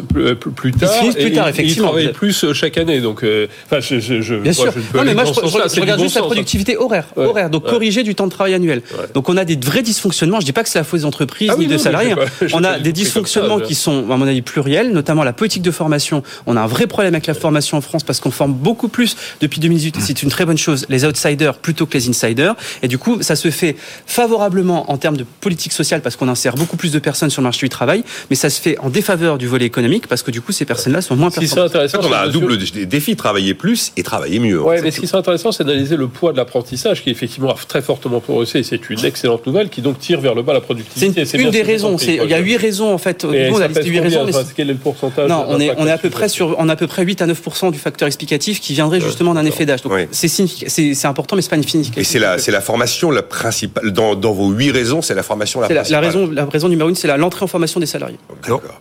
plus 0.57 0.73
tard. 0.73 0.91
Ils 0.95 0.99
finissent 0.99 1.15
plus 1.17 1.33
tard, 1.33 1.49
effectivement. 1.49 1.89
Ils 1.89 1.91
travaillent 1.91 2.13
plus 2.13 2.45
euh, 2.45 2.55
chaque 2.55 2.79
année. 2.79 3.02
Donc, 3.03 3.25
euh, 3.25 3.47
enfin, 3.67 3.81
je, 3.81 4.01
je, 4.01 4.35
Bien 4.35 4.53
sûr. 4.53 4.73
non, 4.95 5.05
mais 5.05 5.15
moi, 5.15 5.25
je, 5.25 5.81
regarde 5.81 6.01
juste 6.01 6.17
la 6.17 6.23
productivité 6.23 6.77
horaire, 6.77 7.07
horaire, 7.17 7.51
donc 7.51 7.69
corrigée 7.69 8.03
du 8.03 8.15
temps 8.15 8.27
de 8.27 8.33
travail 8.33 8.55
annuel. 8.55 8.83
Donc, 9.15 9.29
on 9.29 9.37
a 9.37 9.45
des 9.45 9.57
vrais 9.57 9.83
dysfonctionnements. 9.83 10.41
Je 10.41 10.47
dis 10.47 10.53
pas 10.53 10.63
que 10.63 10.69
c'est 10.69 10.79
la 10.79 10.85
faute 10.85 11.01
des 11.01 11.07
entreprises 11.07 11.51
ah 11.53 11.57
ni 11.59 11.67
des 11.67 11.79
salariés. 11.79 12.15
on 12.53 12.65
a 12.65 12.79
des 12.79 12.93
dysfonctionnements 12.93 13.61
qui 13.61 13.75
sont, 13.75 14.11
à 14.11 14.17
mon 14.17 14.27
avis, 14.27 14.43
pluriels, 14.43 14.93
notamment 14.93 15.25
la 15.25 15.33
politique 15.33 15.63
de 15.63 15.71
formation. 15.71 16.23
On 16.47 16.57
a 16.57 16.61
un 16.61 16.67
vrai 16.67 16.87
problème 16.87 17.15
avec 17.15 17.27
la 17.27 17.35
formation 17.35 17.79
en 17.79 17.81
France 17.81 18.03
parce 18.05 18.21
qu'on 18.21 18.31
forme 18.31 18.53
beaucoup 18.53 18.89
plus 18.89 19.17
depuis 19.41 19.61
2018. 19.61 19.97
C'est 20.01 20.23
une 20.23 20.31
très 20.31 20.45
bonne 20.45 20.59
chose. 20.59 20.87
Les 20.89 21.05
outsiders 21.05 21.55
plutôt 21.55 21.87
que 21.87 21.95
les 21.95 22.09
insiders. 22.09 22.55
Et 22.83 22.89
du 22.89 22.99
coup, 22.99 23.23
ça 23.23 23.37
se 23.37 23.51
fait 23.51 23.77
favorablement 24.07 24.91
en 24.91 24.97
termes 24.97 25.17
de 25.17 25.25
politique 25.41 25.73
sociale 25.73 26.01
parce 26.01 26.17
qu'on 26.17 26.29
insère 26.29 26.55
beaucoup 26.55 26.77
plus 26.77 26.93
de 26.93 26.99
personnes 26.99 27.31
sur 27.31 27.43
le 27.43 27.45
marché 27.45 27.67
du 27.67 27.71
travail, 27.71 28.05
mais 28.31 28.37
ça 28.37 28.51
se 28.51 28.61
fait 28.61 28.79
en 28.79 28.91
défaveur 28.91 29.39
du 29.39 29.47
volet 29.47 29.67
économique 29.67 30.07
parce 30.07 30.23
que 30.23 30.31
du 30.31 30.41
coup, 30.41 30.53
ces 30.53 30.65
personnes-là 30.65 31.03
sont 31.03 31.17
moins 31.17 31.31
performantes. 31.31 31.77
On 32.03 32.13
a 32.13 32.23
un 32.23 32.29
double 32.29 32.59
défi 32.93 33.17
travailler 33.17 33.55
plus 33.55 33.93
et 33.97 34.03
travailler 34.03 34.39
mieux. 34.39 34.63
Oui, 34.63 34.77
mais 34.83 34.91
ce 34.91 35.01
qui 35.01 35.07
serait 35.07 35.19
intéressant, 35.19 35.51
c'est 35.51 35.65
d'analyser 35.65 35.97
le 35.97 36.09
poids 36.09 36.33
de 36.33 36.37
l'apprentissage 36.37 37.03
qui 37.03 37.11
effectivement 37.11 37.51
a 37.51 37.57
très 37.67 37.83
fortement 37.83 38.21
progressé 38.21 38.61
et 38.61 38.63
c'est 38.63 38.91
une 38.91 39.05
excellente 39.05 39.47
nouvelle 39.47 39.69
qui 39.69 39.81
donc 39.83 39.99
tire 39.99 40.21
vers 40.21 40.35
le 40.35 40.43
bas 40.43 40.53
la 40.53 40.61
productivité. 40.61 41.25
C'est 41.25 41.39
une 41.39 41.51
des 41.51 41.63
raisons. 41.63 41.97
Il 41.97 42.31
y 42.31 42.35
a 42.35 42.39
huit 42.39 42.57
raisons 42.57 42.93
en 42.93 42.99
fait. 42.99 43.25
on 43.25 43.61
a 43.61 43.69
listé 43.69 43.89
huit 43.89 44.01
raisons. 44.01 44.27
Quel 44.55 44.71
est 44.71 44.75
le 44.75 44.79
pourcentage 44.79 45.29
Non, 45.29 45.47
on 45.49 45.59
est, 45.59 45.73
on 45.79 45.87
est 45.87 45.91
à 45.91 45.99
peu 45.99 46.11
près 46.11 46.29
sur, 46.29 46.55
on 46.59 46.69
a 46.69 46.73
à 46.75 46.77
peu 46.77 46.87
près 46.87 47.03
8 47.03 47.23
à 47.23 47.27
9 47.27 47.71
du 47.73 47.79
facteur 47.79 48.07
explicatif 48.07 48.61
qui 48.61 48.75
viendrait 48.75 49.01
justement 49.01 49.35
d'un 49.35 49.45
effet 49.45 49.67
d'âge. 49.67 49.83
Donc 49.83 49.93
c'est 50.13 51.07
important, 51.07 51.37
mais 51.37 51.43
c'est 51.43 51.51
pas 51.51 51.57
une 51.57 51.67
significatif. 51.67 52.03
Et 52.03 52.05
c'est 52.05 52.19
la, 52.19 52.39
c'est 52.39 52.53
la 52.53 52.61
formation 52.61 53.11
la 53.11 53.23
principale 53.23 53.91
dans, 53.91 54.15
dans 54.15 54.33
vos 54.33 54.51
huit 54.51 54.71
raisons, 54.71 55.03
c'est 55.03 55.15
la 55.15 55.23
formation 55.23 55.61
la 55.61 55.69
principale. 55.69 55.91
La, 55.91 56.07
raison, 56.07 56.31
la 56.31 56.45
raison 56.45 56.69
numéro 56.69 56.89
une, 56.89 56.95
c'est 56.95 57.15
l'entrée 57.17 57.45
en 57.45 57.49
formation 57.49 57.81
des 57.81 57.87
salariés. 57.87 58.19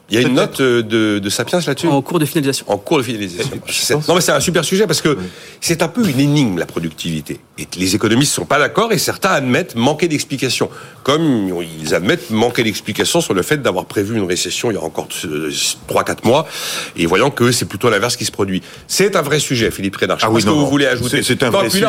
Il 0.09 0.19
y 0.19 0.23
a 0.23 0.27
une 0.27 0.33
note 0.33 0.59
euh, 0.59 0.83
de, 0.83 1.19
de 1.19 1.29
Sapiens 1.29 1.59
là-dessus? 1.65 1.87
En 1.87 2.01
cours 2.01 2.19
de 2.19 2.25
finalisation. 2.25 2.65
En 2.69 2.77
cours 2.77 2.97
de 2.97 3.03
finalisation. 3.03 4.00
Non, 4.07 4.15
mais 4.15 4.21
c'est 4.21 4.31
un 4.31 4.39
super 4.39 4.63
sujet 4.63 4.87
parce 4.87 5.01
que 5.01 5.17
c'est 5.59 5.81
un 5.81 5.87
peu 5.87 6.07
une 6.07 6.19
énigme, 6.19 6.57
la 6.57 6.65
productivité. 6.65 7.39
Et 7.57 7.67
les 7.77 7.95
économistes 7.95 8.31
ne 8.31 8.35
sont 8.41 8.45
pas 8.45 8.59
d'accord 8.59 8.91
et 8.91 8.97
certains 8.97 9.31
admettent 9.31 9.75
manquer 9.75 10.07
d'explications. 10.07 10.69
Comme 11.03 11.53
ils 11.81 11.95
admettent 11.95 12.29
manquer 12.31 12.63
d'explications 12.63 13.21
sur 13.21 13.33
le 13.33 13.41
fait 13.41 13.61
d'avoir 13.61 13.85
prévu 13.85 14.17
une 14.17 14.25
récession 14.25 14.71
il 14.71 14.75
y 14.75 14.77
a 14.77 14.83
encore 14.83 15.07
3-4 15.07 16.25
mois 16.25 16.47
et 16.95 17.05
voyant 17.05 17.31
que 17.31 17.51
c'est 17.51 17.65
plutôt 17.65 17.89
l'inverse 17.89 18.15
qui 18.15 18.25
se 18.25 18.31
produit. 18.31 18.61
C'est 18.87 19.15
un 19.15 19.21
vrai 19.21 19.39
sujet, 19.39 19.71
Philippe 19.71 19.95
Rénard. 19.95 20.17
Ah 20.21 20.29
oui, 20.29 20.41
ce 20.41 20.47
que 20.47 20.51
vous 20.51 20.67
voulez 20.67 20.87
ajouter. 20.87 21.23
C'est 21.23 21.43
un 21.43 21.49
vrai 21.49 21.69
sujet. 21.69 21.87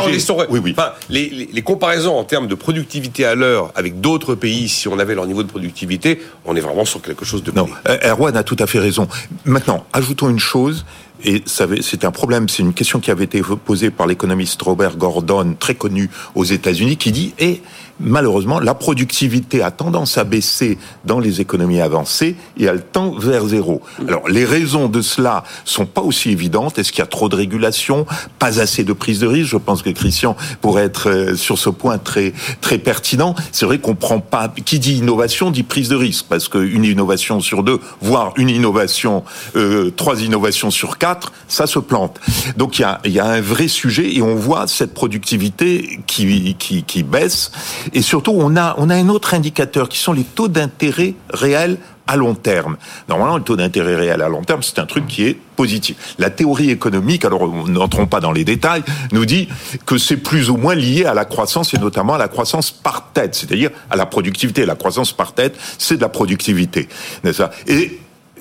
oui, 0.48 0.60
oui. 0.62 0.74
Enfin, 0.76 0.92
les, 1.08 1.48
les, 1.52 1.62
comparaisons 1.62 2.16
en 2.16 2.24
termes 2.24 2.48
de 2.48 2.54
productivité 2.54 3.24
à 3.24 3.34
l'heure 3.34 3.72
avec 3.74 4.00
d'autres 4.00 4.34
pays, 4.34 4.68
si 4.68 4.88
on 4.88 4.98
avait 4.98 5.14
leur 5.14 5.26
niveau 5.26 5.42
de 5.42 5.48
productivité, 5.48 6.20
on 6.44 6.56
est 6.56 6.60
vraiment 6.60 6.84
sur 6.84 7.00
quelque 7.02 7.24
chose 7.24 7.42
de... 7.42 7.52
Non, 7.52 7.68
Erwan 8.04 8.36
a 8.36 8.42
tout 8.42 8.56
à 8.58 8.66
fait 8.66 8.78
raison. 8.78 9.08
Maintenant, 9.44 9.86
ajoutons 9.92 10.28
une 10.28 10.38
chose, 10.38 10.84
et 11.24 11.42
c'est 11.46 12.04
un 12.04 12.10
problème, 12.10 12.48
c'est 12.48 12.62
une 12.62 12.72
question 12.72 13.00
qui 13.00 13.10
avait 13.10 13.24
été 13.24 13.42
posée 13.64 13.90
par 13.90 14.06
l'économiste 14.06 14.60
Robert 14.62 14.96
Gordon, 14.96 15.54
très 15.58 15.74
connu 15.74 16.10
aux 16.34 16.44
États-Unis, 16.44 16.96
qui 16.96 17.12
dit 17.12 17.34
eh, 17.38 17.62
malheureusement, 18.02 18.60
la 18.60 18.74
productivité 18.74 19.62
a 19.62 19.70
tendance 19.70 20.18
à 20.18 20.24
baisser 20.24 20.78
dans 21.04 21.18
les 21.18 21.40
économies 21.40 21.80
avancées 21.80 22.36
et 22.58 22.64
elle 22.64 22.82
tend 22.82 23.12
vers 23.18 23.46
zéro. 23.46 23.80
Alors, 24.06 24.28
les 24.28 24.44
raisons 24.44 24.88
de 24.88 25.00
cela 25.02 25.44
sont 25.64 25.86
pas 25.86 26.02
aussi 26.02 26.30
évidentes. 26.30 26.78
Est-ce 26.78 26.92
qu'il 26.92 27.00
y 27.00 27.02
a 27.02 27.06
trop 27.06 27.28
de 27.28 27.36
régulation, 27.36 28.06
pas 28.38 28.60
assez 28.60 28.84
de 28.84 28.92
prise 28.92 29.20
de 29.20 29.26
risque? 29.26 29.50
Je 29.50 29.56
pense 29.56 29.82
que 29.82 29.90
Christian 29.90 30.36
pourrait 30.60 30.84
être 30.84 31.10
euh, 31.10 31.36
sur 31.36 31.58
ce 31.58 31.70
point 31.70 31.98
très 31.98 32.32
très 32.60 32.78
pertinent. 32.78 33.34
C'est 33.52 33.66
vrai 33.66 33.78
qu'on 33.78 33.94
prend 33.94 34.20
pas. 34.20 34.52
Qui 34.64 34.78
dit 34.78 34.98
innovation 34.98 35.50
dit 35.50 35.62
prise 35.62 35.88
de 35.88 35.96
risque, 35.96 36.26
parce 36.28 36.48
qu'une 36.48 36.84
innovation 36.84 37.40
sur 37.40 37.62
deux, 37.62 37.80
voire 38.00 38.32
une 38.36 38.50
innovation, 38.50 39.24
euh, 39.56 39.90
trois 39.90 40.22
innovations 40.22 40.70
sur 40.70 40.98
quatre, 40.98 41.32
ça 41.48 41.66
se 41.66 41.78
plante. 41.78 42.20
Donc 42.56 42.78
il 42.78 42.82
y 42.82 42.84
a, 42.84 43.00
y 43.04 43.18
a 43.18 43.26
un 43.26 43.40
vrai 43.40 43.68
sujet 43.68 44.14
et 44.14 44.22
on 44.22 44.34
voit 44.34 44.66
cette 44.66 44.94
productivité 44.94 46.00
qui, 46.06 46.54
qui, 46.58 46.82
qui 46.82 47.02
baisse 47.02 47.52
et 47.92 48.02
surtout, 48.02 48.32
on 48.34 48.56
a, 48.56 48.74
on 48.78 48.90
a 48.90 48.94
un 48.94 49.08
autre 49.08 49.34
indicateur 49.34 49.88
qui 49.88 49.98
sont 49.98 50.12
les 50.12 50.24
taux 50.24 50.48
d'intérêt 50.48 51.14
réels 51.30 51.78
à 52.06 52.16
long 52.16 52.34
terme. 52.34 52.76
Normalement, 53.08 53.36
le 53.36 53.42
taux 53.42 53.56
d'intérêt 53.56 53.94
réel 53.94 54.22
à 54.22 54.28
long 54.28 54.42
terme, 54.42 54.62
c'est 54.62 54.78
un 54.78 54.86
truc 54.86 55.06
qui 55.06 55.24
est 55.24 55.38
positif. 55.56 56.14
La 56.18 56.30
théorie 56.30 56.70
économique, 56.70 57.24
alors 57.24 57.48
n'entrons 57.68 58.06
pas 58.06 58.20
dans 58.20 58.32
les 58.32 58.44
détails, 58.44 58.82
nous 59.12 59.24
dit 59.24 59.48
que 59.86 59.98
c'est 59.98 60.16
plus 60.16 60.50
ou 60.50 60.56
moins 60.56 60.74
lié 60.74 61.04
à 61.04 61.14
la 61.14 61.24
croissance 61.24 61.74
et 61.74 61.78
notamment 61.78 62.14
à 62.14 62.18
la 62.18 62.28
croissance 62.28 62.70
par 62.70 63.12
tête, 63.12 63.34
c'est-à-dire 63.34 63.70
à 63.90 63.96
la 63.96 64.06
productivité. 64.06 64.66
La 64.66 64.74
croissance 64.74 65.12
par 65.12 65.34
tête, 65.34 65.56
c'est 65.78 65.96
de 65.96 66.02
la 66.02 66.08
productivité, 66.08 66.88
n'est-ce 67.24 67.42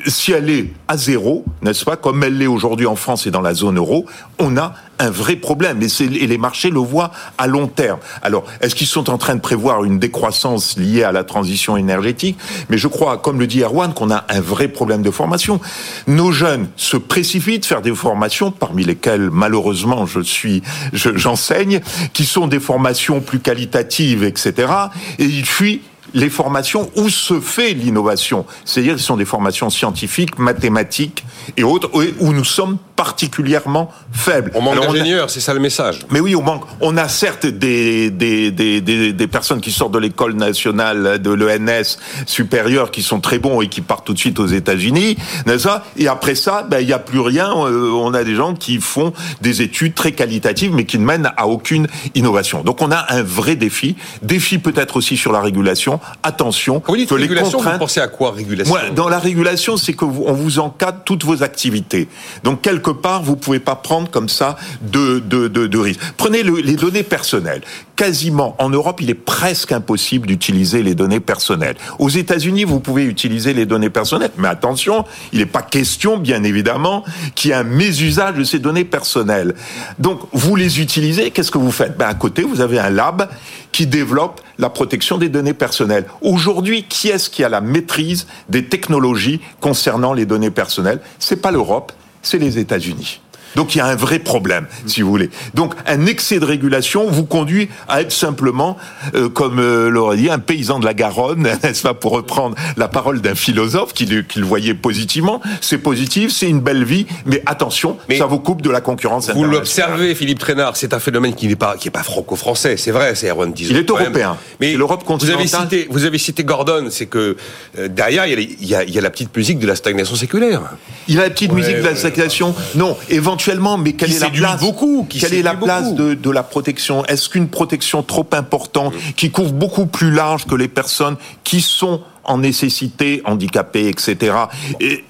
si 0.07 0.31
elle 0.31 0.49
est 0.49 0.73
à 0.87 0.97
zéro, 0.97 1.45
n'est-ce 1.61 1.85
pas, 1.85 1.95
comme 1.95 2.23
elle 2.23 2.37
l'est 2.37 2.47
aujourd'hui 2.47 2.85
en 2.85 2.95
France 2.95 3.27
et 3.27 3.31
dans 3.31 3.41
la 3.41 3.53
zone 3.53 3.77
euro, 3.77 4.05
on 4.39 4.57
a 4.57 4.73
un 4.99 5.09
vrai 5.09 5.35
problème. 5.35 5.81
Et, 5.81 6.09
les 6.09 6.37
marchés 6.37 6.69
le 6.69 6.79
voient 6.79 7.11
à 7.37 7.47
long 7.47 7.67
terme. 7.67 7.99
Alors, 8.21 8.45
est-ce 8.61 8.75
qu'ils 8.75 8.87
sont 8.87 9.09
en 9.09 9.17
train 9.17 9.35
de 9.35 9.41
prévoir 9.41 9.83
une 9.83 9.99
décroissance 9.99 10.77
liée 10.77 11.03
à 11.03 11.11
la 11.11 11.23
transition 11.23 11.77
énergétique? 11.77 12.37
Mais 12.69 12.77
je 12.77 12.87
crois, 12.87 13.17
comme 13.17 13.39
le 13.39 13.47
dit 13.47 13.61
Erwan, 13.61 13.93
qu'on 13.93 14.11
a 14.11 14.25
un 14.29 14.41
vrai 14.41 14.67
problème 14.67 15.01
de 15.01 15.11
formation. 15.11 15.59
Nos 16.07 16.31
jeunes 16.31 16.67
se 16.75 16.97
précipitent 16.97 17.65
faire 17.65 17.81
des 17.81 17.95
formations, 17.95 18.51
parmi 18.51 18.83
lesquelles, 18.83 19.29
malheureusement, 19.31 20.05
je 20.05 20.19
suis, 20.19 20.61
j'enseigne, 20.93 21.81
qui 22.13 22.25
sont 22.25 22.47
des 22.47 22.59
formations 22.59 23.21
plus 23.21 23.39
qualitatives, 23.39 24.23
etc. 24.23 24.71
Et 25.19 25.25
ils 25.25 25.45
fuient 25.45 25.81
les 26.13 26.29
formations 26.29 26.91
où 26.95 27.09
se 27.09 27.39
fait 27.39 27.73
l'innovation. 27.73 28.45
C'est-à-dire 28.65 28.97
ce 28.97 29.05
sont 29.05 29.17
des 29.17 29.25
formations 29.25 29.69
scientifiques, 29.69 30.37
mathématiques 30.37 31.23
et 31.57 31.63
autres, 31.63 31.89
où 32.19 32.33
nous 32.33 32.43
sommes 32.43 32.77
particulièrement 33.01 33.91
faibles. 34.11 34.51
On 34.53 34.61
manque 34.61 34.79
d'ingénieurs, 34.79 35.31
c'est 35.31 35.39
ça 35.39 35.55
le 35.55 35.59
message. 35.59 36.01
Mais 36.11 36.19
oui, 36.19 36.35
on 36.35 36.43
manque. 36.43 36.65
On 36.81 36.97
a 36.97 37.07
certes 37.07 37.47
des, 37.47 38.11
des, 38.11 38.51
des, 38.51 38.79
des, 38.79 39.11
des 39.11 39.27
personnes 39.27 39.59
qui 39.59 39.71
sortent 39.71 39.93
de 39.93 39.97
l'école 39.97 40.33
nationale 40.33 41.19
de 41.19 41.31
l'ENS 41.31 41.97
supérieure 42.27 42.91
qui 42.91 43.01
sont 43.01 43.19
très 43.19 43.39
bons 43.39 43.59
et 43.61 43.69
qui 43.69 43.81
partent 43.81 44.05
tout 44.05 44.13
de 44.13 44.19
suite 44.19 44.39
aux 44.39 44.45
États-Unis, 44.45 45.17
n'est-ce 45.47 45.67
pas? 45.67 45.83
Et 45.97 46.07
après 46.07 46.35
ça, 46.35 46.63
ben, 46.69 46.79
il 46.79 46.85
n'y 46.85 46.93
a 46.93 46.99
plus 46.99 47.21
rien. 47.21 47.49
Euh, 47.49 47.89
on 47.91 48.13
a 48.13 48.23
des 48.23 48.35
gens 48.35 48.53
qui 48.53 48.79
font 48.79 49.13
des 49.41 49.63
études 49.63 49.95
très 49.95 50.11
qualitatives, 50.11 50.71
mais 50.71 50.85
qui 50.85 50.99
ne 50.99 51.05
mènent 51.05 51.31
à 51.37 51.47
aucune 51.47 51.87
innovation. 52.13 52.61
Donc 52.61 52.83
on 52.83 52.91
a 52.91 53.03
un 53.09 53.23
vrai 53.23 53.55
défi. 53.55 53.95
Défi 54.21 54.59
peut-être 54.59 54.95
aussi 54.97 55.17
sur 55.17 55.31
la 55.31 55.41
régulation 55.41 55.99
attention 56.21 56.81
que 56.81 56.91
les 56.93 57.07
régulation, 57.09 57.57
contraintes. 57.57 57.73
Vous 57.73 57.79
pensez 57.79 57.99
à 57.99 58.07
quoi 58.07 58.31
régulation? 58.31 58.71
Moi, 58.71 58.91
dans 58.95 59.09
la 59.09 59.17
régulation, 59.17 59.75
c'est 59.75 59.93
que 59.93 60.05
vous, 60.05 60.23
on 60.27 60.33
vous 60.33 60.59
encadre 60.59 60.99
toutes 61.03 61.23
vos 61.23 61.41
activités. 61.41 62.07
Donc 62.43 62.61
quelque 62.61 62.90
part, 62.91 63.23
vous 63.23 63.35
pouvez 63.35 63.59
pas 63.59 63.75
prendre 63.75 64.09
comme 64.09 64.29
ça 64.29 64.57
de 64.81 65.19
de 65.19 65.47
de, 65.47 65.67
de 65.67 65.77
risques. 65.77 66.01
Prenez 66.17 66.43
le, 66.43 66.55
les 66.57 66.75
données 66.75 67.03
personnelles. 67.03 67.61
Quasiment 67.95 68.55
en 68.57 68.69
Europe, 68.69 68.99
il 69.01 69.11
est 69.11 69.13
presque 69.13 69.71
impossible 69.71 70.27
d'utiliser 70.27 70.81
les 70.81 70.95
données 70.95 71.19
personnelles. 71.19 71.75
Aux 71.99 72.09
États-Unis, 72.09 72.63
vous 72.63 72.79
pouvez 72.79 73.03
utiliser 73.03 73.53
les 73.53 73.67
données 73.67 73.91
personnelles, 73.91 74.31
mais 74.37 74.47
attention, 74.47 75.05
il 75.33 75.39
n'est 75.39 75.45
pas 75.45 75.61
question, 75.61 76.17
bien 76.17 76.43
évidemment, 76.43 77.03
qu'il 77.35 77.49
y 77.49 77.51
ait 77.51 77.57
un 77.57 77.63
mésusage 77.63 78.35
de 78.35 78.43
ces 78.43 78.57
données 78.57 78.85
personnelles. 78.85 79.53
Donc, 79.99 80.21
vous 80.33 80.55
les 80.55 80.81
utilisez, 80.81 81.29
qu'est-ce 81.29 81.51
que 81.51 81.59
vous 81.59 81.71
faites? 81.71 81.95
Ben 81.95 82.07
à 82.07 82.15
côté, 82.15 82.41
vous 82.41 82.61
avez 82.61 82.79
un 82.79 82.89
lab 82.89 83.29
qui 83.71 83.85
développe 83.85 84.41
la 84.57 84.69
protection 84.69 85.19
des 85.19 85.29
données 85.29 85.53
personnelles. 85.53 86.05
Aujourd'hui, 86.21 86.83
qui 86.83 87.09
est-ce 87.09 87.29
qui 87.29 87.43
a 87.43 87.49
la 87.49 87.61
maîtrise 87.61 88.25
des 88.49 88.65
technologies 88.65 89.41
concernant 89.59 90.13
les 90.13 90.25
données 90.25 90.51
personnelles? 90.51 91.01
C'est 91.19 91.41
pas 91.41 91.51
l'Europe, 91.51 91.91
c'est 92.21 92.37
les 92.37 92.57
États-Unis. 92.57 93.21
Donc 93.55 93.75
il 93.75 93.79
y 93.79 93.81
a 93.81 93.85
un 93.85 93.95
vrai 93.95 94.19
problème, 94.19 94.67
si 94.85 95.01
vous 95.01 95.09
voulez. 95.09 95.29
Donc 95.53 95.73
un 95.85 96.05
excès 96.05 96.39
de 96.39 96.45
régulation 96.45 97.09
vous 97.09 97.25
conduit 97.25 97.69
à 97.87 98.01
être 98.01 98.11
simplement, 98.11 98.77
euh, 99.15 99.29
comme 99.29 99.59
euh, 99.59 99.89
l'aurait 99.89 100.17
dit, 100.17 100.29
un 100.29 100.39
paysan 100.39 100.79
de 100.79 100.85
la 100.85 100.93
Garonne, 100.93 101.41
n'est-ce 101.63 101.81
pas, 101.81 101.93
pour 101.93 102.11
reprendre 102.11 102.55
la 102.77 102.87
parole 102.87 103.21
d'un 103.21 103.35
philosophe 103.35 103.93
qui, 103.93 104.05
qui, 104.27 104.39
le 104.39 104.45
voyait 104.45 104.73
positivement. 104.73 105.41
C'est 105.61 105.77
positif, 105.77 106.31
c'est 106.31 106.49
une 106.49 106.61
belle 106.61 106.83
vie, 106.83 107.05
mais 107.25 107.41
attention, 107.45 107.97
ça 108.17 108.25
vous 108.25 108.39
coupe 108.39 108.61
de 108.61 108.69
la 108.69 108.81
concurrence 108.81 109.29
Vous 109.29 109.43
l'observez, 109.43 110.15
Philippe 110.15 110.39
Trénard, 110.39 110.75
c'est 110.77 110.93
un 110.93 110.99
phénomène 110.99 111.35
qui 111.35 111.47
n'est 111.47 111.55
pas, 111.55 111.75
qui 111.77 111.87
est 111.87 111.91
pas 111.91 112.03
franco-français, 112.03 112.77
c'est 112.77 112.91
vrai, 112.91 113.15
c'est 113.15 113.29
Erwan 113.29 113.53
Il 113.57 113.77
est 113.77 113.89
européen. 113.89 114.37
Mais 114.59 114.73
l'Europe 114.73 115.03
continentale. 115.03 115.45
Vous 115.45 115.55
avez 115.55 115.63
cité, 115.63 115.87
vous 115.89 116.05
avez 116.05 116.17
cité 116.17 116.43
Gordon, 116.43 116.87
c'est 116.89 117.05
que 117.05 117.35
euh, 117.77 117.87
derrière, 117.87 118.25
il 118.27 118.33
y, 118.65 118.75
a, 118.75 118.83
il, 118.83 118.93
y 118.93 118.97
a, 118.97 119.01
la 119.01 119.09
petite 119.09 119.35
musique 119.35 119.59
de 119.59 119.67
la 119.67 119.75
stagnation 119.75 120.15
séculaire. 120.15 120.61
Il 121.07 121.15
y 121.15 121.19
a 121.19 121.23
la 121.23 121.29
petite 121.29 121.51
musique 121.51 121.77
de 121.77 121.83
la 121.83 121.95
stagnation. 121.95 122.55
Non, 122.75 122.97
éventuellement, 123.09 123.40
mais 123.79 123.93
quelle 123.93 124.11
est 124.11 124.19
la 124.19 124.29
place 124.29 124.61
beaucoup, 124.61 125.07
Quelle 125.09 125.33
est 125.33 125.41
la 125.41 125.55
place 125.55 125.93
de, 125.93 126.13
de, 126.13 126.29
la 126.29 126.43
protection 126.43 127.05
Est-ce 127.05 127.29
qu'une 127.29 127.49
protection 127.49 128.03
trop 128.03 128.27
importante, 128.31 128.93
mm. 128.93 129.13
qui 129.15 129.31
couvre 129.31 129.53
beaucoup 129.53 129.85
plus 129.85 130.11
large 130.11 130.45
que 130.45 130.55
les 130.55 130.67
personnes 130.67 131.17
qui 131.43 131.61
sont 131.61 132.01
en 132.23 132.37
nécessité, 132.37 133.21
handicapées, 133.25 133.87
etc., 133.87 134.33
et, 134.79 135.03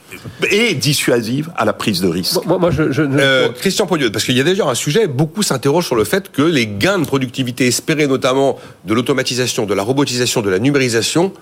dissuasive 0.76 1.52
à 1.58 1.66
la 1.66 1.74
prise 1.74 2.02
de 2.02 2.08
risque. 2.08 2.46
Moi, 2.46 2.58
moi 2.58 2.72
je, 2.72 2.84
euh, 3.00 3.50
Christian 3.50 3.86
Pogneux, 3.86 4.12
parce 4.12 4.26
qu'il 4.26 4.38
y 4.38 4.42
a 4.42 4.44
déjà 4.44 4.68
un 4.68 4.76
sujet, 4.76 5.08
beaucoup 5.08 5.42
s'interrogent 5.42 5.88
sur 5.88 5.96
le 5.96 6.04
fait 6.04 6.32
que 6.32 6.42
les 6.42 6.68
gains 6.68 7.00
de 7.00 7.06
productivité 7.06 7.68
espérés 7.68 8.08
notamment 8.08 8.58
de 8.86 8.94
l'automatisation, 8.94 9.66
de 9.66 9.74
la 9.74 9.84
robotisation, 9.84 10.42
de 10.42 10.50
la 10.50 10.60
numérisation 10.60 11.34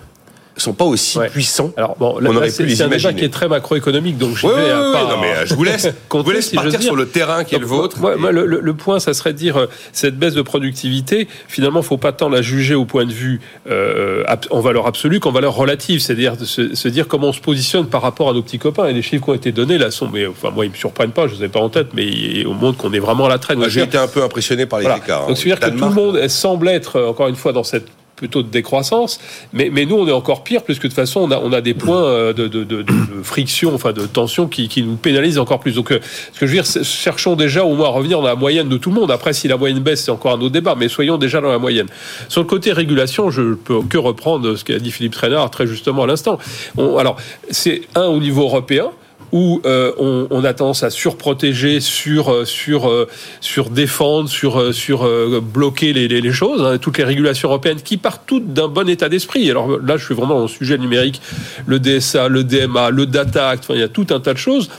sont 0.62 0.72
pas 0.72 0.84
aussi 0.84 1.18
puissants. 1.30 1.72
Alors 1.76 1.96
bon, 1.98 2.18
là, 2.18 2.30
on 2.30 2.36
aurait 2.36 2.50
pu 2.50 2.64
les 2.64 2.82
un 2.82 2.88
débat 2.88 3.12
qui 3.12 3.24
est 3.24 3.32
très 3.32 3.48
macroéconomique, 3.48 4.18
donc 4.18 4.36
je 4.36 4.46
vais 4.46 4.52
pas. 4.52 5.04
Non, 5.04 5.20
mais 5.20 5.32
euh, 5.32 5.46
je 5.46 5.54
vous 5.54 5.64
laisse, 5.64 5.88
vous 6.10 6.30
laisse 6.30 6.50
partir 6.50 6.82
sur 6.82 6.96
le 6.96 7.06
terrain 7.06 7.44
qui 7.44 7.54
est 7.54 7.58
le 7.58 7.66
vôtre. 7.66 7.98
Moi, 7.98 8.32
le, 8.32 8.74
point, 8.74 9.00
ça 9.00 9.14
serait 9.14 9.32
de 9.32 9.38
dire 9.38 9.56
euh, 9.56 9.66
cette 9.92 10.18
baisse 10.18 10.34
de 10.34 10.42
productivité. 10.42 11.28
Finalement, 11.48 11.82
faut 11.82 11.96
pas 11.96 12.12
tant 12.12 12.28
la 12.28 12.42
juger 12.42 12.74
au 12.74 12.84
point 12.84 13.04
de 13.04 13.12
vue 13.12 13.40
euh, 13.68 14.24
en 14.50 14.60
valeur 14.60 14.86
absolue 14.86 15.20
qu'en 15.20 15.32
valeur 15.32 15.54
relative, 15.54 16.00
c'est-à-dire 16.00 16.34
se, 16.42 16.74
se, 16.74 16.88
dire 16.88 17.08
comment 17.08 17.28
on 17.28 17.32
se 17.32 17.40
positionne 17.40 17.86
par 17.86 18.02
rapport 18.02 18.30
à 18.30 18.32
nos 18.32 18.42
petits 18.42 18.58
copains. 18.58 18.86
Et 18.86 18.92
les 18.92 19.02
chiffres 19.02 19.24
qui 19.24 19.30
ont 19.30 19.34
été 19.34 19.52
donnés 19.52 19.78
là 19.78 19.90
sont, 19.90 20.08
mais 20.08 20.26
enfin 20.26 20.50
moi, 20.50 20.64
ils 20.64 20.70
me 20.70 20.76
surprennent 20.76 21.12
pas. 21.12 21.26
Je 21.26 21.34
les 21.34 21.44
ai 21.44 21.48
pas 21.48 21.60
en 21.60 21.68
tête, 21.68 21.88
mais 21.94 22.44
au 22.44 22.54
monde 22.54 22.76
qu'on 22.76 22.92
est 22.92 22.98
vraiment 22.98 23.26
à 23.26 23.28
la 23.28 23.38
traîne. 23.38 23.62
J'ai 23.68 23.82
été 23.82 23.98
un 23.98 24.08
peu 24.08 24.22
impressionné 24.22 24.66
par 24.66 24.80
les 24.80 24.86
écarts. 24.86 25.26
Donc, 25.26 25.36
c'est-à-dire 25.36 25.60
que 25.60 25.76
tout 25.76 25.84
le 25.84 25.94
monde 25.94 26.28
semble 26.28 26.68
être 26.68 27.00
encore 27.00 27.28
une 27.28 27.36
fois 27.36 27.52
dans 27.52 27.64
cette 27.64 27.86
plutôt 28.20 28.42
de 28.42 28.48
décroissance. 28.48 29.18
Mais, 29.54 29.70
mais 29.72 29.86
nous, 29.86 29.96
on 29.96 30.06
est 30.06 30.12
encore 30.12 30.44
pire, 30.44 30.62
puisque 30.62 30.82
de 30.82 30.88
toute 30.88 30.94
façon, 30.94 31.20
on 31.20 31.30
a, 31.30 31.38
on 31.38 31.54
a 31.54 31.62
des 31.62 31.72
points 31.72 32.04
euh, 32.04 32.32
de, 32.34 32.48
de, 32.48 32.84
friction, 33.22 33.74
enfin 33.74 33.92
de 33.92 34.04
tension 34.04 34.46
qui, 34.46 34.68
qui, 34.68 34.82
nous 34.82 34.96
pénalisent 34.96 35.38
encore 35.38 35.58
plus. 35.58 35.74
Donc, 35.74 35.90
euh, 35.90 36.00
ce 36.34 36.38
que 36.38 36.46
je 36.46 36.54
veux 36.54 36.62
dire, 36.62 36.84
cherchons 36.84 37.34
déjà 37.34 37.64
au 37.64 37.74
moins 37.74 37.86
à 37.86 37.90
revenir 37.92 38.20
dans 38.20 38.26
la 38.26 38.34
moyenne 38.34 38.68
de 38.68 38.76
tout 38.76 38.90
le 38.90 38.96
monde. 38.96 39.10
Après, 39.10 39.32
si 39.32 39.48
la 39.48 39.56
moyenne 39.56 39.78
baisse, 39.78 40.04
c'est 40.04 40.10
encore 40.10 40.32
un 40.32 40.40
autre 40.40 40.50
débat, 40.50 40.74
mais 40.76 40.88
soyons 40.88 41.16
déjà 41.16 41.40
dans 41.40 41.48
la 41.48 41.58
moyenne. 41.58 41.86
Sur 42.28 42.42
le 42.42 42.46
côté 42.46 42.72
régulation, 42.72 43.30
je 43.30 43.54
peux 43.54 43.80
que 43.82 43.96
reprendre 43.96 44.54
ce 44.54 44.64
qu'a 44.64 44.78
dit 44.78 44.90
Philippe 44.90 45.14
Trainard 45.14 45.50
très 45.50 45.66
justement 45.66 46.02
à 46.02 46.06
l'instant. 46.06 46.38
Alors, 46.76 47.16
c'est 47.50 47.82
un 47.94 48.04
au 48.04 48.20
niveau 48.20 48.42
européen 48.42 48.90
où 49.32 49.60
euh, 49.64 49.92
on, 49.98 50.26
on, 50.30 50.44
a 50.44 50.54
tendance 50.54 50.82
à 50.82 50.90
surprotéger, 50.90 51.80
sur 51.80 52.32
euh, 52.32 52.44
sur 52.44 52.88
euh, 52.88 53.08
sur 53.40 53.70
défendre, 53.70 54.28
sur 54.28 54.74
sur 54.74 55.08
bloquer 55.40 55.92
les, 55.92 56.32
choses. 56.32 56.62
Hein, 56.62 56.78
toutes 56.78 56.98
les 56.98 57.04
régulations 57.04 57.48
européennes 57.48 57.80
qui 57.82 57.96
partent 57.96 58.22
toutes 58.26 58.52
d'un 58.52 58.68
bon 58.68 58.88
état 58.88 59.08
d'esprit. 59.08 59.50
Alors 59.50 59.78
là, 59.80 59.96
je 59.96 60.04
suis 60.04 60.14
vraiment 60.14 60.36
dans 60.36 60.42
le 60.42 60.48
sujet 60.48 60.78
numérique, 60.78 61.20
le 61.66 61.78
DSA, 61.78 62.28
le 62.28 62.44
DMA, 62.44 62.90
le 62.90 63.06
Data 63.06 63.50
Act. 63.50 63.64
Enfin, 63.64 63.74
il 63.74 63.80
y 63.80 63.84
a 63.84 63.88
tout 63.88 64.06
un 64.10 64.20
tas 64.20 64.34
de 64.34 64.38
choses 64.38 64.70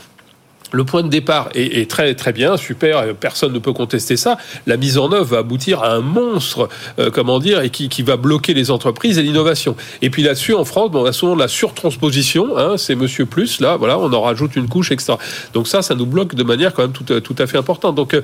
le 0.72 0.84
point 0.84 1.02
de 1.02 1.08
départ 1.08 1.48
est, 1.54 1.90
très 1.90 2.14
très 2.14 2.32
bien, 2.32 2.56
super, 2.56 3.14
personne 3.14 3.52
ne 3.52 3.58
peut 3.58 3.72
contester 3.72 4.16
ça. 4.16 4.38
La 4.66 4.76
mise 4.76 4.98
en 4.98 5.12
œuvre 5.12 5.24
va 5.24 5.38
aboutir 5.38 5.82
à 5.82 5.92
un 5.92 6.00
monstre, 6.00 6.68
euh, 6.98 7.10
comment 7.10 7.38
dire, 7.38 7.60
et 7.60 7.70
qui, 7.70 7.88
qui, 7.88 8.02
va 8.02 8.16
bloquer 8.16 8.54
les 8.54 8.70
entreprises 8.70 9.18
et 9.18 9.22
l'innovation. 9.22 9.76
Et 10.00 10.10
puis 10.10 10.22
là-dessus, 10.22 10.54
en 10.54 10.64
France, 10.64 10.90
on 10.94 11.04
a 11.04 11.12
souvent 11.12 11.34
de 11.34 11.40
la 11.40 11.48
surtransposition. 11.48 12.58
Hein, 12.58 12.76
c'est 12.76 12.94
Monsieur 12.94 13.26
Plus, 13.26 13.60
là, 13.60 13.76
voilà, 13.76 13.98
on 13.98 14.12
en 14.12 14.22
rajoute 14.22 14.56
une 14.56 14.68
couche 14.68 14.90
extra. 14.90 15.18
Donc 15.52 15.68
ça, 15.68 15.82
ça 15.82 15.94
nous 15.94 16.06
bloque 16.06 16.34
de 16.34 16.42
manière 16.42 16.72
quand 16.74 16.82
même 16.82 16.92
tout, 16.92 17.04
tout 17.20 17.36
à 17.38 17.46
fait 17.46 17.58
importante. 17.58 17.94
Donc 17.94 18.14
euh, 18.14 18.22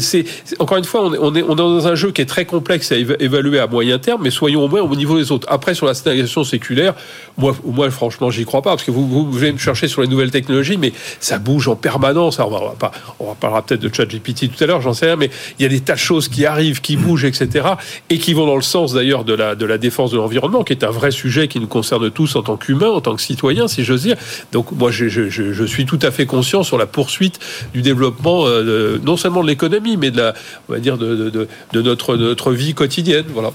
c'est 0.00 0.24
encore 0.58 0.78
une 0.78 0.84
fois, 0.84 1.04
on 1.04 1.14
est, 1.14 1.18
on 1.18 1.34
est, 1.34 1.56
dans 1.56 1.86
un 1.86 1.94
jeu 1.94 2.10
qui 2.12 2.22
est 2.22 2.26
très 2.26 2.44
complexe 2.44 2.92
à 2.92 2.96
évaluer 2.96 3.58
à 3.58 3.66
moyen 3.66 3.98
terme, 3.98 4.22
mais 4.22 4.30
soyons 4.30 4.64
au 4.64 4.68
moins 4.68 4.80
au 4.80 4.96
niveau 4.96 5.18
des 5.18 5.32
autres. 5.32 5.46
Après, 5.50 5.74
sur 5.74 5.86
la 5.86 5.94
stagnation 5.94 6.44
séculaire, 6.44 6.94
moi, 7.36 7.54
moi 7.64 7.90
franchement, 7.90 8.30
j'y 8.30 8.44
crois 8.44 8.62
pas, 8.62 8.70
parce 8.70 8.84
que 8.84 8.90
vous, 8.90 9.06
vous, 9.06 9.30
venez 9.30 9.52
me 9.52 9.58
chercher 9.58 9.88
sur 9.88 10.02
les 10.02 10.08
nouvelles 10.08 10.30
technologies, 10.30 10.76
mais 10.76 10.92
ça 11.18 11.38
bouge 11.38 11.68
en 11.68 11.76
permanence. 11.80 12.38
on, 12.38 12.48
va 12.48 12.74
pas, 12.78 12.92
on 13.18 13.34
parlera 13.34 13.62
peut-être 13.62 13.80
de 13.80 13.92
ChatGPT 13.92 14.50
tout 14.54 14.62
à 14.62 14.66
l'heure, 14.66 14.80
j'en 14.80 14.94
sais 14.94 15.06
rien, 15.06 15.16
mais 15.16 15.30
il 15.58 15.62
y 15.62 15.66
a 15.66 15.68
des 15.68 15.80
tas 15.80 15.94
de 15.94 15.98
choses 15.98 16.28
qui 16.28 16.46
arrivent, 16.46 16.80
qui 16.80 16.96
bougent, 16.96 17.24
etc., 17.24 17.66
et 18.08 18.18
qui 18.18 18.34
vont 18.34 18.46
dans 18.46 18.56
le 18.56 18.62
sens 18.62 18.92
d'ailleurs 18.94 19.24
de 19.24 19.34
la, 19.34 19.78
défense 19.78 20.10
de 20.10 20.16
l'environnement, 20.16 20.64
qui 20.64 20.72
est 20.72 20.84
un 20.84 20.90
vrai 20.90 21.10
sujet 21.10 21.48
qui 21.48 21.60
nous 21.60 21.66
concerne 21.66 22.10
tous 22.10 22.36
en 22.36 22.42
tant 22.42 22.56
qu'humains, 22.56 22.90
en 22.90 23.00
tant 23.00 23.14
que 23.14 23.22
citoyens, 23.22 23.68
si 23.68 23.84
j'ose 23.84 24.02
dire. 24.02 24.16
Donc 24.52 24.72
moi, 24.72 24.90
je, 24.90 25.66
suis 25.66 25.86
tout 25.86 25.98
à 26.02 26.10
fait 26.10 26.26
conscient 26.26 26.62
sur 26.62 26.78
la 26.78 26.86
poursuite 26.86 27.38
du 27.72 27.82
développement, 27.82 28.46
euh, 28.46 28.98
non 29.02 29.16
seulement 29.16 29.42
de 29.42 29.48
l'économie, 29.48 29.96
mais 29.96 30.10
de 30.10 30.18
la, 30.18 30.34
on 30.68 30.72
va 30.72 30.78
dire, 30.78 30.98
de, 30.98 31.48
notre, 31.72 32.16
de 32.16 32.24
notre 32.24 32.52
vie 32.52 32.74
quotidienne. 32.74 33.26
Voilà. 33.32 33.52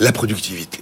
La 0.00 0.12
productivité. 0.12 0.80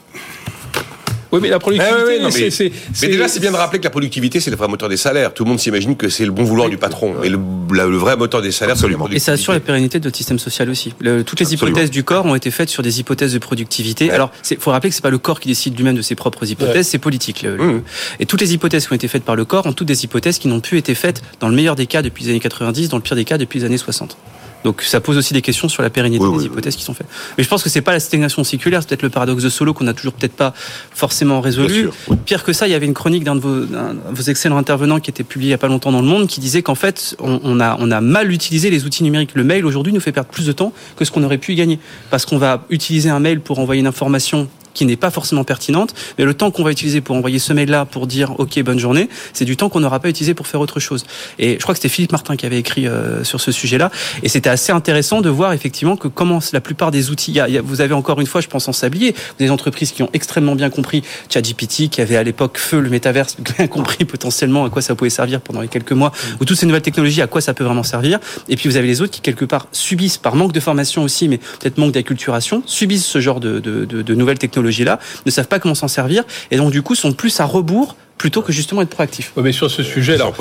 Oui, 1.36 1.42
mais 1.42 1.50
la 1.50 1.58
productivité, 1.58 2.20
ah 2.22 2.30
c'est, 2.30 2.72
mais 3.02 3.08
déjà, 3.08 3.28
c'est 3.28 3.40
bien 3.40 3.52
de 3.52 3.56
rappeler 3.56 3.78
que 3.78 3.84
la 3.84 3.90
productivité, 3.90 4.40
c'est 4.40 4.50
le 4.50 4.56
vrai 4.56 4.68
moteur 4.68 4.88
des 4.88 4.96
salaires. 4.96 5.34
Tout 5.34 5.44
le 5.44 5.50
monde 5.50 5.60
s'imagine 5.60 5.96
que 5.96 6.08
c'est 6.08 6.24
le 6.24 6.32
bon 6.32 6.44
vouloir 6.44 6.68
du 6.68 6.78
patron. 6.78 7.14
Mais 7.20 7.28
le, 7.28 7.38
le, 7.70 7.96
vrai 7.96 8.16
moteur 8.16 8.42
des 8.42 8.52
salaires, 8.52 8.76
c'est 8.76 8.86
Et 9.12 9.18
ça 9.18 9.32
assure 9.32 9.52
la 9.52 9.60
pérennité 9.60 10.00
de 10.00 10.04
notre 10.04 10.16
système 10.16 10.38
social 10.38 10.70
aussi. 10.70 10.94
toutes 11.26 11.40
les 11.40 11.54
hypothèses 11.54 11.90
du 11.90 12.04
corps 12.04 12.26
ont 12.26 12.34
été 12.34 12.50
faites 12.50 12.68
sur 12.68 12.82
des 12.82 13.00
hypothèses 13.00 13.32
de 13.32 13.38
productivité. 13.38 14.10
Alors, 14.10 14.30
il 14.50 14.56
faut 14.58 14.70
rappeler 14.70 14.90
que 14.90 14.96
c'est 14.96 15.02
pas 15.02 15.10
le 15.10 15.18
corps 15.18 15.40
qui 15.40 15.48
décide 15.48 15.76
lui-même 15.76 15.96
de 15.96 16.02
ses 16.02 16.14
propres 16.14 16.48
hypothèses, 16.50 16.88
c'est 16.88 16.98
politique. 16.98 17.44
Mmh. 17.44 17.80
Et 18.20 18.26
toutes 18.26 18.40
les 18.40 18.54
hypothèses 18.54 18.86
qui 18.86 18.92
ont 18.92 18.96
été 18.96 19.08
faites 19.08 19.24
par 19.24 19.36
le 19.36 19.44
corps 19.44 19.66
ont 19.66 19.72
toutes 19.72 19.88
des 19.88 20.04
hypothèses 20.04 20.38
qui 20.38 20.48
n'ont 20.48 20.60
plus 20.60 20.78
été 20.78 20.94
faites 20.94 21.22
dans 21.40 21.48
le 21.48 21.54
meilleur 21.54 21.76
des 21.76 21.86
cas 21.86 22.02
depuis 22.02 22.24
les 22.24 22.30
années 22.30 22.40
90, 22.40 22.88
dans 22.88 22.96
le 22.96 23.02
pire 23.02 23.16
des 23.16 23.24
cas 23.24 23.38
depuis 23.38 23.60
les 23.60 23.64
années 23.64 23.78
60. 23.78 24.16
Donc 24.64 24.82
ça 24.82 25.00
pose 25.00 25.16
aussi 25.16 25.32
des 25.32 25.42
questions 25.42 25.68
sur 25.68 25.82
la 25.82 25.90
pérennité 25.90 26.24
des 26.36 26.44
hypothèses 26.44 26.76
qui 26.76 26.82
sont 26.82 26.94
faites. 26.94 27.06
Mais 27.38 27.44
je 27.44 27.48
pense 27.48 27.62
que 27.62 27.68
c'est 27.68 27.82
pas 27.82 27.92
la 27.92 28.00
stagnation 28.00 28.42
séculaire, 28.44 28.82
c'est 28.82 28.88
peut-être 28.88 29.02
le 29.02 29.10
paradoxe 29.10 29.42
de 29.42 29.48
Solo 29.48 29.74
qu'on 29.74 29.86
a 29.86 29.94
toujours 29.94 30.12
peut-être 30.12 30.34
pas 30.34 30.54
forcément 30.92 31.40
résolu. 31.40 31.90
Pire 32.24 32.44
que 32.44 32.52
ça, 32.52 32.66
il 32.66 32.72
y 32.72 32.74
avait 32.74 32.86
une 32.86 32.94
chronique 32.94 33.24
d'un 33.24 33.36
de 33.36 33.40
vos, 33.40 33.66
vos, 34.10 34.22
excellents 34.22 34.58
intervenants 34.58 35.00
qui 35.00 35.10
était 35.10 35.24
publié 35.24 35.50
il 35.50 35.52
y 35.52 35.54
a 35.54 35.58
pas 35.58 35.68
longtemps 35.68 35.92
dans 35.92 36.00
le 36.00 36.06
Monde 36.06 36.26
qui 36.26 36.40
disait 36.40 36.62
qu'en 36.62 36.74
fait 36.74 37.16
on, 37.20 37.40
on, 37.44 37.60
a, 37.60 37.76
on 37.78 37.90
a 37.90 38.00
mal 38.00 38.32
utilisé 38.32 38.70
les 38.70 38.84
outils 38.84 39.04
numériques. 39.04 39.34
Le 39.34 39.44
mail 39.44 39.64
aujourd'hui 39.64 39.92
nous 39.92 40.00
fait 40.00 40.12
perdre 40.12 40.30
plus 40.30 40.46
de 40.46 40.52
temps 40.52 40.72
que 40.96 41.04
ce 41.04 41.10
qu'on 41.10 41.22
aurait 41.22 41.38
pu 41.38 41.52
y 41.52 41.54
gagner 41.54 41.78
parce 42.10 42.26
qu'on 42.26 42.38
va 42.38 42.64
utiliser 42.70 43.10
un 43.10 43.20
mail 43.20 43.40
pour 43.40 43.58
envoyer 43.58 43.80
une 43.80 43.86
information 43.86 44.48
qui 44.76 44.84
n'est 44.84 44.96
pas 44.96 45.10
forcément 45.10 45.42
pertinente, 45.42 45.94
mais 46.18 46.24
le 46.24 46.34
temps 46.34 46.50
qu'on 46.50 46.62
va 46.62 46.70
utiliser 46.70 47.00
pour 47.00 47.16
envoyer 47.16 47.38
ce 47.38 47.52
mail-là 47.54 47.86
pour 47.86 48.06
dire 48.06 48.38
OK, 48.38 48.60
bonne 48.62 48.78
journée, 48.78 49.08
c'est 49.32 49.46
du 49.46 49.56
temps 49.56 49.70
qu'on 49.70 49.80
n'aura 49.80 50.00
pas 50.00 50.10
utilisé 50.10 50.34
pour 50.34 50.46
faire 50.46 50.60
autre 50.60 50.80
chose. 50.80 51.06
Et 51.38 51.54
je 51.54 51.62
crois 51.62 51.74
que 51.74 51.78
c'était 51.78 51.88
Philippe 51.88 52.12
Martin 52.12 52.36
qui 52.36 52.44
avait 52.44 52.58
écrit 52.58 52.86
euh, 52.86 53.24
sur 53.24 53.40
ce 53.40 53.52
sujet-là, 53.52 53.90
et 54.22 54.28
c'était 54.28 54.50
assez 54.50 54.72
intéressant 54.72 55.22
de 55.22 55.30
voir 55.30 55.54
effectivement 55.54 55.96
que 55.96 56.08
comment 56.08 56.40
la 56.52 56.60
plupart 56.60 56.90
des 56.90 57.10
outils, 57.10 57.32
y 57.32 57.40
a, 57.40 57.62
vous 57.62 57.80
avez 57.80 57.94
encore 57.94 58.20
une 58.20 58.26
fois, 58.26 58.42
je 58.42 58.48
pense 58.48 58.68
en 58.68 58.72
sablier, 58.72 59.14
des 59.38 59.50
entreprises 59.50 59.92
qui 59.92 60.02
ont 60.02 60.10
extrêmement 60.12 60.54
bien 60.54 60.68
compris 60.68 61.02
ChatGPT, 61.30 61.88
qui 61.88 62.02
avait 62.02 62.16
à 62.16 62.22
l'époque 62.22 62.58
feu 62.58 62.80
le 62.80 62.90
métaverse, 62.90 63.36
bien 63.56 63.66
compris 63.66 64.04
potentiellement 64.04 64.66
à 64.66 64.70
quoi 64.70 64.82
ça 64.82 64.94
pouvait 64.94 65.08
servir 65.08 65.40
pendant 65.40 65.62
les 65.62 65.68
quelques 65.68 65.92
mois, 65.92 66.12
ou 66.38 66.44
toutes 66.44 66.58
ces 66.58 66.66
nouvelles 66.66 66.82
technologies, 66.82 67.22
à 67.22 67.26
quoi 67.26 67.40
ça 67.40 67.54
peut 67.54 67.64
vraiment 67.64 67.82
servir. 67.82 68.18
Et 68.50 68.56
puis 68.56 68.68
vous 68.68 68.76
avez 68.76 68.86
les 68.86 69.00
autres 69.00 69.12
qui 69.12 69.22
quelque 69.22 69.46
part 69.46 69.68
subissent 69.72 70.18
par 70.18 70.36
manque 70.36 70.52
de 70.52 70.60
formation 70.60 71.02
aussi, 71.02 71.28
mais 71.28 71.38
peut-être 71.38 71.78
manque 71.78 71.92
d'acculturation, 71.92 72.62
subissent 72.66 73.06
ce 73.06 73.20
genre 73.20 73.40
de, 73.40 73.58
de, 73.58 73.86
de, 73.86 74.02
de 74.02 74.14
nouvelles 74.14 74.38
technologies 74.38 74.65
là 74.84 74.98
ne 75.24 75.30
savent 75.30 75.48
pas 75.48 75.58
comment 75.58 75.74
s'en 75.74 75.88
servir, 75.88 76.24
et 76.50 76.56
donc 76.56 76.70
du 76.70 76.82
coup 76.82 76.94
sont 76.94 77.12
plus 77.12 77.40
à 77.40 77.44
rebours 77.44 77.96
plutôt 78.18 78.40
que 78.40 78.52
justement 78.52 78.82
être 78.82 78.90
proactif. 78.90 79.32
mais 79.36 79.52
sur 79.52 79.70
ce 79.70 79.82
sujet-là, 79.82 80.32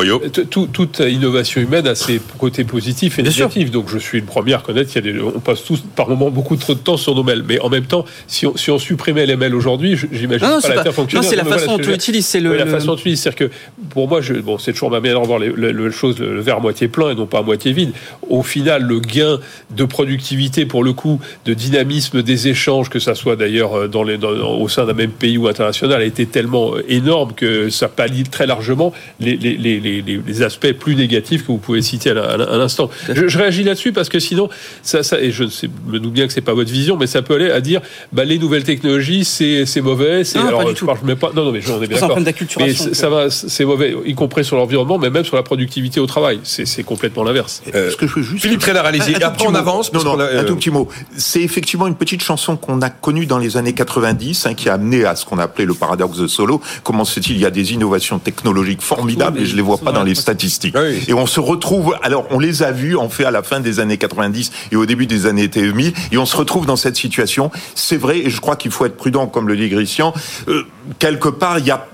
toute 0.50 1.00
innovation 1.00 1.62
humaine 1.62 1.88
a 1.88 1.96
ses 1.96 2.22
côtés 2.38 2.64
positifs 2.64 3.20
et 3.20 3.24
négatifs. 3.24 3.72
Donc 3.72 3.90
je 3.90 3.98
suis 3.98 4.20
le 4.20 4.26
premier 4.26 4.54
à 4.54 4.60
reconnaître 4.60 4.92
qu'il 4.92 5.06
y 5.06 5.10
a 5.10 5.14
des, 5.14 5.20
on 5.20 5.40
passe 5.40 5.64
tous 5.64 5.84
par 5.96 6.08
moments 6.08 6.30
beaucoup 6.30 6.56
trop 6.56 6.74
de 6.74 6.80
temps 6.80 6.96
sur 6.96 7.16
nos 7.16 7.24
mails. 7.24 7.44
Mais 7.46 7.60
en 7.60 7.70
même 7.70 7.86
temps, 7.86 8.06
si 8.28 8.46
on, 8.46 8.56
si 8.56 8.72
on 8.72 8.80
supprimait 8.80 9.26
les 9.26 9.36
mails 9.36 9.56
aujourd'hui, 9.56 9.98
j'imagine 10.12 10.48
pas, 10.48 10.62
pas 10.62 10.76
la 10.76 10.84
Non, 10.84 11.22
c'est 11.22 11.36
la 11.36 11.44
façon 11.44 11.78
dont 11.78 11.84
tu 11.84 11.92
l'utilises. 11.92 12.26
C'est 12.26 12.40
le, 12.40 12.56
la 12.56 12.66
façon 12.66 12.88
dont 12.88 12.96
tu 12.96 13.10
l'utilises. 13.10 13.22
C'est-à-dire 13.22 13.50
que 13.50 13.56
pour 13.90 14.08
moi, 14.08 14.22
je, 14.22 14.36
bon, 14.36 14.58
c'est 14.58 14.72
toujours 14.72 14.92
ma 14.92 15.02
manière 15.02 15.22
de 15.22 15.28
voir 15.28 15.40
les, 15.40 15.50
le, 15.50 15.92
chose, 15.92 16.18
le 16.20 16.40
verre 16.40 16.62
moitié 16.62 16.88
plein 16.88 17.12
et 17.12 17.16
non 17.16 17.26
pas 17.26 17.40
à 17.40 17.44
moitié 17.44 17.74
vide. 17.74 17.92
Au 18.30 18.42
final, 18.42 18.84
le 18.84 19.00
gain 19.00 19.40
de 19.76 19.84
productivité, 19.84 20.66
pour 20.66 20.84
le 20.84 20.94
coup, 20.94 21.20
de 21.46 21.54
dynamisme 21.54 22.22
des 22.22 22.48
échanges, 22.48 22.90
que 22.90 23.00
ça 23.00 23.16
soit 23.16 23.36
d'ailleurs 23.36 23.90
dans 23.90 24.04
les, 24.04 24.18
au 24.24 24.70
sein 24.70 24.86
d'un 24.86 24.94
même 24.94 25.12
pays 25.12 25.38
ou 25.38 25.48
international, 25.48 26.02
a 26.02 26.06
été 26.06 26.26
tellement 26.26 26.74
énorme 26.88 27.34
que 27.34 27.65
ça 27.70 27.88
pallie 27.88 28.24
très 28.24 28.46
largement 28.46 28.94
les, 29.20 29.36
les, 29.38 29.58
les, 29.58 30.02
les, 30.02 30.42
aspects 30.42 30.72
plus 30.74 30.96
négatifs 30.96 31.42
que 31.42 31.48
vous 31.48 31.58
pouvez 31.58 31.82
citer 31.82 32.12
à 32.12 32.38
l'instant. 32.38 32.90
Je, 33.14 33.28
je, 33.28 33.38
réagis 33.38 33.64
là-dessus 33.64 33.92
parce 33.92 34.10
que 34.10 34.20
sinon, 34.20 34.50
ça, 34.84 35.04
ça 35.04 35.20
et 35.20 35.32
je 35.32 35.44
me 35.88 36.00
doute 36.00 36.14
bien 36.14 36.28
que 36.28 36.34
c'est 36.34 36.42
pas 36.42 36.54
votre 36.54 36.72
vision, 36.72 36.98
mais 36.98 37.08
ça 37.08 37.22
peut 37.22 37.36
aller 37.36 37.52
à 37.52 37.62
dire 37.62 37.82
bah, 38.12 38.26
les 38.26 38.40
nouvelles 38.40 38.64
technologies, 38.64 39.26
c'est 39.26 39.82
mauvais. 39.82 40.24
Non, 40.36 40.48
alors, 40.48 40.64
pas 40.64 40.70
du 40.70 40.76
tout. 40.76 40.88
Je 41.08 41.14
pas, 41.14 41.32
non, 41.36 41.46
non, 41.46 41.52
mais 41.52 41.62
j'en 41.62 41.82
ai 41.82 41.88
bien 41.88 41.98
d'accord. 41.98 42.20
Mais 42.60 42.74
ça 42.74 43.10
va, 43.10 43.30
c'est 43.30 43.66
mauvais, 43.66 43.96
y 44.06 44.14
compris 44.16 44.44
sur 44.44 44.58
l'environnement, 44.58 44.98
mais 44.98 45.10
même 45.10 45.26
sur 45.26 45.36
la 45.36 45.44
productivité 45.44 46.00
au 46.00 46.06
travail. 46.06 46.40
C'est 46.44 46.84
complètement 46.84 47.24
l'inverse. 47.24 47.62
Euh, 47.74 47.92
ce 47.92 47.96
que 47.96 48.08
je 48.08 48.16
veux 48.16 48.24
juste 48.24 48.44
Philippe 48.44 48.62
Trénard, 48.62 48.86
allez-y. 48.86 49.22
Après, 49.24 49.48
on 49.48 49.56
avance. 49.56 49.94
Non, 49.94 50.04
non, 50.04 50.20
un 50.20 50.44
tout 50.44 50.56
petit 50.56 50.72
mot. 50.72 50.88
C'est 51.18 51.42
effectivement 51.42 51.88
une 51.88 51.96
petite 51.96 52.24
chanson 52.24 52.58
qu'on 52.58 52.82
a 52.82 52.90
connue 52.90 53.26
dans 53.26 53.38
les 53.38 53.58
années 53.58 53.74
90, 53.74 54.46
hein, 54.46 54.54
qui 54.54 54.70
a 54.70 54.74
amené 54.74 55.06
à 55.06 55.16
ce 55.16 55.26
qu'on 55.26 55.40
appelait 55.40 55.66
le 55.66 55.74
paradoxe 55.74 56.18
de 56.18 56.28
Solo. 56.28 56.62
Comment 56.84 57.06
c'est-il 57.06 57.36
Il 57.36 57.42
y 57.42 57.46
a 57.46 57.52
des 57.56 57.74
innovations 57.74 58.20
technologiques 58.20 58.82
formidables, 58.82 59.40
et 59.40 59.46
je 59.46 59.56
les 59.56 59.62
vois 59.62 59.78
pas 59.78 59.92
dans 59.92 60.04
les 60.04 60.14
statistiques. 60.14 60.76
Et 61.08 61.14
on 61.14 61.26
se 61.26 61.40
retrouve. 61.40 61.96
Alors, 62.04 62.28
on 62.30 62.40
les 62.40 62.62
a 62.62 62.72
vues 62.72 62.96
en 62.98 63.10
fait 63.10 63.26
à 63.26 63.32
la 63.32 63.42
fin 63.42 63.60
des 63.60 63.80
années 63.80 63.98
90 63.98 64.52
et 64.72 64.76
au 64.76 64.86
début 64.86 65.08
des 65.08 65.26
années 65.26 65.48
2000, 65.48 65.94
et 66.12 66.18
on 66.18 66.26
se 66.26 66.38
retrouve 66.38 66.66
dans 66.66 66.76
cette 66.76 66.98
situation. 66.98 67.50
C'est 67.74 67.98
vrai, 67.98 68.20
et 68.20 68.30
je 68.30 68.42
crois 68.42 68.56
qu'il 68.56 68.72
faut 68.72 68.86
être 68.86 68.98
prudent, 68.98 69.28
comme 69.28 69.48
le 69.48 69.56
dit 69.56 69.70
Christian. 69.70 70.14
Euh, 70.48 70.64
quelque 71.00 71.30
part, 71.30 71.60
il 71.60 71.66
y 71.66 71.72
a. 71.72 71.88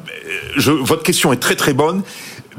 Je, 0.57 0.71
votre 0.71 1.03
question 1.03 1.31
est 1.31 1.37
très 1.37 1.55
très 1.55 1.73
bonne. 1.73 2.01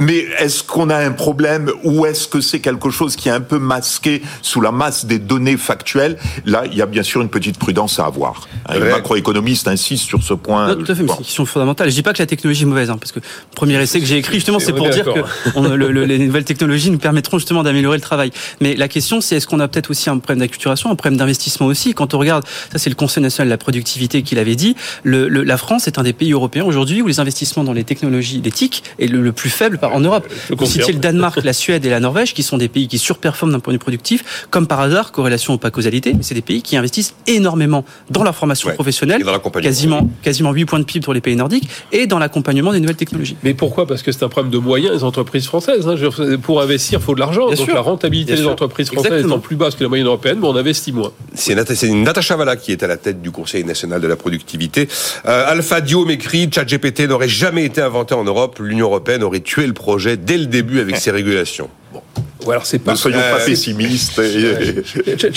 Mais 0.03 0.26
est-ce 0.38 0.64
qu'on 0.64 0.90
a 0.90 0.96
un 0.96 1.12
problème 1.12 1.70
ou 1.84 2.07
est-ce 2.07 2.26
que 2.26 2.40
c'est 2.40 2.59
quelque 2.59 2.90
chose 2.90 3.14
qui 3.14 3.28
est 3.28 3.32
un 3.32 3.40
peu 3.40 3.61
masqué 3.61 4.20
sous 4.42 4.61
la 4.61 4.72
masse 4.72 5.05
des 5.05 5.20
données 5.20 5.57
factuelles? 5.57 6.18
Là, 6.44 6.64
il 6.66 6.76
y 6.76 6.82
a 6.82 6.86
bien 6.86 7.05
sûr 7.05 7.22
une 7.22 7.28
petite 7.28 7.57
prudence 7.57 8.00
à 8.00 8.07
avoir. 8.07 8.48
Un 8.66 8.80
Les 8.80 8.90
macroéconomistes 8.90 9.68
insistent 9.68 10.09
sur 10.09 10.22
ce 10.24 10.34
point. 10.34 10.74
Non, 10.74 10.74
tout 10.74 10.90
à 10.90 10.94
fait, 10.96 11.03
mais 11.03 11.09
c'est 11.09 11.18
une 11.18 11.24
question 11.24 11.46
fondamentale. 11.46 11.88
Je 11.88 11.94
dis 11.94 12.03
pas 12.03 12.12
que 12.12 12.18
la 12.18 12.26
technologie 12.26 12.64
est 12.64 12.66
mauvaise, 12.66 12.90
hein, 12.90 12.96
parce 12.98 13.12
que 13.12 13.20
le 13.20 13.55
premier 13.55 13.80
essai 13.80 14.00
que 14.00 14.07
j'ai 14.07 14.16
écrit, 14.16 14.34
justement, 14.34 14.59
c'est 14.59 14.72
pour 14.72 14.90
dire 14.90 15.05
que 15.05 16.05
les 16.05 16.18
nouvelles 16.18 16.44
technologies 16.44 16.90
nous 16.90 16.98
permettront 16.98 17.38
justement 17.38 17.62
d'améliorer 17.62 17.96
le 17.96 18.03
travail. 18.03 18.32
Mais 18.61 18.74
la 18.74 18.88
question, 18.88 19.20
c'est 19.20 19.36
est-ce 19.36 19.46
qu'on 19.46 19.61
a 19.61 19.68
peut-être 19.68 19.90
aussi 19.90 20.11
un 20.11 20.18
problème 20.18 20.40
d'acculturation, 20.40 20.90
un 20.90 20.96
problème 20.96 21.16
d'investissement 21.16 21.66
aussi? 21.66 21.94
Quand 21.94 22.12
on 22.14 22.18
regarde, 22.18 22.44
ça 22.72 22.78
c'est 22.78 22.90
le 22.90 22.96
Conseil 22.96 23.22
national 23.22 23.46
de 23.46 23.53
la 23.53 23.59
productivité 23.59 24.22
qui 24.22 24.34
l'avait 24.34 24.57
dit, 24.57 24.74
le, 25.05 25.28
la 25.28 25.57
France 25.57 25.86
est 25.86 26.00
un 26.00 26.03
des 26.03 26.12
pays 26.12 26.32
européens 26.32 26.64
aujourd'hui 26.64 27.03
où 27.03 27.07
les 27.07 27.20
investissements 27.20 27.62
dans 27.62 27.72
les 27.72 27.84
technologies, 27.84 28.40
d'éthique 28.40 28.82
est 28.98 29.07
le 29.07 29.32
plus 29.32 29.50
faible 29.50 29.78
en 29.93 30.01
Europe. 30.01 30.26
Vous 30.51 30.66
citiez 30.66 30.93
le 30.93 30.99
Danemark, 30.99 31.43
la 31.43 31.53
Suède 31.53 31.84
et 31.84 31.90
la 31.90 32.01
Norvège, 32.01 32.34
qui 32.34 32.43
sont 32.43 32.59
des 32.59 32.68
pays 32.68 32.88
qui 32.88 32.99
surperforment 32.99 33.53
d'un 33.53 33.61
point 33.61 33.72
de 33.72 33.76
vue 33.76 33.82
productif, 33.82 34.47
comme 34.51 34.66
par 34.66 34.80
hasard, 34.80 35.12
corrélation 35.12 35.55
ou 35.55 35.59
pas 35.59 35.70
causalité, 35.70 36.12
mais 36.14 36.22
c'est 36.22 36.34
des 36.34 36.43
pays 36.43 36.62
qui 36.62 36.76
investissent 36.76 37.14
énormément 37.26 37.84
dans 38.11 38.24
la 38.24 38.32
formation 38.32 38.70
professionnelle, 38.70 39.24
quasiment, 39.62 40.09
quasiment 40.22 40.53
8 40.53 40.64
points 40.64 40.78
de 40.78 40.84
PIB 40.84 41.05
pour 41.05 41.14
les 41.14 41.20
pays 41.20 41.36
nordiques, 41.36 41.68
et 41.93 42.07
dans 42.07 42.18
l'accompagnement 42.18 42.72
des 42.72 42.80
nouvelles 42.80 42.97
technologies. 42.97 43.36
Mais 43.43 43.55
pourquoi? 43.55 43.86
Parce 43.86 44.03
que 44.03 44.12
c'est 44.12 44.24
un 44.24 44.28
problème 44.28 44.53
de 44.53 44.59
moyens 44.59 44.97
des 44.97 45.05
entreprises 45.05 45.47
françaises. 45.47 45.86
Hein. 45.86 45.97
Pour 46.43 46.61
investir, 46.61 46.99
il 47.01 47.03
faut 47.03 47.14
de 47.14 47.20
l'argent. 47.20 47.51
Donc 47.51 47.72
la 47.72 47.80
rentabilité 47.80 48.34
des 48.34 48.47
entreprises 48.47 48.90
françaises 48.90 49.24
étant 49.24 49.38
plus 49.38 49.57
basse 49.57 49.74
que 49.74 49.82
la 49.82 49.88
moyenne 49.88 50.07
européenne, 50.07 50.38
mais 50.40 50.47
on 50.47 50.57
investit 50.57 50.93
moins. 50.93 51.12
C'est 51.34 51.55
Natacha 51.55 52.36
Valla 52.36 52.57
qui 52.57 52.72
est 52.72 52.82
à 52.82 52.86
la 52.86 52.97
tête 52.97 53.22
du 53.22 53.30
Conseil 53.30 53.64
national 53.64 54.01
de 54.01 54.07
la 54.07 54.16
productivité. 54.16 54.88
Euh, 55.26 55.51
Alpha 55.51 55.80
Dio 55.80 56.05
m'écrit, 56.05 56.49
ChatGPT 56.53 57.09
n'aurait 57.09 57.28
jamais 57.28 57.64
été 57.64 57.80
inventé 57.80 58.14
en 58.14 58.24
Europe, 58.24 58.59
l'Union 58.61 58.86
européenne 58.86 59.22
aurait 59.22 59.40
tué 59.40 59.66
le 59.66 59.72
projet 59.73 60.16
dès 60.16 60.39
le 60.39 60.47
début 60.47 60.81
avec 60.81 60.97
ces 60.97 61.11
régulations. 61.11 61.68
Bon 61.93 62.03
alors 62.51 62.66
c'est 62.66 62.79
pas. 62.79 62.93
Ne 62.93 62.97
soyons 62.97 63.18
pas 63.18 63.39
pessimistes. 63.47 64.20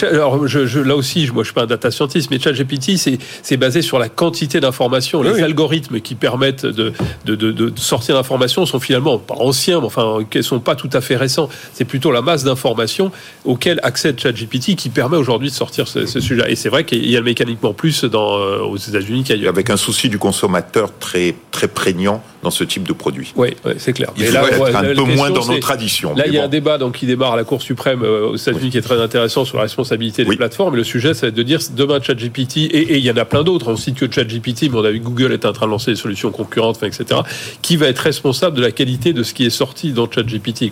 alors 0.03 0.47
je, 0.47 0.79
là 0.79 0.95
aussi, 0.95 1.29
moi 1.33 1.43
je 1.43 1.47
suis 1.47 1.53
pas 1.53 1.63
un 1.63 1.67
data 1.67 1.91
scientist, 1.91 2.31
mais 2.31 2.39
ChatGPT 2.39 2.97
c'est 3.41 3.57
basé 3.57 3.81
sur 3.81 3.99
la 3.99 4.09
quantité 4.09 4.59
d'informations. 4.59 5.21
Les 5.21 5.43
algorithmes 5.43 5.99
qui 5.99 6.15
permettent 6.15 6.65
de, 6.65 6.93
de, 7.25 7.35
de, 7.35 7.73
sortir 7.75 8.15
l'information 8.15 8.65
sont 8.65 8.79
finalement 8.79 9.19
pas 9.19 9.35
anciens, 9.35 9.79
mais 9.79 9.85
enfin 9.85 10.19
qui 10.29 10.43
sont 10.43 10.59
pas 10.59 10.75
tout 10.75 10.89
à 10.93 11.01
fait 11.01 11.15
récents. 11.15 11.49
C'est 11.73 11.85
plutôt 11.85 12.11
la 12.11 12.21
masse 12.21 12.43
d'informations 12.43 13.11
auxquelles 13.43 13.79
accède 13.83 14.19
ChatGPT 14.19 14.75
qui 14.75 14.89
permet 14.89 15.17
aujourd'hui 15.17 15.49
de 15.49 15.55
sortir 15.55 15.87
ce, 15.87 16.05
sujet. 16.05 16.51
Et 16.51 16.55
c'est 16.55 16.69
vrai 16.69 16.85
qu'il 16.85 17.09
y 17.09 17.17
a 17.17 17.21
mécaniquement 17.21 17.73
plus 17.73 18.03
dans, 18.05 18.37
euh, 18.37 18.59
aux 18.59 18.77
États-Unis 18.77 19.23
qu'ailleurs. 19.23 19.49
Avec 19.49 19.69
un 19.69 19.77
souci 19.77 20.09
du 20.09 20.17
consommateur 20.17 20.89
très 20.97 21.35
très 21.51 21.67
prégnant 21.67 22.23
dans 22.45 22.51
ce 22.51 22.63
type 22.63 22.87
de 22.87 22.93
produit. 22.93 23.33
Oui, 23.35 23.49
c'est 23.77 23.93
clair. 23.93 24.11
Il 24.15 24.27
faut 24.27 24.67
être 24.67 24.75
un 24.75 24.83
peu 24.83 25.15
moins 25.15 25.31
dans 25.31 25.45
nos 25.47 25.57
traditions. 25.57 26.13
Là, 26.13 26.25
il 26.27 26.33
y 26.33 26.37
a 26.37 26.43
un 26.43 26.47
débat 26.47 26.77
donc 26.77 26.93
qui 26.95 27.07
démarre 27.07 27.33
à 27.33 27.35
la 27.35 27.43
Cour 27.43 27.61
suprême 27.61 28.03
euh, 28.03 28.29
aux 28.29 28.35
États-Unis 28.35 28.69
qui 28.69 28.77
est 28.77 28.83
très 28.83 29.01
intéressant 29.01 29.45
sur 29.45 29.57
la 29.57 29.63
responsabilité 29.63 30.23
des 30.23 30.35
plateformes. 30.35 30.75
Et 30.75 30.77
le 30.77 30.83
sujet, 30.83 31.15
ça 31.15 31.21
va 31.21 31.27
être 31.29 31.35
de 31.35 31.41
dire 31.41 31.59
demain 31.75 31.99
ChatGPT 31.99 32.57
et, 32.57 32.97
il 32.97 33.03
y 33.03 33.09
en 33.09 33.17
a 33.17 33.25
plein 33.25 33.43
d'autres. 33.43 33.69
On 33.69 33.75
cite 33.75 33.95
que 33.95 34.09
ChatGPT, 34.09 34.69
mais 34.69 34.77
on 34.77 34.83
a 34.83 34.91
vu 34.91 34.99
Google 34.99 35.33
est 35.33 35.45
en 35.45 35.53
train 35.53 35.65
de 35.65 35.71
lancer 35.71 35.91
des 35.91 35.97
solutions 35.97 36.29
concurrentes, 36.29 36.83
etc. 36.83 37.21
Qui 37.63 37.77
va 37.77 37.87
être 37.87 37.99
responsable 37.99 38.55
de 38.55 38.61
la 38.61 38.71
qualité 38.71 39.11
de 39.11 39.23
ce 39.23 39.33
qui 39.33 39.43
est 39.43 39.49
sorti 39.49 39.91
dans 39.91 40.09
ChatGPT 40.09 40.71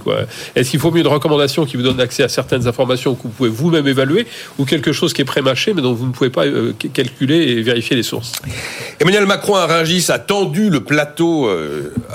Est-ce 0.56 0.70
qu'il 0.70 0.80
faut 0.80 0.92
mieux 0.92 1.02
une 1.02 1.08
recommandation 1.08 1.66
qui 1.66 1.76
vous 1.76 1.84
donne 1.84 2.00
accès 2.00 2.22
à 2.22 2.30
certaines 2.30 2.68
informations 2.68 3.16
que 3.16 3.24
vous 3.24 3.30
pouvez 3.30 3.50
vous-même 3.50 3.88
évaluer 3.88 4.28
ou 4.60 4.66
quelque 4.66 4.92
chose 4.92 5.12
qui 5.14 5.24
est 5.24 5.26
pré-mâché 5.26 5.74
mais 5.74 5.82
dont 5.82 5.94
vous 5.94 6.06
ne 6.06 6.12
pouvez 6.12 6.30
pas 6.30 6.46
euh, 6.46 6.74
calculer 6.94 7.38
et 7.38 7.62
vérifier 7.64 7.96
les 7.96 8.04
sources? 8.04 8.34
Emmanuel 9.00 9.26
Macron 9.26 9.56
à 9.56 9.66
Rungis 9.66 10.06
a 10.10 10.20
tendu 10.20 10.70
le 10.70 10.82
plateau 10.82 11.48
euh, 11.48 11.63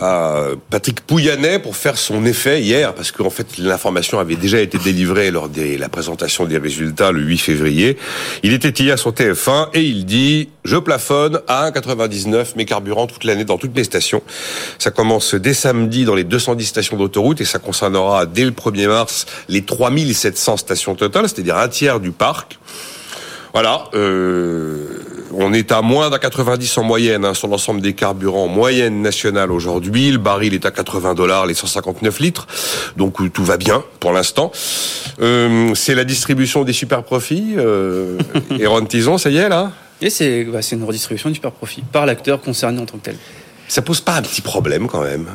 à 0.01 0.43
Patrick 0.71 1.01
Pouyannet 1.01 1.59
pour 1.59 1.77
faire 1.77 1.99
son 1.99 2.25
effet 2.25 2.61
hier 2.61 2.95
parce 2.95 3.13
qu'en 3.13 3.31
fait 3.31 3.59
l'information 3.59 4.19
avait 4.19 4.37
déjà 4.37 4.61
été 4.61 4.79
délivrée 4.79 5.31
lors 5.31 5.49
de 5.49 5.79
la 5.79 5.89
présentation 5.89 6.45
des 6.45 6.59
résultats 6.59 7.13
le 7.13 7.21
8 7.21 7.39
février. 7.39 7.99
Il 8.43 8.53
était 8.53 8.71
hier 8.71 8.99
sur 8.99 9.13
TF1 9.13 9.69
et 9.75 9.83
il 9.83 10.05
dit 10.05 10.49
je 10.65 10.77
plafonne 10.77 11.41
à 11.49 11.71
1,99 11.71 12.57
mes 12.57 12.65
carburants 12.65 13.07
toute 13.07 13.25
l'année 13.25 13.45
dans 13.45 13.59
toutes 13.59 13.75
mes 13.75 13.85
stations. 13.85 14.23
Ça 14.79 14.91
commence 14.91 15.35
dès 15.35 15.55
samedi 15.55 16.05
dans 16.05 16.15
les 16.15 16.25
210 16.25 16.65
stations 16.67 16.97
d'autoroute 16.97 17.41
et 17.41 17.45
ça 17.45 17.59
concernera 17.59 18.27
dès 18.27 18.45
le 18.45 18.51
1er 18.51 18.89
mars 18.89 19.27
les 19.49 19.63
3700 19.63 20.59
stations 20.59 20.95
totales, 20.95 21.29
c'est-à-dire 21.29 21.57
un 21.57 21.69
tiers 21.69 22.01
du 22.01 22.11
parc. 22.11 22.59
Voilà, 23.55 23.85
euh, 23.95 25.01
on 25.41 25.53
est 25.53 25.71
à 25.71 25.83
moins 25.83 26.11
d'un 26.11 26.19
90 26.19 26.79
en 26.79 26.83
moyenne 26.83 27.25
hein, 27.25 27.33
sur 27.33 27.47
l'ensemble 27.47 27.81
des 27.81 27.93
carburants 27.93 28.49
moyenne 28.49 29.03
nationale 29.03 29.53
aujourd'hui. 29.53 30.11
Le 30.11 30.19
baril 30.19 30.53
est 30.53 30.67
à 30.67 30.73
80 30.73 31.15
dollars 31.15 31.47
les 31.47 31.55
159 31.55 32.19
litres, 32.19 32.47
donc 32.97 33.21
euh, 33.21 33.31
tout 33.31 33.45
va 33.45 33.57
bien 33.57 33.85
pour 34.01 34.13
l'instant. 34.13 34.51
Euh, 35.21 35.75
c'est 35.75 35.95
la 35.95 36.05
distribution 36.05 36.65
des 36.65 36.73
super 36.73 37.05
profits. 37.05 37.55
Euh, 37.57 38.19
et 38.59 38.67
Tison, 38.89 39.17
ça 39.17 39.31
y 39.31 39.37
est 39.37 39.49
là 39.49 39.71
Et 40.01 40.11
c'est 40.11 40.45
bah, 40.45 40.61
une 40.73 40.85
redistribution 40.85 41.29
du 41.29 41.37
super 41.37 41.53
profit 41.53 41.83
par 41.93 42.05
l'acteur 42.05 42.41
concerné 42.41 42.81
en 42.81 42.87
tant 42.87 42.99
que 42.99 43.05
tel. 43.05 43.17
Ça 43.69 43.83
pose 43.83 44.01
pas 44.01 44.17
un 44.17 44.23
petit 44.23 44.41
problème 44.41 44.87
quand 44.87 45.03
même 45.03 45.27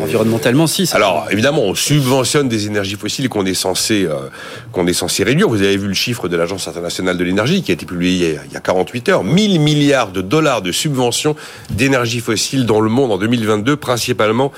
Environnementalement, 0.00 0.66
si. 0.66 0.88
Alors 0.92 1.28
évidemment, 1.30 1.62
on 1.62 1.74
subventionne 1.74 2.48
des 2.48 2.66
énergies 2.66 2.96
fossiles 2.96 3.28
qu'on 3.28 3.44
est 3.44 3.54
censé 3.54 4.06
euh, 4.06 4.28
qu'on 4.72 4.86
est 4.86 4.94
censé 4.94 5.24
réduire. 5.24 5.48
Vous 5.48 5.62
avez 5.62 5.76
vu 5.76 5.88
le 5.88 5.94
chiffre 5.94 6.28
de 6.28 6.36
l'Agence 6.36 6.68
internationale 6.68 7.18
de 7.18 7.24
l'énergie 7.24 7.62
qui 7.62 7.70
a 7.70 7.74
été 7.74 7.84
publié 7.84 8.38
il 8.46 8.52
y 8.52 8.56
a 8.56 8.60
48 8.60 9.08
heures 9.10 9.24
1000 9.24 9.60
milliards 9.60 10.10
de 10.10 10.22
dollars 10.22 10.62
de 10.62 10.72
subventions 10.72 11.36
d'énergie 11.70 12.20
fossile 12.20 12.64
dans 12.64 12.80
le 12.80 12.88
monde 12.88 13.12
en 13.12 13.18
2022, 13.18 13.76
principalement 13.76 14.52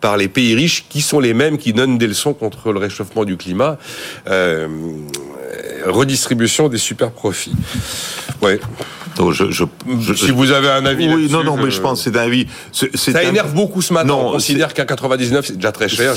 par 0.00 0.16
les 0.16 0.28
pays 0.28 0.54
riches, 0.54 0.86
qui 0.88 1.02
sont 1.02 1.20
les 1.20 1.34
mêmes 1.34 1.58
qui 1.58 1.72
donnent 1.72 1.98
des 1.98 2.08
leçons 2.08 2.34
contre 2.34 2.72
le 2.72 2.80
réchauffement 2.80 3.24
du 3.24 3.36
climat. 3.36 3.78
Euh, 4.28 4.66
redistribution 5.86 6.68
des 6.68 6.78
super 6.78 7.12
profits. 7.12 7.54
Ouais. 8.42 8.60
Je, 9.32 9.64
si 10.14 10.30
vous 10.30 10.50
avez 10.52 10.68
un 10.68 10.86
avis. 10.86 11.08
Oui, 11.08 11.28
non, 11.30 11.44
non, 11.44 11.56
mais 11.56 11.70
je 11.70 11.80
pense 11.80 12.02
que 12.02 12.10
c'est 12.10 12.18
un 12.18 12.22
avis. 12.22 12.46
Ça 12.72 13.22
énerve 13.22 13.54
beaucoup 13.54 13.82
ce 13.82 13.92
matin. 13.92 14.08
Non, 14.08 14.28
on 14.28 14.32
considère 14.32 14.74
qu'un 14.74 14.84
99 14.84 15.46
c'est 15.46 15.56
déjà 15.56 15.72
très 15.72 15.88
cher. 15.88 16.14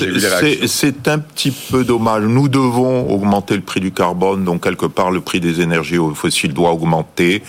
C'est 0.68 1.08
un 1.08 1.20
petit 1.20 1.52
peu 1.52 1.84
dommage. 1.84 2.24
Nous 2.24 2.48
devons 2.48 3.10
augmenter 3.10 3.56
le 3.56 3.62
prix 3.62 3.80
du 3.80 3.92
carbone, 3.92 4.44
donc 4.44 4.64
quelque 4.64 4.86
part 4.86 5.12
le 5.12 5.22
prix 5.22 5.40
des 5.40 5.62
énergies 5.62 5.98
fossiles 6.16 6.54
doit 6.54 6.72
augmenter. 6.72 7.44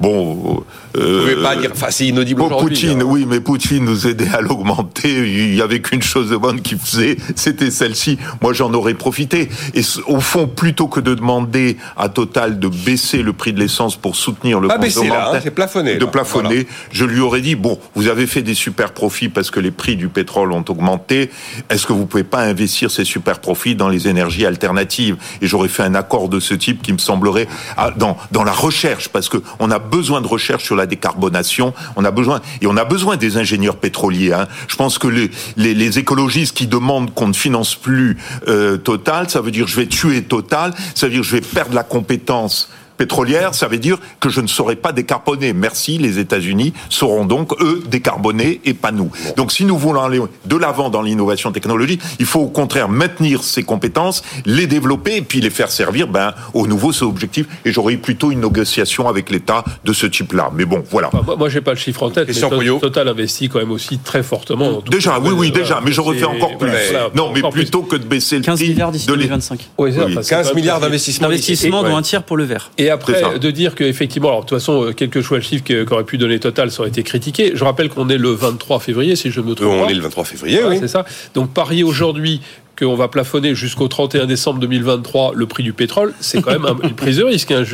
Bon, 0.00 0.64
Vous 0.94 1.00
pouvez 1.00 1.36
pas 1.36 1.56
dire, 1.56 1.70
enfin, 1.72 1.88
c'est 1.90 2.06
inaudible 2.06 2.42
aujourd'hui. 2.42 2.74
Poutine, 2.74 3.02
hein. 3.02 3.06
oui, 3.06 3.26
mais 3.28 3.40
Poutine 3.40 3.84
nous 3.84 4.06
aidait 4.06 4.30
à 4.32 4.40
l'augmenter. 4.40 5.08
Il 5.08 5.54
y 5.54 5.62
avait 5.62 5.80
qu'une 5.80 6.02
chose 6.02 6.30
de 6.30 6.36
bonne 6.36 6.60
qu'il 6.60 6.78
faisait, 6.78 7.16
c'était 7.36 7.70
celle-ci. 7.70 8.18
Moi, 8.40 8.52
j'en 8.52 8.72
aurais 8.72 8.94
profité. 8.94 9.48
Et 9.74 9.82
au 10.06 10.20
fond, 10.20 10.46
plutôt 10.48 10.88
que 10.88 11.00
de 11.00 11.14
demander 11.14 11.76
à 11.96 12.08
Total 12.08 12.58
de 12.58 12.68
baisser 12.68 13.22
le 13.22 13.32
prix 13.32 13.52
de 13.52 13.60
l'essence 13.60 13.96
pour 13.96 14.16
soutenir 14.16 14.60
le 14.60 14.68
pas 14.68 14.78
baisser 14.78 15.08
là, 15.08 15.32
hein, 15.32 15.40
c'est 15.42 15.50
plafonné. 15.50 15.96
De 15.96 16.04
plafonner, 16.04 16.66
je 16.90 17.04
lui 17.04 17.20
aurais 17.20 17.40
dit 17.40 17.54
bon, 17.54 17.78
vous 17.94 18.08
avez 18.08 18.26
fait 18.26 18.42
des 18.42 18.54
super 18.54 18.92
profits 18.92 19.28
parce 19.28 19.50
que 19.50 19.60
les 19.60 19.70
prix 19.70 19.96
du 19.96 20.08
pétrole 20.08 20.52
ont 20.52 20.64
augmenté. 20.68 21.30
Est-ce 21.70 21.86
que 21.86 21.92
vous 21.92 22.06
pouvez 22.06 22.24
pas 22.24 22.42
investir 22.42 22.90
ces 22.90 23.04
super 23.04 23.38
profits 23.38 23.74
dans 23.74 23.88
les 23.88 24.08
énergies 24.08 24.44
alternatives? 24.44 25.16
Et 25.40 25.46
j'aurais 25.46 25.68
fait 25.68 25.82
un 25.82 25.94
accord 25.94 26.28
de 26.28 26.40
ce 26.40 26.54
type 26.54 26.82
qui 26.82 26.92
me 26.92 26.98
semblerait 26.98 27.46
ah, 27.76 27.92
dans 27.96 28.16
dans 28.32 28.44
la 28.44 28.52
recherche, 28.52 29.08
parce 29.08 29.28
que 29.28 29.38
on 29.60 29.70
a 29.70 29.78
besoin 29.78 30.20
de 30.20 30.26
recherche 30.26 30.64
sur 30.64 30.76
la 30.80 30.86
décarbonation. 30.86 31.72
On 31.96 32.04
a 32.04 32.10
besoin 32.10 32.40
et 32.60 32.66
on 32.66 32.76
a 32.76 32.84
besoin 32.84 33.16
des 33.16 33.36
ingénieurs 33.36 33.76
pétroliers. 33.76 34.32
Hein. 34.32 34.48
Je 34.68 34.76
pense 34.76 34.98
que 34.98 35.08
les, 35.08 35.98
écologistes 35.98 36.56
qui 36.56 36.66
demandent 36.66 37.12
qu'on 37.14 37.28
ne 37.28 37.32
finance 37.32 37.74
plus 37.74 38.16
euh, 38.48 38.76
Total, 38.76 39.28
ça 39.28 39.40
veut 39.40 39.50
dire 39.50 39.66
je 39.66 39.76
vais 39.76 39.86
tuer 39.86 40.22
Total, 40.22 40.72
ça 40.94 41.06
veut 41.06 41.12
dire 41.12 41.22
je 41.22 41.36
vais 41.36 41.40
perdre 41.40 41.74
la 41.74 41.82
compétence 41.82 42.70
pétrolière, 43.00 43.54
ça 43.54 43.66
veut 43.66 43.78
dire 43.78 43.96
que 44.20 44.28
je 44.28 44.42
ne 44.42 44.46
saurais 44.46 44.76
pas 44.76 44.92
décarboner. 44.92 45.54
Merci, 45.54 45.96
les 45.96 46.18
États-Unis 46.18 46.74
sauront 46.90 47.24
donc, 47.24 47.58
eux, 47.62 47.82
décarboner 47.86 48.60
et 48.66 48.74
pas 48.74 48.92
nous. 48.92 49.10
Donc 49.38 49.52
si 49.52 49.64
nous 49.64 49.78
voulons 49.78 50.02
aller 50.02 50.20
de 50.44 50.56
l'avant 50.56 50.90
dans 50.90 51.00
l'innovation 51.00 51.50
technologique, 51.50 52.02
il 52.18 52.26
faut 52.26 52.40
au 52.40 52.48
contraire 52.48 52.90
maintenir 52.90 53.42
ces 53.42 53.62
compétences, 53.62 54.22
les 54.44 54.66
développer 54.66 55.16
et 55.16 55.22
puis 55.22 55.40
les 55.40 55.48
faire 55.48 55.70
servir 55.70 56.08
ben, 56.08 56.34
au 56.52 56.66
nouveau 56.66 56.92
ce 56.92 57.06
objectif. 57.06 57.46
Et 57.64 57.72
j'aurais 57.72 57.96
plutôt 57.96 58.32
une 58.32 58.42
négociation 58.42 59.08
avec 59.08 59.30
l'État 59.30 59.64
de 59.82 59.94
ce 59.94 60.04
type-là. 60.04 60.50
Mais 60.54 60.66
bon, 60.66 60.84
voilà. 60.90 61.08
moi, 61.24 61.36
moi 61.36 61.48
j'ai 61.48 61.62
pas 61.62 61.72
le 61.72 61.78
chiffre 61.78 62.02
en 62.02 62.10
tête, 62.10 62.28
mais 62.28 62.78
Total 62.80 63.08
investit 63.08 63.48
quand 63.48 63.60
même 63.60 63.70
aussi 63.70 63.98
très 63.98 64.22
fortement. 64.22 64.82
déjà, 64.90 65.18
oui, 65.20 65.30
oui, 65.34 65.50
déjà, 65.50 65.80
mais 65.82 65.92
j'aurais 65.92 66.18
fait 66.18 66.26
encore 66.26 66.58
plus. 66.58 66.70
non, 67.14 67.32
mais 67.32 67.40
plutôt 67.50 67.80
que 67.80 67.96
de 67.96 68.04
baisser 68.04 68.36
le 68.36 68.42
15 68.42 68.60
milliards 68.60 68.92
d'ici 68.92 69.06
2025. 69.06 69.70
Oui, 69.78 69.90
15 70.28 70.54
milliards 70.54 70.80
d'investissements. 70.80 71.28
D'investissement, 71.28 71.82
dont 71.82 71.96
un 71.96 72.02
tiers 72.02 72.24
pour 72.24 72.36
le 72.36 72.44
vert. 72.44 72.70
Et 72.76 72.89
après, 72.90 73.38
de 73.38 73.50
dire 73.50 73.74
qu'effectivement, 73.74 74.28
alors 74.28 74.40
de 74.40 74.48
toute 74.48 74.58
façon, 74.58 74.84
euh, 74.84 74.92
quel 74.92 75.08
que 75.08 75.22
soit 75.22 75.38
le 75.38 75.42
chiffre 75.42 75.64
qu'aurait 75.84 76.04
pu 76.04 76.18
donner 76.18 76.38
Total, 76.38 76.70
ça 76.70 76.80
aurait 76.80 76.88
été 76.88 77.02
critiqué. 77.02 77.52
Je 77.54 77.64
rappelle 77.64 77.88
qu'on 77.88 78.08
est 78.08 78.18
le 78.18 78.30
23 78.30 78.80
février, 78.80 79.16
si 79.16 79.30
je 79.30 79.40
me 79.40 79.54
trompe. 79.54 79.68
On 79.68 79.88
est 79.88 79.94
le 79.94 80.00
23 80.00 80.24
février, 80.24 80.60
oui. 80.64 80.76
C'est 80.78 80.88
ça. 80.88 81.04
Donc 81.34 81.52
parier 81.52 81.84
aujourd'hui 81.84 82.40
qu'on 82.80 82.96
va 82.96 83.08
plafonner 83.08 83.54
jusqu'au 83.54 83.88
31 83.88 84.26
décembre 84.26 84.58
2023 84.60 85.32
le 85.34 85.46
prix 85.46 85.62
du 85.62 85.72
pétrole, 85.72 86.12
c'est 86.20 86.40
quand 86.42 86.58
même 86.58 86.66
une 86.82 86.94
prise 86.94 87.18
de 87.18 87.24
risque. 87.24 87.50
Hein. 87.50 87.64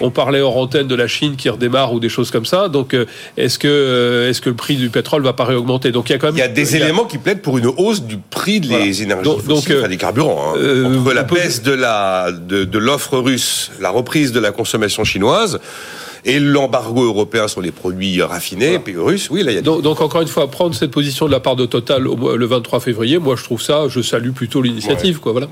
on 0.00 0.10
parlait 0.10 0.40
hors 0.40 0.56
antenne 0.56 0.86
de 0.86 0.94
la 0.94 1.08
Chine 1.08 1.36
qui 1.36 1.48
redémarre 1.48 1.92
ou 1.92 2.00
des 2.00 2.08
choses 2.08 2.30
comme 2.30 2.46
ça. 2.46 2.68
Donc, 2.68 2.94
euh, 2.94 3.06
est-ce 3.36 3.58
que, 3.58 3.68
euh, 3.68 4.30
est-ce 4.30 4.40
que 4.40 4.50
le 4.50 4.56
prix 4.56 4.76
du 4.76 4.90
pétrole 4.90 5.22
va 5.22 5.32
pas 5.32 5.44
réaugmenter? 5.44 5.92
Donc, 5.92 6.10
il 6.10 6.12
y 6.12 6.16
a 6.16 6.18
quand 6.18 6.28
même. 6.28 6.36
Il 6.36 6.40
y 6.40 6.42
a 6.42 6.48
des 6.48 6.76
éléments 6.76 7.04
qui 7.04 7.18
plaident 7.18 7.42
pour 7.42 7.58
une 7.58 7.66
hausse 7.66 8.02
du 8.02 8.18
prix 8.18 8.60
des 8.60 9.02
énergies 9.02 9.30
fossiles, 9.44 9.76
euh, 9.76 9.88
des 9.88 9.96
carburants. 9.96 10.54
Hein. 10.56 11.14
la 11.14 11.22
baisse 11.22 11.62
de 11.62 11.72
la 11.72 12.30
de 12.32 12.78
l'offre 12.78 13.18
russe, 13.18 13.70
la 13.80 13.90
reprise 13.90 14.32
de 14.32 14.40
la 14.40 14.52
consommation 14.52 15.04
chinoise 15.04 15.60
et 16.24 16.40
l'embargo 16.40 17.04
européen 17.04 17.48
sur 17.48 17.60
les 17.60 17.70
produits 17.70 18.22
raffinés, 18.22 18.78
puis 18.78 18.96
russes, 18.96 19.28
oui, 19.30 19.42
là, 19.42 19.52
il 19.52 19.54
y 19.54 19.58
a 19.58 19.62
donc, 19.62 19.82
donc, 19.82 20.00
encore 20.00 20.22
une 20.22 20.28
fois, 20.28 20.50
prendre 20.50 20.74
cette 20.74 20.90
position 20.90 21.26
de 21.26 21.30
la 21.30 21.40
part 21.40 21.56
de 21.56 21.66
Total 21.66 22.02
le 22.02 22.46
23 22.46 22.80
février, 22.80 23.18
moi, 23.18 23.36
je 23.36 23.44
trouve 23.44 23.60
ça, 23.60 23.88
je 23.88 24.00
salue 24.00 24.30
plutôt 24.30 24.62
l'initiative, 24.62 25.20
quoi, 25.20 25.32
voilà. 25.32 25.48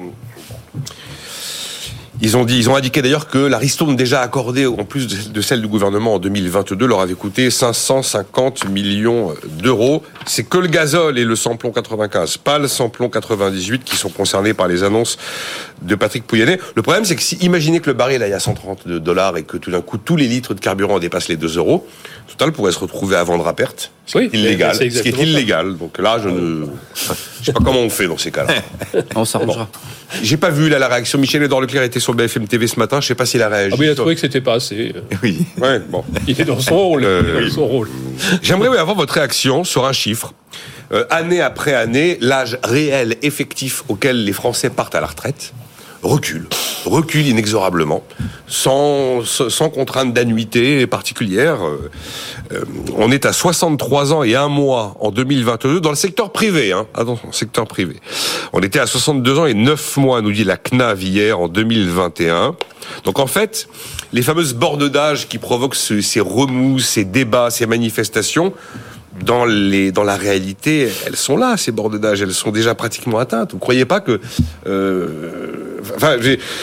Ils 2.24 2.36
ont 2.36 2.44
dit, 2.44 2.56
ils 2.56 2.70
ont 2.70 2.76
indiqué 2.76 3.02
d'ailleurs 3.02 3.26
que 3.26 3.38
la 3.38 3.58
ristourne 3.58 3.96
déjà 3.96 4.20
accordée, 4.20 4.64
en 4.64 4.84
plus 4.84 5.32
de 5.32 5.40
celle 5.40 5.60
du 5.60 5.66
gouvernement 5.66 6.14
en 6.14 6.18
2022, 6.20 6.86
leur 6.86 7.00
avait 7.00 7.14
coûté 7.14 7.50
550 7.50 8.68
millions 8.68 9.34
d'euros. 9.60 10.04
C'est 10.24 10.44
que 10.44 10.58
le 10.58 10.68
gazole 10.68 11.18
et 11.18 11.24
le 11.24 11.34
samplon 11.34 11.72
95, 11.72 12.36
pas 12.36 12.60
le 12.60 12.68
samplon 12.68 13.08
98 13.08 13.82
qui 13.82 13.96
sont 13.96 14.08
concernés 14.08 14.54
par 14.54 14.68
les 14.68 14.84
annonces 14.84 15.18
de 15.82 15.96
Patrick 15.96 16.24
Pouyanné. 16.24 16.60
Le 16.76 16.82
problème, 16.82 17.04
c'est 17.04 17.16
que 17.16 17.22
si 17.22 17.34
imaginez 17.40 17.80
que 17.80 17.90
le 17.90 17.94
baril 17.94 18.22
aille 18.22 18.32
à 18.32 18.38
130 18.38 18.86
dollars 18.86 19.36
et 19.36 19.42
que 19.42 19.56
tout 19.56 19.72
d'un 19.72 19.82
coup 19.82 19.98
tous 19.98 20.14
les 20.14 20.28
litres 20.28 20.54
de 20.54 20.60
carburant 20.60 21.00
dépassent 21.00 21.28
les 21.28 21.36
2 21.36 21.56
euros, 21.58 21.88
Total 22.28 22.52
pourrait 22.52 22.70
se 22.70 22.78
retrouver 22.78 23.16
à 23.16 23.24
vendre 23.24 23.48
à 23.48 23.52
perte. 23.52 23.90
Ce 24.12 24.18
qui 24.18 24.36
est 24.36 24.40
illégal. 24.40 24.74
Ce 24.74 25.00
qui 25.00 25.08
est 25.08 25.18
illégal. 25.18 25.76
Donc 25.76 25.98
là, 25.98 26.18
je 26.22 26.28
ne 26.28 26.66
je 26.94 27.46
sais 27.46 27.52
pas 27.52 27.60
comment 27.64 27.80
on 27.80 27.88
fait 27.88 28.06
dans 28.06 28.18
ces 28.18 28.30
cas-là. 28.30 28.54
on 29.14 29.24
s'arrangera. 29.24 29.68
J'ai 30.22 30.36
pas 30.36 30.50
vu 30.50 30.68
là, 30.68 30.78
la 30.78 30.88
réaction. 30.88 31.18
Michel 31.18 31.42
Edouard 31.42 31.62
Leclerc 31.62 31.82
était 31.82 32.00
sur 32.00 32.12
BFM 32.14 32.46
TV 32.46 32.66
ce 32.66 32.78
matin. 32.78 33.00
Je 33.00 33.06
sais 33.06 33.14
pas 33.14 33.24
s'il 33.24 33.42
a 33.42 33.48
réagi. 33.48 33.74
Ah 33.74 33.76
oui, 33.78 33.86
il 33.86 33.90
a 33.90 33.94
trouvé 33.94 34.14
que 34.14 34.20
c'était 34.20 34.42
pas 34.42 34.54
assez. 34.54 34.94
Oui. 35.22 35.46
Ouais, 35.58 35.78
bon. 35.78 36.04
Il 36.26 36.38
est 36.38 36.44
dans 36.44 36.60
son 36.60 36.76
rôle. 36.76 37.04
Euh, 37.04 37.48
son 37.50 37.66
rôle. 37.66 37.88
J'aimerais 38.42 38.76
avoir 38.78 38.96
votre 38.96 39.14
réaction 39.14 39.64
sur 39.64 39.86
un 39.86 39.92
chiffre. 39.92 40.34
Euh, 40.92 41.04
année 41.08 41.40
après 41.40 41.74
année, 41.74 42.18
l'âge 42.20 42.58
réel 42.62 43.16
effectif 43.22 43.82
auquel 43.88 44.24
les 44.24 44.32
Français 44.32 44.68
partent 44.68 44.94
à 44.94 45.00
la 45.00 45.06
retraite 45.06 45.54
recule, 46.02 46.46
recule 46.84 47.26
inexorablement, 47.26 48.02
sans, 48.46 49.24
sans 49.24 49.70
contrainte 49.70 50.12
d'annuité 50.12 50.86
particulière. 50.86 51.64
Euh, 51.64 51.90
euh, 52.52 52.64
on 52.96 53.10
est 53.10 53.24
à 53.24 53.32
63 53.32 54.12
ans 54.12 54.22
et 54.24 54.34
un 54.34 54.48
mois 54.48 54.96
en 55.00 55.10
2022 55.10 55.80
dans 55.80 55.90
le 55.90 55.96
secteur 55.96 56.32
privé. 56.32 56.72
Hein. 56.72 56.86
Secteur 57.30 57.66
privé. 57.66 57.96
On 58.52 58.60
était 58.60 58.80
à 58.80 58.86
62 58.86 59.38
ans 59.38 59.46
et 59.46 59.54
9 59.54 59.96
mois, 59.98 60.22
nous 60.22 60.32
dit 60.32 60.44
la 60.44 60.56
CNAV 60.56 61.02
hier, 61.02 61.40
en 61.40 61.48
2021. 61.48 62.56
Donc 63.04 63.18
en 63.18 63.26
fait, 63.26 63.68
les 64.12 64.22
fameuses 64.22 64.54
bornes 64.54 64.88
d'âge 64.88 65.28
qui 65.28 65.38
provoquent 65.38 65.76
ces 65.76 66.20
remous, 66.20 66.80
ces 66.80 67.04
débats, 67.04 67.50
ces 67.50 67.66
manifestations, 67.66 68.52
dans 69.24 69.44
les 69.44 69.92
dans 69.92 70.04
la 70.04 70.16
réalité, 70.16 70.88
elles 71.06 71.16
sont 71.16 71.36
là 71.36 71.56
ces 71.56 71.70
bornes 71.70 71.98
d'âge, 71.98 72.22
elles 72.22 72.32
sont 72.32 72.50
déjà 72.50 72.74
pratiquement 72.74 73.18
atteintes. 73.18 73.52
Vous 73.52 73.58
croyez 73.58 73.84
pas 73.84 74.00
que 74.00 74.20
euh, 74.66 75.71
enfin 75.96 76.16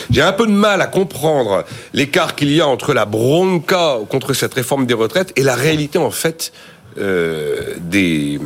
j'ai 0.10 0.22
un 0.22 0.32
peu 0.32 0.48
de 0.48 0.52
mal 0.52 0.82
à 0.82 0.88
comprendre 0.88 1.66
l'écart 1.94 2.36
qu'il 2.36 2.52
y 2.52 2.62
a 2.62 2.68
entre 2.68 2.94
la 2.94 3.06
bronca 3.06 3.98
contre 4.10 4.34
cette 4.34 4.54
réforme 4.54 4.86
des 4.86 4.94
retraites 4.94 5.34
et 5.36 5.44
la 5.44 5.56
réalité 5.56 5.98
en 5.98 6.12
fait 6.12 6.52
euh, 6.98 7.76
des 7.80 8.40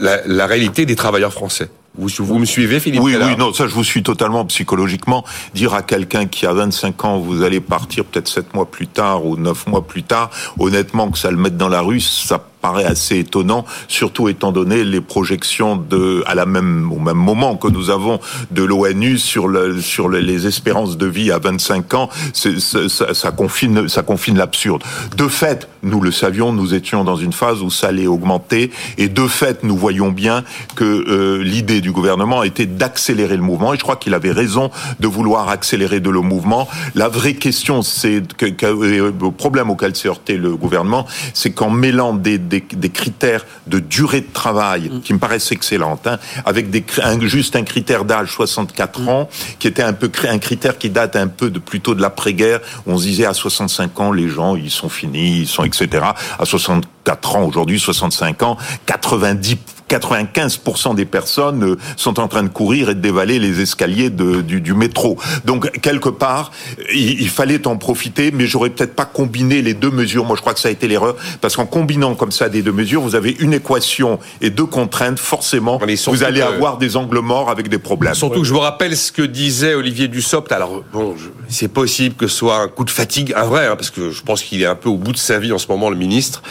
la, 0.00 0.26
la 0.26 0.46
réalité 0.46 0.86
des 0.86 0.96
travailleurs 0.96 1.32
français. 1.32 1.68
Vous, 1.98 2.08
vous 2.20 2.38
me 2.38 2.44
suivez, 2.44 2.78
Philippe 2.78 3.02
Oui, 3.02 3.16
oui, 3.20 3.36
non, 3.36 3.52
ça 3.52 3.66
je 3.66 3.74
vous 3.74 3.82
suis 3.82 4.04
totalement 4.04 4.44
psychologiquement. 4.46 5.24
Dire 5.54 5.74
à 5.74 5.82
quelqu'un 5.82 6.26
qui 6.26 6.46
a 6.46 6.52
25 6.52 7.04
ans, 7.04 7.18
vous 7.18 7.42
allez 7.42 7.60
partir 7.60 8.04
peut-être 8.04 8.28
7 8.28 8.54
mois 8.54 8.70
plus 8.70 8.86
tard 8.86 9.26
ou 9.26 9.36
9 9.36 9.66
mois 9.66 9.84
plus 9.84 10.04
tard, 10.04 10.30
honnêtement, 10.60 11.10
que 11.10 11.18
ça 11.18 11.30
le 11.32 11.36
mette 11.36 11.56
dans 11.56 11.68
la 11.68 11.80
rue, 11.80 12.00
ça 12.00 12.44
paraît 12.60 12.84
assez 12.84 13.18
étonnant, 13.18 13.64
surtout 13.86 14.28
étant 14.28 14.52
donné 14.52 14.84
les 14.84 15.00
projections 15.00 15.76
de, 15.76 16.22
à 16.26 16.34
la 16.34 16.46
même, 16.46 16.92
au 16.92 16.98
même 16.98 17.16
moment 17.16 17.56
que 17.56 17.68
nous 17.68 17.90
avons 17.90 18.20
de 18.50 18.62
l'ONU 18.62 19.18
sur, 19.18 19.48
le, 19.48 19.80
sur 19.80 20.08
les 20.08 20.46
espérances 20.46 20.96
de 20.96 21.06
vie 21.06 21.30
à 21.30 21.38
25 21.38 21.94
ans, 21.94 22.08
ça, 22.32 23.30
confine, 23.30 23.88
ça 23.88 24.02
confine 24.02 24.36
l'absurde. 24.36 24.82
De 25.16 25.28
fait, 25.28 25.68
nous 25.82 26.00
le 26.00 26.10
savions, 26.10 26.52
nous 26.52 26.74
étions 26.74 27.04
dans 27.04 27.16
une 27.16 27.32
phase 27.32 27.62
où 27.62 27.70
ça 27.70 27.88
allait 27.88 28.06
augmenter, 28.06 28.70
et 28.96 29.08
de 29.08 29.26
fait, 29.26 29.62
nous 29.62 29.76
voyons 29.76 30.10
bien 30.10 30.44
que 30.74 30.84
euh, 30.84 31.42
l'idée 31.42 31.80
du 31.80 31.92
gouvernement 31.92 32.42
était 32.42 32.66
d'accélérer 32.66 33.36
le 33.36 33.42
mouvement, 33.42 33.74
et 33.74 33.76
je 33.76 33.82
crois 33.82 33.96
qu'il 33.96 34.14
avait 34.14 34.32
raison 34.32 34.70
de 35.00 35.06
vouloir 35.06 35.48
accélérer 35.48 36.00
de 36.00 36.10
le 36.10 36.20
mouvement. 36.20 36.68
La 36.94 37.08
vraie 37.08 37.34
question, 37.34 37.82
c'est 37.82 38.22
que, 38.36 38.46
que, 38.46 38.66
euh, 38.66 39.12
le 39.20 39.30
problème 39.30 39.70
auquel 39.70 39.94
s'est 39.94 40.08
heurté 40.08 40.36
le 40.36 40.56
gouvernement, 40.56 41.06
c'est 41.34 41.50
qu'en 41.50 41.70
mêlant 41.70 42.14
des 42.14 42.38
des, 42.48 42.90
critères 42.90 43.44
de 43.66 43.78
durée 43.78 44.22
de 44.22 44.32
travail 44.32 44.90
mm. 44.90 45.00
qui 45.02 45.14
me 45.14 45.18
paraissent 45.18 45.52
excellentes, 45.52 46.06
hein, 46.06 46.18
avec 46.44 46.70
des, 46.70 46.84
un, 47.02 47.20
juste 47.20 47.56
un 47.56 47.62
critère 47.62 48.04
d'âge 48.04 48.32
64 48.32 49.00
mm. 49.00 49.08
ans, 49.08 49.28
qui 49.58 49.68
était 49.68 49.82
un 49.82 49.92
peu 49.92 50.10
un 50.28 50.38
critère 50.38 50.78
qui 50.78 50.90
date 50.90 51.16
un 51.16 51.28
peu 51.28 51.50
de 51.50 51.58
plutôt 51.58 51.94
de 51.94 52.02
l'après-guerre. 52.02 52.60
On 52.86 52.98
se 52.98 53.04
disait 53.04 53.26
à 53.26 53.34
65 53.34 54.00
ans, 54.00 54.12
les 54.12 54.28
gens, 54.28 54.56
ils 54.56 54.70
sont 54.70 54.88
finis, 54.88 55.40
ils 55.40 55.48
sont 55.48 55.64
etc. 55.64 56.04
À 56.38 56.44
64 56.44 57.36
ans 57.36 57.44
aujourd'hui, 57.44 57.78
65 57.78 58.42
ans, 58.42 58.56
90 58.86 59.56
95% 59.88 60.94
des 60.94 61.04
personnes 61.04 61.64
euh, 61.64 61.76
sont 61.96 62.20
en 62.20 62.28
train 62.28 62.42
de 62.42 62.48
courir 62.48 62.90
et 62.90 62.94
de 62.94 63.00
dévaler 63.00 63.38
les 63.38 63.60
escaliers 63.60 64.10
de, 64.10 64.40
du, 64.40 64.60
du, 64.60 64.74
métro. 64.74 65.18
Donc 65.44 65.70
quelque 65.80 66.08
part, 66.08 66.50
il, 66.94 67.20
il 67.20 67.28
fallait 67.28 67.66
en 67.66 67.76
profiter, 67.76 68.30
mais 68.32 68.46
j'aurais 68.46 68.70
peut-être 68.70 68.94
pas 68.94 69.04
combiné 69.04 69.62
les 69.62 69.74
deux 69.74 69.90
mesures. 69.90 70.24
Moi, 70.24 70.36
je 70.36 70.40
crois 70.40 70.54
que 70.54 70.60
ça 70.60 70.68
a 70.68 70.72
été 70.72 70.88
l'erreur, 70.88 71.16
parce 71.40 71.56
qu'en 71.56 71.66
combinant 71.66 72.14
comme 72.14 72.32
ça 72.32 72.48
des 72.48 72.62
deux 72.62 72.72
mesures, 72.72 73.00
vous 73.00 73.14
avez 73.14 73.36
une 73.40 73.54
équation 73.54 74.18
et 74.40 74.50
deux 74.50 74.66
contraintes. 74.66 75.18
Forcément, 75.18 75.80
vous 76.06 76.22
allez 76.22 76.40
avoir 76.40 76.78
des 76.78 76.96
angles 76.96 77.20
morts 77.20 77.50
avec 77.50 77.68
des 77.68 77.78
problèmes. 77.78 78.14
Surtout 78.14 78.40
que 78.40 78.46
je 78.46 78.52
vous 78.52 78.60
rappelle 78.60 78.96
ce 78.96 79.12
que 79.12 79.22
disait 79.22 79.74
Olivier 79.74 80.08
Dussopt. 80.08 80.52
Alors 80.52 80.82
bon, 80.92 81.14
c'est 81.48 81.68
possible 81.68 82.14
que 82.14 82.26
ce 82.26 82.36
soit 82.36 82.58
un 82.58 82.68
coup 82.68 82.84
de 82.84 82.90
fatigue, 82.90 83.32
un 83.36 83.44
vrai, 83.44 83.66
hein, 83.66 83.76
parce 83.76 83.90
que 83.90 84.10
je 84.10 84.22
pense 84.22 84.42
qu'il 84.42 84.62
est 84.62 84.66
un 84.66 84.74
peu 84.74 84.88
au 84.88 84.96
bout 84.96 85.12
de 85.12 85.18
sa 85.18 85.38
vie 85.38 85.52
en 85.52 85.58
ce 85.58 85.68
moment, 85.68 85.90
le 85.90 85.96
ministre. 85.96 86.42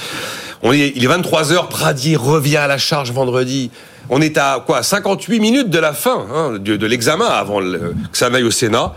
On 0.64 0.74
est, 0.74 0.93
il 0.95 1.03
est 1.03 1.08
23 1.08 1.51
h 1.51 1.68
Pradier 1.70 2.16
revient 2.16 2.58
à 2.58 2.68
la 2.68 2.78
charge 2.78 3.12
vendredi. 3.12 3.70
On 4.10 4.22
est 4.22 4.38
à 4.38 4.64
quoi 4.66 4.84
58 4.84 5.39
minutes 5.39 5.70
de 5.70 5.80
la 5.80 5.93
fin 5.93 6.26
hein, 6.34 6.58
de, 6.60 6.86
l'examen 6.86 7.26
avant 7.26 7.60
que 7.60 8.18
ça 8.18 8.30
n'aille 8.30 8.43
au 8.43 8.51
Sénat. 8.51 8.93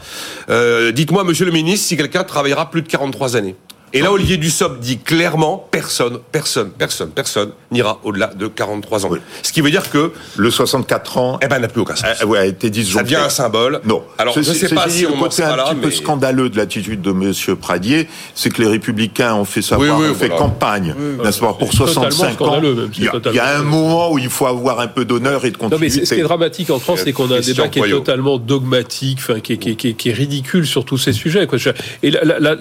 Euh, 0.48 0.92
dites-moi, 0.92 1.24
Monsieur 1.24 1.46
le 1.46 1.52
Ministre, 1.52 1.88
si 1.88 1.96
quelqu'un 1.96 2.22
travaillera 2.22 2.70
plus 2.70 2.82
de 2.82 2.88
43 2.88 3.36
années. 3.36 3.56
Et 3.92 4.00
là, 4.02 4.12
Olivier 4.12 4.36
Dussopt 4.36 4.78
dit 4.80 4.98
clairement, 4.98 5.66
personne, 5.70 6.20
personne, 6.30 6.70
personne, 6.70 7.10
personne 7.10 7.50
n'ira 7.72 7.98
au-delà 8.04 8.28
de 8.28 8.46
43 8.46 9.06
ans. 9.06 9.10
Ce 9.42 9.52
qui 9.52 9.60
veut 9.60 9.70
dire 9.70 9.90
que 9.90 10.12
le 10.36 10.50
64 10.50 11.18
ans, 11.18 11.38
eh 11.42 11.48
ben, 11.48 11.58
n'a 11.58 11.66
plus 11.66 11.80
aucun 11.80 11.96
sens. 11.96 12.22
Euh, 12.22 12.26
ouais, 12.26 12.38
a 12.38 12.46
été 12.46 12.72
Ça 12.84 13.02
devient 13.02 13.16
un 13.16 13.28
symbole. 13.28 13.80
Non. 13.84 14.02
Alors, 14.18 14.34
je 14.34 14.40
ne 14.40 14.44
sais 14.44 14.68
pas 14.68 14.88
si 14.88 15.06
on 15.06 15.16
le 15.16 15.20
côté 15.20 15.42
un 15.42 15.56
petit 15.56 15.74
peu 15.76 15.90
scandaleux 15.90 16.50
de 16.50 16.56
l'attitude 16.56 17.02
de 17.02 17.10
Monsieur 17.10 17.56
Pradier, 17.56 18.08
c'est 18.34 18.50
que 18.50 18.62
les 18.62 18.68
Républicains 18.68 19.34
ont 19.34 19.44
fait 19.44 19.62
savoir, 19.62 19.98
ont 19.98 20.14
fait 20.14 20.28
campagne, 20.28 20.94
n'est-ce 21.24 21.40
pas, 21.40 21.54
pour 21.54 21.72
65 21.72 22.40
ans. 22.42 22.60
il, 22.96 23.34
y 23.34 23.38
a, 23.38 23.58
un 23.58 23.62
moment 23.62 24.12
où 24.12 24.18
il 24.18 24.30
faut 24.30 24.46
avoir 24.46 24.78
un 24.80 24.88
peu 24.88 25.04
d'honneur 25.04 25.44
et 25.44 25.50
de 25.50 25.56
continuité. 25.56 25.94
Non, 25.94 26.00
mais 26.00 26.06
ce 26.06 26.14
qui 26.14 26.20
est 26.20 26.24
dramatique 26.24 26.70
en 26.70 26.78
France, 26.78 27.00
c'est 27.04 27.12
qu'on 27.12 27.30
a 27.32 27.38
un 27.38 27.40
débat 27.40 27.68
qui 27.68 27.80
est 27.80 27.90
totalement 27.90 28.38
dogmatique, 28.38 29.18
qui, 29.42 29.58
qui, 29.58 29.94
qui, 29.94 30.08
est 30.08 30.12
ridicule 30.12 30.66
sur 30.66 30.84
tous 30.84 30.98
ces 30.98 31.12
sujets. 31.12 31.48
Quoi. 31.48 31.58
Et 32.04 32.10
là, 32.12 32.56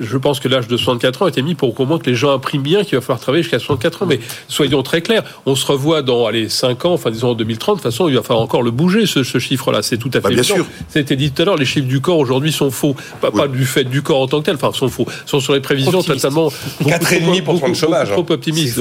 je 0.00 0.16
pense 0.16 0.40
que 0.40 0.48
là, 0.48 0.61
l'âge 0.62 0.68
de 0.68 0.76
64 0.76 1.22
ans 1.22 1.26
a 1.26 1.28
été 1.28 1.42
mis 1.42 1.54
pour 1.54 1.86
moins 1.86 1.98
que 1.98 2.08
les 2.08 2.14
gens 2.14 2.32
impriment 2.32 2.62
bien 2.62 2.84
qu'il 2.84 2.96
va 2.96 3.00
falloir 3.00 3.20
travailler 3.20 3.42
jusqu'à 3.42 3.58
64 3.58 4.02
ans. 4.02 4.06
Mais 4.06 4.20
soyons 4.48 4.82
très 4.82 5.02
clairs, 5.02 5.22
on 5.46 5.54
se 5.54 5.66
revoit 5.66 6.02
dans 6.02 6.26
allez, 6.26 6.48
5 6.48 6.84
ans, 6.84 6.92
enfin 6.92 7.10
disons 7.10 7.30
en 7.30 7.34
2030, 7.34 7.76
de 7.76 7.82
toute 7.82 7.90
façon, 7.90 8.08
il 8.08 8.14
va 8.14 8.22
falloir 8.22 8.42
encore 8.42 8.62
le 8.62 8.70
bouger, 8.70 9.06
ce, 9.06 9.22
chiffre-là. 9.22 9.82
C'est 9.82 9.98
tout 9.98 10.10
à 10.10 10.12
fait 10.12 10.20
bah, 10.20 10.30
bien 10.30 10.42
sûr. 10.42 10.66
C'était 10.88 11.16
dit 11.16 11.32
tout 11.32 11.42
à 11.42 11.44
l'heure, 11.44 11.56
les 11.56 11.64
chiffres 11.64 11.86
du 11.86 12.00
corps 12.00 12.18
aujourd'hui 12.18 12.52
sont 12.52 12.70
faux. 12.70 12.94
Pas, 13.20 13.30
pas, 13.30 13.48
du 13.48 13.64
fait 13.64 13.84
du 13.84 14.02
corps 14.02 14.20
en 14.20 14.28
tant 14.28 14.40
que 14.40 14.46
tel, 14.46 14.54
enfin, 14.54 14.72
sont 14.72 14.88
faux. 14.88 15.06
sont 15.26 15.40
sur 15.40 15.54
les 15.54 15.60
prévisions 15.60 16.02
totalement. 16.02 16.48
4,5% 16.82 17.70
de 17.70 17.74
chômage. 17.74 18.10
Trop 18.10 18.26
optimiste. 18.30 18.78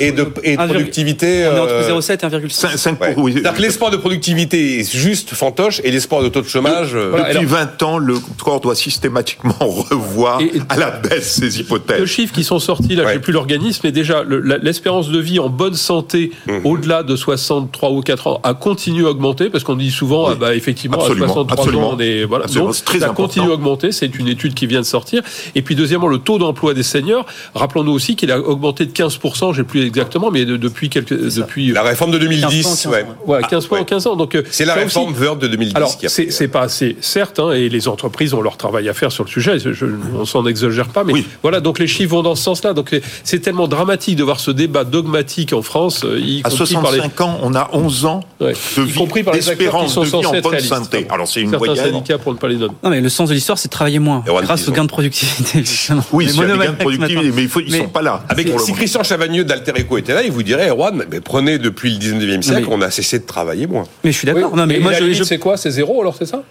Et 0.00 0.12
de, 0.12 0.26
et 0.42 0.56
de 0.56 0.64
productivité. 0.64 1.48
On 1.50 1.56
est 1.56 1.60
entre 1.60 2.00
0,7 2.00 2.12
et 2.12 2.48
1,5. 2.48 2.98
Ouais. 2.98 3.32
C'est-à-dire 3.32 3.54
que 3.54 3.62
l'espoir 3.62 3.90
de 3.90 3.96
productivité 3.96 4.80
est 4.80 4.96
juste 4.96 5.34
fantoche 5.34 5.80
et 5.84 5.90
l'espoir 5.90 6.22
de 6.22 6.28
taux 6.28 6.42
de 6.42 6.48
chômage. 6.48 6.92
Depuis 6.92 7.44
20 7.44 7.82
ans, 7.82 7.98
le 7.98 8.18
corps 8.42 8.60
doit 8.60 8.74
systématiquement 8.74 9.54
revoir 9.60 10.40
à 10.68 10.76
la 10.76 10.90
baisse 10.90 11.34
ses 11.34 11.60
hypothèses. 11.60 12.00
Le 12.00 12.06
chiffres 12.06 12.32
qui 12.32 12.44
sont 12.44 12.58
sortis, 12.58 12.94
là, 12.94 13.12
j'ai 13.12 13.18
plus 13.18 13.32
l'organisme, 13.32 13.80
mais 13.84 13.92
déjà, 13.92 14.22
l'espérance 14.62 15.08
de 15.08 15.18
vie 15.18 15.38
en 15.38 15.48
bonne 15.48 15.74
santé, 15.74 16.32
mmh. 16.46 16.52
au-delà 16.64 17.02
de 17.02 17.16
63 17.16 17.90
ou 17.90 18.00
4 18.00 18.26
ans, 18.26 18.40
a 18.42 18.54
continué 18.54 19.06
à 19.06 19.10
augmenter, 19.10 19.50
parce 19.50 19.64
qu'on 19.64 19.76
dit 19.76 19.90
souvent, 19.90 20.28
ah 20.28 20.34
bah, 20.34 20.54
effectivement, 20.54 20.98
à 20.98 21.06
63 21.06 21.68
ans, 21.74 21.90
on 21.94 21.98
est, 21.98 22.24
voilà. 22.24 22.46
Donc, 22.46 22.74
ça 22.74 23.08
continue 23.10 23.50
à 23.50 23.54
augmenter, 23.54 23.92
c'est 23.92 24.18
une 24.18 24.28
étude 24.28 24.54
qui 24.54 24.66
vient 24.66 24.80
de 24.80 24.86
sortir. 24.86 25.22
Et 25.54 25.62
puis, 25.62 25.74
deuxièmement, 25.74 26.08
le 26.08 26.18
taux 26.18 26.38
d'emploi 26.38 26.74
des 26.74 26.82
seniors, 26.82 27.26
rappelons-nous 27.54 27.92
aussi 27.92 28.16
qu'il 28.16 28.30
a 28.30 28.38
augmenté 28.38 28.86
de 28.86 28.92
15%, 28.92 29.54
j'ai 29.54 29.64
plus 29.64 29.84
exactement, 29.86 30.30
mais 30.30 30.44
depuis 30.44 30.88
quelques, 30.88 31.34
depuis. 31.36 31.72
La 31.72 31.82
réforme 31.82 32.10
de 32.10 32.18
2010, 32.18 32.86
ouais. 32.86 33.06
Ouais, 33.26 33.40
15 33.48 33.66
points 33.66 33.80
en 33.80 33.84
15 33.84 34.06
ans. 34.06 34.16
Donc, 34.16 34.36
c'est 34.50 34.64
la 34.64 34.74
réforme 34.74 35.14
Word 35.18 35.36
de 35.36 35.48
2010 35.48 35.76
alors, 35.78 35.96
c'est 36.08 36.48
pas 36.48 36.62
assez, 36.62 36.96
certes, 37.00 37.38
hein, 37.38 37.52
et 37.52 37.68
les 37.68 37.88
entreprises 37.88 38.34
ont 38.34 38.40
leur 38.40 38.56
travail 38.56 38.88
à 38.88 38.94
faire 38.94 39.12
sur 39.12 39.24
le 39.24 39.28
sujet, 39.30 39.58
je, 39.58 39.86
on 40.14 40.24
s'en 40.24 40.44
exagère 40.64 40.88
pas, 40.88 41.04
mais 41.04 41.24
voilà, 41.42 41.60
donc 41.60 41.78
les 41.78 41.86
chiffres 41.86 42.10
vont 42.10 42.22
dans 42.22 42.34
ce 42.34 42.42
sens-là. 42.42 42.72
Donc 42.72 42.98
c'est 43.24 43.40
tellement 43.40 43.68
dramatique 43.68 44.16
de 44.16 44.24
voir 44.24 44.40
ce 44.40 44.50
débat 44.50 44.84
dogmatique 44.84 45.52
en 45.52 45.62
France. 45.62 46.04
Euh, 46.04 46.18
y 46.18 46.42
à 46.44 46.50
65 46.50 47.20
ans, 47.20 47.38
on 47.42 47.54
a 47.54 47.70
11 47.72 48.04
ans 48.06 48.20
de 48.40 48.48
vie, 48.48 48.90
y 48.90 48.92
compris 48.92 49.22
par 49.22 49.34
les 49.34 49.48
acteurs 49.48 49.84
qui 49.84 49.90
sont 49.90 50.02
de 50.02 50.06
vie 50.06 50.26
en 50.26 50.40
bonne 50.40 50.60
santé. 50.60 51.06
Alors 51.10 51.28
c'est 51.28 51.40
une 51.40 51.50
Certains 51.50 51.74
syndicats 51.74 52.18
pour 52.18 52.32
ne 52.32 52.38
pas 52.38 52.48
les 52.48 52.56
donner. 52.56 52.74
Non, 52.82 52.90
mais 52.90 53.00
le 53.00 53.08
sens 53.08 53.28
de 53.28 53.34
l'histoire, 53.34 53.58
c'est 53.58 53.68
travailler 53.68 53.98
moins, 53.98 54.22
grâce 54.26 54.68
aux 54.68 54.72
gains 54.72 54.84
de 54.84 54.88
productivité. 54.88 55.64
Oui, 56.12 56.28
c'est 56.28 56.40
des 56.40 56.58
gains 56.58 56.72
de 56.72 56.76
productivité, 56.76 57.32
mais 57.34 57.42
il 57.42 57.48
faut, 57.48 57.60
ils 57.60 57.72
ne 57.72 57.78
sont 57.78 57.88
pas 57.88 58.02
là. 58.02 58.24
Avec, 58.28 58.48
si 58.60 58.72
Christian 58.72 59.02
Chavagneux 59.02 59.44
d'Alter 59.44 59.72
Eco 59.80 59.98
était 59.98 60.14
là, 60.14 60.22
il 60.22 60.32
vous 60.32 60.42
dirait, 60.42 60.68
Erwan, 60.68 61.04
mais 61.10 61.20
prenez 61.20 61.58
depuis 61.58 61.90
le 61.90 61.98
19e 61.98 62.42
siècle, 62.42 62.68
on 62.70 62.80
a 62.80 62.90
cessé 62.90 63.18
de 63.18 63.26
travailler 63.26 63.66
moins. 63.66 63.84
Mais 64.04 64.12
je 64.12 64.18
suis 64.18 64.26
d'accord. 64.26 64.54
Non, 64.56 64.66
mais 64.66 64.78
moi, 64.78 64.92
je, 64.92 65.22
c'est 65.22 65.38
quoi? 65.38 65.56
C'est 65.56 65.70
zéro 65.70 66.00
alors, 66.00 66.14
c'est 66.16 66.26
ça? 66.26 66.42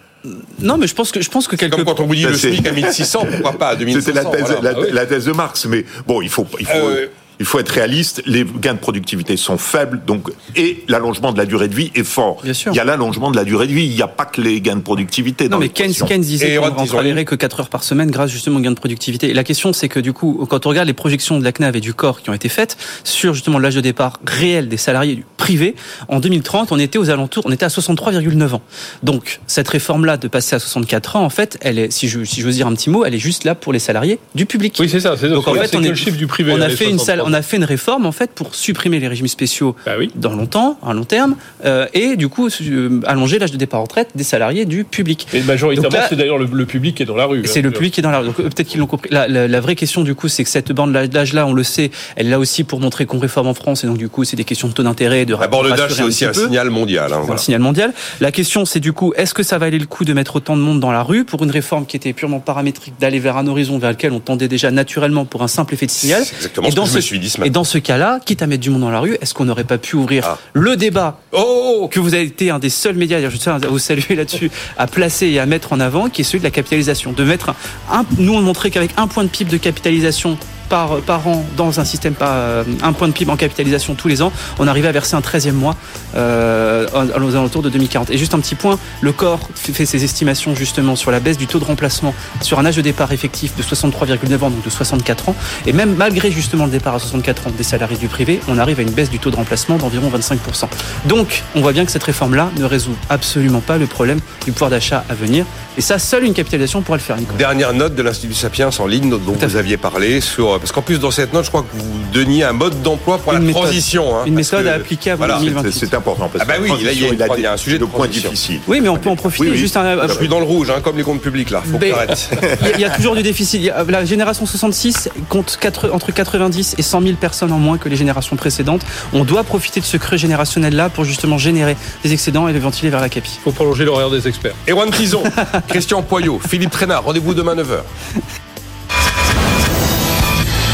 Non, 0.59 0.77
mais 0.77 0.87
je 0.87 0.95
pense 0.95 1.11
que 1.11 1.21
je 1.21 1.29
pense 1.29 1.47
que 1.47 1.55
quelque... 1.55 1.75
comme 1.75 1.85
quand 1.85 1.99
on 1.99 2.07
vous 2.07 2.15
dit 2.15 2.23
le 2.23 2.33
SMIC 2.33 2.67
à 2.67 2.71
1600, 2.71 3.27
pourquoi 3.31 3.53
pas 3.53 3.69
à 3.69 3.75
2500 3.75 4.05
C'était 4.05 4.23
la 4.23 4.25
thèse, 4.25 4.91
la, 4.93 5.01
ah 5.01 5.05
thèse 5.05 5.25
de 5.25 5.31
Marx, 5.31 5.65
mais 5.65 5.85
bon, 6.05 6.21
il 6.21 6.29
faut, 6.29 6.45
il 6.59 6.65
faut 6.65 6.77
euh, 6.77 7.07
il 7.39 7.45
faut 7.45 7.59
être 7.59 7.69
réaliste, 7.69 8.23
les 8.25 8.43
gains 8.43 8.73
de 8.73 8.79
productivité 8.79 9.37
sont 9.37 9.57
faibles, 9.57 10.01
donc 10.05 10.29
et 10.55 10.83
l'allongement 10.87 11.31
de 11.31 11.37
la 11.37 11.45
durée 11.45 11.67
de 11.67 11.75
vie 11.75 11.91
est 11.95 12.03
fort. 12.03 12.41
Bien 12.43 12.53
sûr. 12.53 12.71
Il 12.73 12.75
y 12.75 12.79
a 12.79 12.83
l'allongement 12.83 13.31
de 13.31 13.35
la 13.35 13.43
durée 13.43 13.67
de 13.67 13.73
vie, 13.73 13.85
il 13.85 13.95
n'y 13.95 14.01
a 14.01 14.07
pas 14.07 14.25
que 14.25 14.41
les 14.41 14.61
gains 14.61 14.75
de 14.75 14.81
productivité. 14.81 15.49
Non, 15.49 15.59
mais 15.59 15.69
Keynes, 15.69 15.93
Keynes 15.93 16.21
disait 16.21 16.57
qu'on 16.57 16.81
ne 16.81 16.87
travaillerait 16.87 17.25
que 17.25 17.35
4 17.35 17.59
heures 17.59 17.69
par 17.69 17.83
semaine 17.83 18.11
grâce 18.11 18.31
justement 18.31 18.57
aux 18.57 18.61
gains 18.61 18.71
de 18.71 18.75
productivité. 18.75 19.29
Et 19.29 19.33
la 19.33 19.43
question, 19.43 19.73
c'est 19.73 19.89
que 19.89 19.99
du 19.99 20.13
coup, 20.13 20.45
quand 20.49 20.65
on 20.65 20.69
regarde 20.69 20.87
les 20.87 20.93
projections 20.93 21.39
de 21.39 21.43
la 21.43 21.51
CNAV 21.51 21.77
et 21.77 21.81
du 21.81 21.93
corps 21.93 22.21
qui 22.21 22.29
ont 22.29 22.33
été 22.33 22.49
faites 22.49 22.77
sur 23.03 23.33
justement 23.33 23.59
l'âge 23.59 23.75
de 23.75 23.81
départ 23.81 24.19
réel 24.25 24.67
des 24.67 24.77
salariés 24.77 25.23
privés, 25.37 25.75
en 26.07 26.19
2030, 26.19 26.71
on 26.71 26.79
était 26.79 26.97
aux 26.97 27.09
alentours, 27.09 27.43
on 27.45 27.51
était 27.51 27.65
à 27.65 27.69
63,9 27.69 28.53
ans. 28.53 28.61
Donc 29.03 29.39
cette 29.47 29.67
réforme-là 29.67 30.17
de 30.17 30.27
passer 30.27 30.55
à 30.55 30.59
64 30.59 31.15
ans, 31.17 31.23
en 31.23 31.29
fait, 31.29 31.57
elle 31.61 31.79
est, 31.79 31.91
si 31.91 32.07
je 32.07 32.23
si 32.23 32.41
j'ose 32.41 32.55
dire 32.55 32.67
un 32.67 32.73
petit 32.73 32.89
mot, 32.89 33.05
elle 33.05 33.15
est 33.15 33.19
juste 33.19 33.43
là 33.43 33.55
pour 33.55 33.73
les 33.73 33.79
salariés 33.79 34.19
du 34.35 34.45
public. 34.45 34.75
Oui, 34.79 34.89
c'est 34.89 34.99
ça. 34.99 35.15
Donc 35.15 35.47
en 35.47 35.53
fait, 35.53 35.75
on 35.75 35.83
est, 35.83 35.89
le 35.89 35.95
chiffre 35.95 36.17
du 36.17 36.27
privé. 36.27 36.53
On 36.53 36.61
a 36.61 36.69
fait 36.69 36.89
une 36.89 36.99
salle, 36.99 37.21
on 37.27 37.33
a 37.33 37.41
fait 37.41 37.57
une 37.57 37.65
réforme 37.65 38.05
en 38.05 38.11
fait 38.13 38.31
pour 38.31 38.55
supprimer 38.55 38.99
les 38.99 39.07
régimes 39.07 39.27
spéciaux 39.27 39.75
bah 39.85 39.93
oui. 39.99 40.09
dans 40.15 40.33
longtemps, 40.33 40.79
à 40.85 40.93
long 40.93 41.03
terme, 41.03 41.35
euh, 41.65 41.85
et 41.93 42.15
du 42.15 42.29
coup 42.29 42.47
euh, 42.47 43.01
allonger 43.05 43.37
l'âge 43.37 43.51
de 43.51 43.57
départ 43.57 43.81
en 43.81 43.83
retraite 43.83 44.11
des 44.15 44.23
salariés 44.23 44.65
du 44.65 44.85
public. 44.85 45.27
Et 45.33 45.41
majoritairement, 45.41 45.99
c'est 46.07 46.15
d'ailleurs 46.15 46.37
le, 46.37 46.65
public 46.65 46.95
qui 46.95 47.03
est 47.03 47.05
dans 47.05 47.17
la 47.17 47.25
rue. 47.25 47.41
C'est 47.45 47.59
hein, 47.59 47.63
le 47.63 47.71
public 47.71 47.93
qui 47.93 47.99
est 47.99 48.03
dans 48.03 48.11
la 48.11 48.19
rue. 48.19 48.27
Donc 48.27 48.39
euh, 48.39 48.43
peut-être 48.43 48.67
qu'ils 48.67 48.79
l'ont 48.79 48.87
compris. 48.87 49.09
La, 49.11 49.27
la, 49.27 49.59
vraie 49.59 49.75
question 49.75 50.03
du 50.03 50.15
coup, 50.15 50.29
c'est 50.29 50.43
que 50.45 50.49
cette 50.49 50.71
bande 50.71 50.93
d'âge-là, 50.93 51.45
on 51.45 51.53
le 51.53 51.63
sait, 51.63 51.91
elle 52.15 52.27
est 52.27 52.29
là 52.29 52.39
aussi 52.39 52.63
pour 52.63 52.79
montrer 52.79 53.05
qu'on 53.05 53.19
réforme 53.19 53.47
en 53.47 53.53
France, 53.53 53.83
et 53.83 53.87
donc 53.87 53.97
du 53.97 54.07
coup, 54.07 54.23
c'est 54.23 54.37
des 54.37 54.45
questions 54.45 54.69
de 54.69 54.73
taux 54.73 54.83
d'intérêt, 54.83 55.25
de. 55.25 55.35
La 55.35 55.47
bande 55.47 55.67
d'âge, 55.75 55.93
c'est 55.93 56.03
aussi 56.03 56.23
un, 56.23 56.33
signal 56.33 56.69
mondial. 56.69 57.11
Hein, 57.11 57.23
Un 57.29 57.37
signal 57.37 57.59
mondial. 57.59 57.93
La 58.21 58.31
question, 58.31 58.63
c'est 58.63 58.79
du 58.79 58.93
coup, 58.93 59.13
est-ce 59.17 59.33
que 59.33 59.43
ça 59.43 59.57
valait 59.57 59.79
le 59.79 59.85
coup 59.85 60.05
de 60.05 60.13
mettre 60.13 60.37
autant 60.37 60.55
de 60.55 60.61
monde 60.61 60.79
dans 60.79 60.91
la 60.91 61.03
rue 61.03 61.25
pour 61.25 61.43
une 61.43 61.51
réforme 61.51 61.85
qui 61.85 61.97
était 61.97 62.13
purement 62.13 62.39
paramétrique, 62.39 62.93
d'aller 62.99 63.19
vers 63.19 63.35
un 63.35 63.47
horizon 63.47 63.79
vers 63.79 63.91
lequel 63.91 64.13
on 64.13 64.19
tendait 64.21 64.47
déjà 64.47 64.71
naturellement 64.71 65.25
pour 65.25 65.43
un 65.43 65.49
simple 65.49 65.73
effet 65.73 65.87
de 65.87 65.91
signal? 65.91 66.21
exactement 66.21 66.67
et 66.67 66.71
ce 66.71 66.75
que 66.75 67.01
je 67.01 67.15
me 67.15 67.16
suis 67.17 67.27
dit 67.27 67.29
ce 67.29 67.39
matin. 67.39 67.47
Et 67.47 67.51
dans 67.51 67.63
ce 67.63 67.77
cas-là, 67.77 68.19
quitte 68.25 68.41
à 68.41 68.47
mettre 68.47 68.63
du 68.63 68.69
monde 68.69 68.81
dans 68.81 68.91
la 68.91 68.99
rue, 68.99 69.17
est-ce 69.21 69.33
qu'on 69.33 69.45
n'aurait 69.45 69.63
pas 69.63 69.77
pu 69.77 69.95
ouvrir 69.95 70.23
ah. 70.25 70.37
le 70.53 70.75
débat 70.75 71.19
oh, 71.31 71.37
oh, 71.39 71.79
oh. 71.81 71.87
que 71.87 71.99
vous 71.99 72.13
avez 72.13 72.23
été 72.23 72.49
un 72.49 72.59
des 72.59 72.69
seuls 72.69 72.95
médias, 72.95 73.19
je 73.29 73.37
tiens 73.37 73.55
à 73.55 73.67
vous 73.67 73.79
saluer 73.79 74.15
là-dessus, 74.15 74.51
à 74.77 74.87
placer 74.87 75.27
et 75.27 75.39
à 75.39 75.45
mettre 75.45 75.73
en 75.73 75.79
avant, 75.79 76.09
qui 76.09 76.21
est 76.21 76.23
celui 76.23 76.39
de 76.39 76.43
la 76.43 76.51
capitalisation. 76.51 77.11
De 77.11 77.23
mettre 77.23 77.53
un, 77.91 78.05
nous 78.17 78.33
on 78.33 78.41
montrait 78.41 78.69
qu'avec 78.69 78.91
un 78.97 79.07
point 79.07 79.23
de 79.23 79.29
PIB 79.29 79.51
de 79.51 79.57
capitalisation 79.57 80.37
par, 80.69 80.97
par 81.01 81.27
an 81.27 81.45
dans 81.55 81.79
un 81.79 81.85
système, 81.85 82.13
pas 82.13 82.33
euh, 82.33 82.63
un 82.83 82.93
point 82.93 83.07
de 83.07 83.13
PIB 83.13 83.31
en 83.31 83.37
capitalisation 83.37 83.95
tous 83.95 84.07
les 84.07 84.21
ans, 84.21 84.31
on 84.59 84.67
arrivait 84.67 84.87
à 84.87 84.91
verser 84.91 85.15
un 85.15 85.21
13e 85.21 85.51
mois 85.51 85.75
euh, 86.15 86.87
aux 86.93 87.35
alentours 87.35 87.61
de 87.61 87.69
2040. 87.69 88.09
Et 88.11 88.17
juste 88.17 88.33
un 88.33 88.39
petit 88.39 88.55
point, 88.55 88.77
le 89.01 89.11
corps 89.11 89.49
fait 89.55 89.85
ses 89.85 90.03
estimations 90.03 90.55
justement 90.55 90.95
sur 90.95 91.11
la 91.11 91.19
baisse 91.19 91.37
du 91.37 91.47
taux 91.47 91.59
de 91.59 91.65
remplacement 91.65 92.13
sur 92.41 92.59
un 92.59 92.65
âge 92.65 92.75
de 92.75 92.81
départ 92.81 93.11
effectif 93.11 93.55
de 93.55 93.63
63,9 93.63 94.35
ans, 94.35 94.49
donc 94.49 94.63
de 94.63 94.69
64 94.69 95.29
ans. 95.29 95.35
Et 95.65 95.73
même 95.73 95.95
malgré 95.95 96.31
justement 96.31 96.65
le 96.65 96.71
départ 96.71 96.95
à 96.95 96.99
64 96.99 97.47
ans 97.47 97.51
des 97.57 97.63
salariés 97.63 97.97
du 97.97 98.07
privé, 98.07 98.39
on 98.47 98.57
arrive 98.57 98.79
à 98.79 98.83
une 98.83 98.91
baisse 98.91 99.09
du 99.09 99.19
taux 99.19 99.31
de 99.31 99.35
remplacement 99.35 99.77
d'environ 99.77 100.09
25%. 100.09 100.67
Donc, 101.05 101.43
on 101.55 101.61
voit 101.61 101.73
bien 101.73 101.85
que 101.85 101.91
cette 101.91 102.03
réforme-là 102.03 102.51
ne 102.57 102.65
résout 102.65 102.95
absolument 103.09 103.61
pas 103.61 103.77
le 103.77 103.85
problème 103.85 104.19
du 104.45 104.51
pouvoir 104.51 104.69
d'achat 104.69 105.03
à 105.09 105.13
venir. 105.13 105.45
Et 105.77 105.81
ça, 105.81 105.99
seule 105.99 106.23
une 106.23 106.33
capitalisation 106.33 106.81
pourrait 106.81 106.97
le 106.97 107.03
faire. 107.03 107.17
Dernière 107.37 107.73
note 107.73 107.95
de 107.95 108.01
l'Institut 108.01 108.33
Sapiens 108.33 108.69
en 108.79 108.87
ligne 108.87 109.09
dont 109.09 109.33
vous 109.39 109.55
aviez 109.55 109.77
parlé 109.77 110.21
sur 110.21 110.56
parce 110.59 110.71
qu'en 110.71 110.81
plus 110.81 110.99
dans 110.99 111.11
cette 111.11 111.33
note, 111.33 111.45
je 111.45 111.49
crois 111.49 111.63
que 111.63 111.77
vous 111.77 111.85
donniez 112.13 112.43
un 112.43 112.53
mode 112.53 112.81
d'emploi 112.81 113.17
pour 113.17 113.33
la 113.33 113.39
transition. 113.51 114.15
Hein, 114.15 114.23
une 114.25 114.33
méthode 114.33 114.67
à 114.67 114.73
appliquer 114.73 115.11
avant 115.11 115.25
voilà. 115.25 115.39
2028. 115.39 115.71
C'est 115.71 115.93
important 115.93 116.29
parce 116.29 116.43
ah 116.43 116.47
bah 116.47 116.55
oui, 116.61 116.69
là 116.69 116.91
il 116.91 117.01
y, 117.01 117.05
a, 117.05 117.27
il 117.37 117.41
y 117.41 117.45
a 117.45 117.53
un 117.53 117.57
sujet 117.57 117.79
de 117.79 117.85
point 117.85 118.07
difficile. 118.07 118.59
Oui, 118.67 118.81
mais 118.81 118.89
on 118.89 118.97
peut 118.97 119.09
en 119.09 119.15
profiter. 119.15 119.55
Juste 119.55 119.77
un, 119.77 120.07
je 120.07 120.13
suis 120.13 120.27
dans 120.27 120.39
le 120.39 120.45
rouge, 120.45 120.69
hein, 120.69 120.81
comme 120.81 120.97
les 120.97 121.03
comptes 121.03 121.21
publics 121.21 121.49
là. 121.49 121.61
Faut 121.61 121.79
il 122.75 122.79
y 122.79 122.85
a 122.85 122.89
toujours 122.89 123.15
du 123.15 123.23
déficit. 123.23 123.71
La 123.87 124.05
génération 124.05 124.45
66 124.45 125.09
compte 125.29 125.57
4, 125.59 125.91
entre 125.91 126.11
90 126.11 126.75
et 126.77 126.81
100 126.81 127.01
000 127.01 127.13
personnes 127.15 127.51
en 127.51 127.59
moins 127.59 127.77
que 127.77 127.89
les 127.89 127.95
générations 127.95 128.35
précédentes. 128.35 128.81
On 129.13 129.23
doit 129.23 129.43
profiter 129.43 129.79
de 129.79 129.85
ce 129.85 129.97
creux 129.97 130.17
générationnel 130.17 130.75
là 130.75 130.89
pour 130.89 131.03
justement 131.03 131.37
générer 131.37 131.75
des 132.03 132.13
excédents 132.13 132.47
et 132.47 132.53
les 132.53 132.59
ventiler 132.59 132.89
vers 132.89 133.01
la 133.01 133.09
capi. 133.09 133.37
Il 133.39 133.43
faut 133.43 133.51
prolonger 133.51 133.85
l'horaire 133.85 134.09
des 134.09 134.27
experts. 134.27 134.55
Erwan 134.69 134.89
Tison, 134.91 135.23
Christian 135.67 136.01
Poyot, 136.01 136.39
Philippe 136.47 136.71
Trénard, 136.71 137.03
rendez-vous 137.03 137.33
demain 137.33 137.55
9h. 137.55 137.81